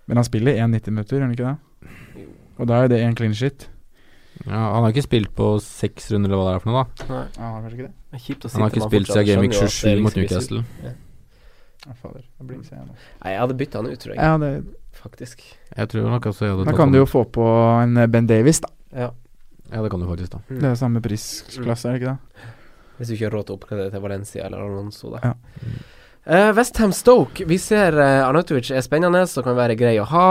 [0.07, 2.27] Men han spiller 1,90 minutter, gjør han ikke det?
[2.59, 3.69] Og da er det én clean shit.
[4.45, 7.05] Ja, han har ikke spilt på seks runder, eller hva det er for noe, da.
[7.13, 7.93] Nei, Ja, han har ikke det?
[8.11, 10.03] det er kjipt å Han har ikke spilt siden Game Week skjønner jo at 27
[10.03, 10.21] mot liksom.
[10.25, 10.63] Newcastle.
[10.83, 10.91] Ja,
[11.93, 12.23] fader.
[12.39, 12.95] jeg blir ikke nå.
[13.21, 14.23] Nei, jeg hadde bytta han ut, tror jeg.
[14.23, 14.51] Ja, det,
[14.95, 15.41] Faktisk.
[15.75, 17.45] Jeg tror nok altså jeg hadde da kan du jo få på
[17.83, 18.71] en eh, Ben Davies, da.
[18.95, 19.09] Ja.
[19.71, 20.39] Ja, det kan du faktisk, da.
[20.49, 20.61] Mm.
[20.61, 22.53] Det er samme prisklasse, er det ikke det?
[22.95, 25.33] Hvis du ikke har råd til å oppgradere til Valencia eller Alonso, da.
[25.33, 25.61] Ja.
[26.25, 27.45] Uh, Westham Stoke.
[27.45, 30.29] Vi ser uh, Arnautovic er spennende og kan være grei å ha.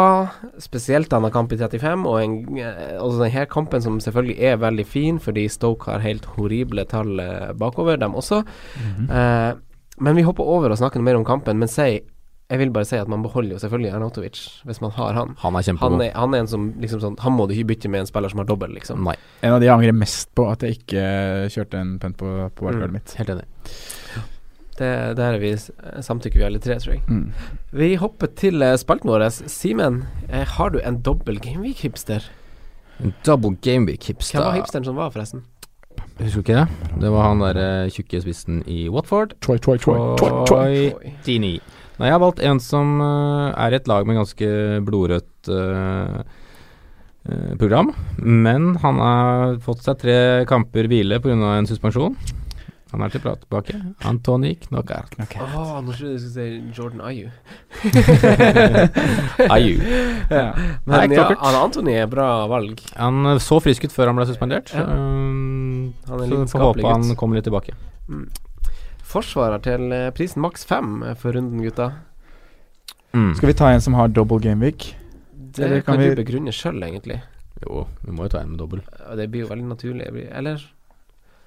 [0.62, 4.34] Spesielt da han har kamp i 35, og en, uh, altså denne kampen som selvfølgelig
[4.48, 8.42] er veldig fin, fordi Stoke har helt horrible tall uh, bakover, dem også.
[8.80, 9.06] Mhm.
[9.06, 9.52] Eh,
[10.00, 11.58] men vi hopper over og snakker noe mer om kampen.
[11.58, 12.00] Men si
[12.50, 14.38] jeg vil bare si at man beholder jo selvfølgelig Arnautovic
[14.68, 15.30] hvis man har han.
[15.40, 16.02] Han er Han kjempegod.
[16.04, 18.28] er, han er en som liksom sånn Han må du ikke bytte med en spiller
[18.28, 19.00] som har dobbel, liksom.
[19.02, 21.04] Nei, En av de jeg angrer mest på at jeg ikke
[21.54, 22.98] kjørte en pent på, på wildcardet Mm.
[23.00, 23.14] mitt.
[23.16, 23.46] helt enig.
[24.76, 25.52] Det, der er vi
[26.02, 27.02] samtykker vi alle tre, tror jeg.
[27.08, 27.32] Mm.
[27.72, 29.22] Vi hopper til eh, spalten vår.
[29.48, 32.26] Simen, eh, har du en dobbel Gameweek-hipster?
[33.02, 34.38] En double gameweek hipster.
[34.38, 35.44] Hvem var hipsteren som var, forresten?
[36.14, 36.90] Husker du ikke det?
[37.02, 39.34] Det var han der eh, tjukke spissen i Watford.
[39.42, 40.76] Troy, Troy, Troy, Troy, Troy.
[40.94, 41.14] Oi.
[41.26, 41.56] Dini.
[41.98, 44.48] Nei, jeg har valgt en som eh, er i et lag med ganske
[44.86, 46.16] blodrødt eh,
[47.26, 47.90] eh, program.
[48.22, 50.16] Men han har fått seg tre
[50.50, 51.34] kamper hvile pga.
[51.34, 52.14] en suspensjon.
[52.94, 53.74] Han er tilbake.
[54.06, 55.16] Antoni Knockart.
[55.18, 57.26] Åh, nå trodde jeg du skulle si Jordan Ayu.
[59.56, 59.80] Ayu.
[60.30, 60.52] Ja.
[60.86, 61.24] Men Nei, ja,
[61.58, 62.78] Antony er bra valg.
[62.94, 64.70] Han så frisk ut før han ble suspendert.
[64.78, 64.86] Ja.
[64.94, 65.53] Um,
[66.08, 67.74] Han er så får håpe han kommer litt tilbake.
[69.04, 71.90] Forsvarer til eh, prisen maks fem eh, for runden, gutta.
[73.14, 73.34] Mm.
[73.38, 74.94] Skal vi ta en som har double gameweek?
[75.54, 77.20] Det Eller kan, kan du begrunne sjøl, egentlig.
[77.62, 78.82] Jo, vi må jo ta en med dobbel.
[79.16, 80.08] Det blir jo veldig naturlig.
[80.34, 80.64] Eller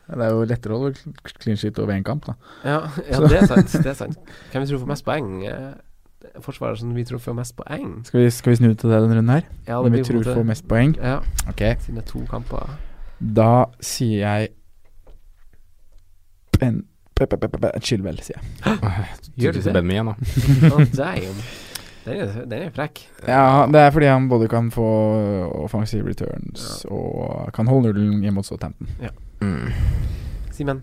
[0.07, 2.37] Det er jo lettere å holde clean sheet over én kamp, da.
[2.63, 2.77] Ja,
[3.09, 3.73] ja det er sant.
[3.75, 4.31] Det er sant.
[4.53, 5.33] Hvem vi tror får mest poeng?
[5.51, 5.75] Eh,
[6.43, 7.91] Forsvarer som vi tror får mest poeng?
[8.07, 9.45] Skal vi, skal vi snu til det denne runden her?
[9.67, 10.95] Ja, Hvem vi tror får mest poeng?
[10.97, 11.19] Ja,
[11.49, 11.61] Ok.
[11.83, 12.71] siden det er to kamper.
[13.19, 14.49] Da sier jeg
[16.59, 16.83] Ben
[17.17, 17.39] pe- pe-
[18.25, 18.43] sier jeg.
[19.37, 19.73] Gjør du det?
[19.77, 20.15] Ben igjen, da.
[20.73, 21.39] Å, damn.
[22.07, 23.01] Den er, den er frekk.
[23.27, 24.85] Ja, det er fordi han både kan få
[25.65, 28.87] offensive returns og kan holde nullen hjemme mot Southampton.
[29.43, 29.73] Mm.
[30.55, 30.81] Simen.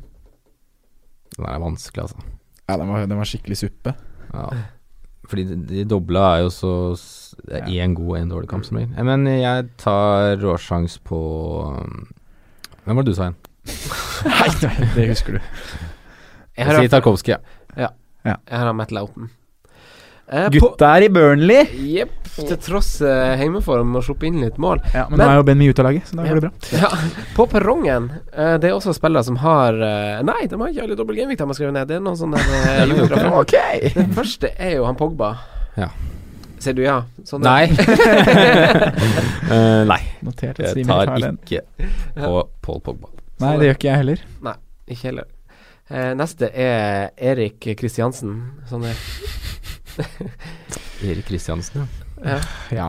[1.39, 2.27] Den er vanskelig, altså.
[2.69, 3.95] Ja, den var, den var skikkelig suppe.
[4.35, 4.45] Ja.
[5.31, 6.75] Fordi de, de dobla er jo så
[7.49, 8.93] én er god og én dårlig kamp som regel.
[9.09, 11.19] Men jeg tar råsjans på
[11.81, 12.05] um,
[12.85, 13.39] Hvem var det du sa igjen?
[14.35, 15.41] Nei, det, det husker du.
[16.55, 17.39] Jeg har, sier Tarkovskij,
[17.81, 17.89] ja.
[18.25, 19.31] jeg har Matt Lauten.
[20.29, 21.67] Eh, på- Gutta er i Burnley!
[21.99, 22.21] Jepp.
[22.35, 24.81] Til tross eh, heimeform og sluppet inn litt mål.
[24.95, 26.49] Ja, men, Men- nå er jo Ben mye ute av laget, så da går det
[26.49, 26.79] bra.
[26.81, 26.89] Ja,
[27.37, 30.97] På perrongen eh, Det er også spillere som har eh, Nei, de har ikke alle
[30.99, 31.91] dobbel gameweek de har skrevet ned.
[31.93, 33.55] Det er noen sånne eh, Ok!
[33.95, 35.35] Den første er jo han Pogba.
[35.79, 35.91] Ja.
[36.65, 36.97] Sier du ja?
[37.29, 37.67] Sånn Nei.
[39.51, 40.01] uh, nei.
[40.25, 41.61] Notert at Jeg Simen tar tar ikke
[42.17, 43.11] på Paul Pogba.
[43.43, 44.23] Nei, det gjør ikke jeg heller.
[44.47, 44.55] Nei,
[44.95, 45.27] ikke heller.
[45.91, 48.39] Uh, neste er Erik Kristiansen.
[48.71, 48.97] Sånn er
[51.11, 51.85] Erik Kristiansen, ja.
[52.25, 52.39] ja.
[52.73, 52.89] Ja,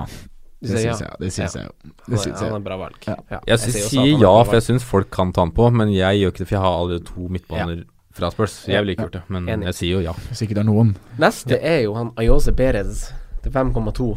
[0.61, 0.95] det syns ja.
[1.01, 1.19] jeg.
[1.19, 1.73] Det syns jeg jo.
[1.83, 3.09] Han Det syns Han jeg er en bra valg.
[3.09, 3.17] Ja.
[3.51, 6.21] Jeg, sier sier er ja, for jeg syns folk kan ta han på, men jeg
[6.21, 7.83] gjør ikke det, for jeg har allerede to midtbaner
[8.15, 8.55] fra Spurs.
[8.71, 9.67] Jeg ville ikke gjort det, men Enig.
[9.73, 10.15] jeg sier jo ja.
[10.29, 10.95] Hvis ikke det er noen.
[11.19, 13.09] Neste er jo han Ayose Perez
[13.45, 14.09] til 5,2.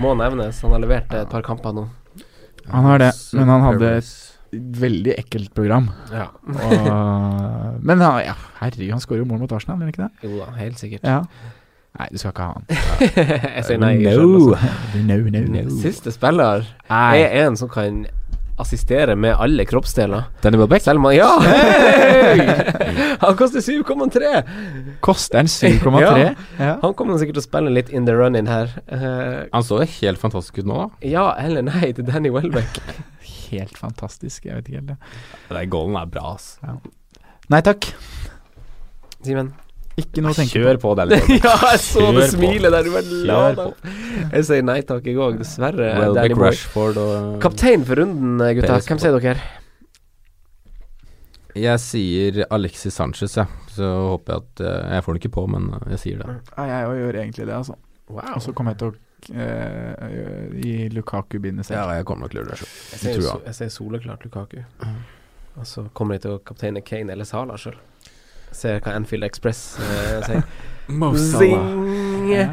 [0.00, 0.60] Må nevnes.
[0.64, 1.86] Han har levert et par kamper nå.
[2.70, 4.10] Han har det, men han hadde et
[4.80, 5.88] veldig ekkelt program.
[6.12, 6.28] Ja.
[6.48, 10.28] Og, men han, ja, herregud, han skårer jo mål mot Arsenal, gjør han ikke det?
[10.28, 11.06] Jo da, helt sikkert.
[11.06, 11.22] Ja.
[11.98, 12.66] Nei, du skal ikke ha han.
[13.56, 13.92] jeg sier nei.
[14.04, 14.54] No.
[14.94, 15.64] No, no, no.
[15.82, 18.04] Siste spiller er en som kan
[18.60, 20.28] assistere med alle kroppsdeler.
[20.44, 20.82] Danny Welbeck?
[20.84, 21.30] Selma, Ja!
[21.44, 22.44] Hey!
[23.20, 24.42] Han koster 7,3!
[25.04, 26.00] Koster en 7,3?
[26.00, 26.34] Ja.
[26.60, 26.74] Ja.
[26.82, 28.70] Han kommer sikkert til å spille litt in the run-in her.
[28.90, 30.88] Uh, Han så helt fantastisk ut nå, da.
[31.06, 32.80] ja eller nei til Danny Welbeck.
[33.50, 34.44] Helt fantastisk.
[34.46, 34.96] Jeg vet ikke helt det.
[35.50, 36.52] Den golden er bra, ass.
[37.50, 37.88] Nei takk.
[39.26, 39.50] Simen?
[39.98, 41.44] Ikke noe å tenke Kjør på, Danny Welbeck.
[41.44, 42.86] ja, jeg så Kjør det smilet der.
[42.86, 43.88] Du deg.
[44.30, 45.40] Jeg sier nei takk, jeg òg.
[45.40, 45.88] Dessverre.
[45.98, 46.38] Danny Welbeck.
[46.44, 48.76] Rashford og Kaptein for runden, eh, gutta.
[48.76, 49.48] Perez Hvem sier dere?
[51.58, 53.60] Jeg sier Alexis Sanchez, jeg.
[53.74, 56.40] Så håper jeg at eh, Jeg får det ikke på, men eh, jeg sier det.
[56.56, 57.78] Ja, jeg gjør egentlig det, altså.
[58.10, 58.94] Og så kommer jeg til å
[59.38, 61.78] uh, gi Lukaku-bindet selv.
[61.78, 62.70] Ja, jeg kommer nok til å gjøre det.
[62.90, 64.58] Jeg sier, jeg sier soleklart Lukaku.
[65.60, 67.78] Og så kommer jeg til å kapteine Kane eller Sala sjøl.
[68.52, 70.42] Ser hva Anfield Express eh, sier.
[70.90, 72.30] Zing!
[72.30, 72.48] Ja.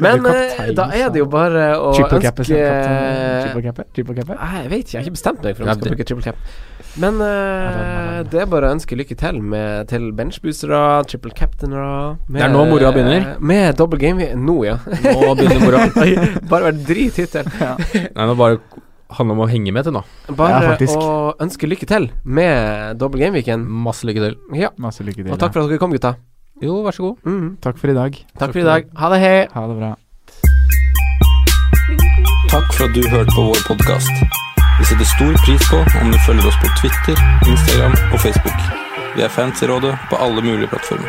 [0.00, 3.80] Men eh, kaptein, da er det jo bare å Triple cap ønske Triple cap?
[3.92, 4.30] Triple cap?
[4.38, 6.24] Nei, Jeg vet ikke, jeg har ikke bestemt meg for om jeg skal bruke triple
[6.24, 6.54] cap.
[7.02, 12.40] Men uh, det er bare å ønske lykke til med til benchboostere, triple captainere med-
[12.40, 13.28] Det er nå moroa begynner.
[13.40, 14.78] Med double game Nå, ja.
[15.04, 15.86] Nå begynner moroa.
[16.52, 17.48] bare vært drithittil.
[17.60, 17.74] Ja.
[17.76, 18.60] Nei, nå bare
[19.16, 20.02] handler om å henge med til nå.
[20.36, 23.66] Bare Ja, å ønske lykke til med double game-weekend.
[23.66, 24.36] Masse lykke til.
[24.58, 24.70] Ja.
[24.78, 25.32] Masse lykke til.
[25.32, 26.16] Og takk for at dere kom, gutta.
[26.62, 27.16] Jo, vær så god.
[27.26, 27.56] Mm.
[27.64, 28.18] Takk for i dag.
[28.38, 28.86] Takk for i dag.
[28.96, 29.38] Ha det, hei.
[29.54, 29.94] Ha det bra.
[32.52, 34.12] Takk for at du hørte på vår podkast.
[34.78, 37.18] Vi setter stor pris på om du følger oss på Twitter,
[37.48, 38.58] Instagram og Facebook.
[39.16, 41.08] Vi er fans i rådet på alle mulige plattformer.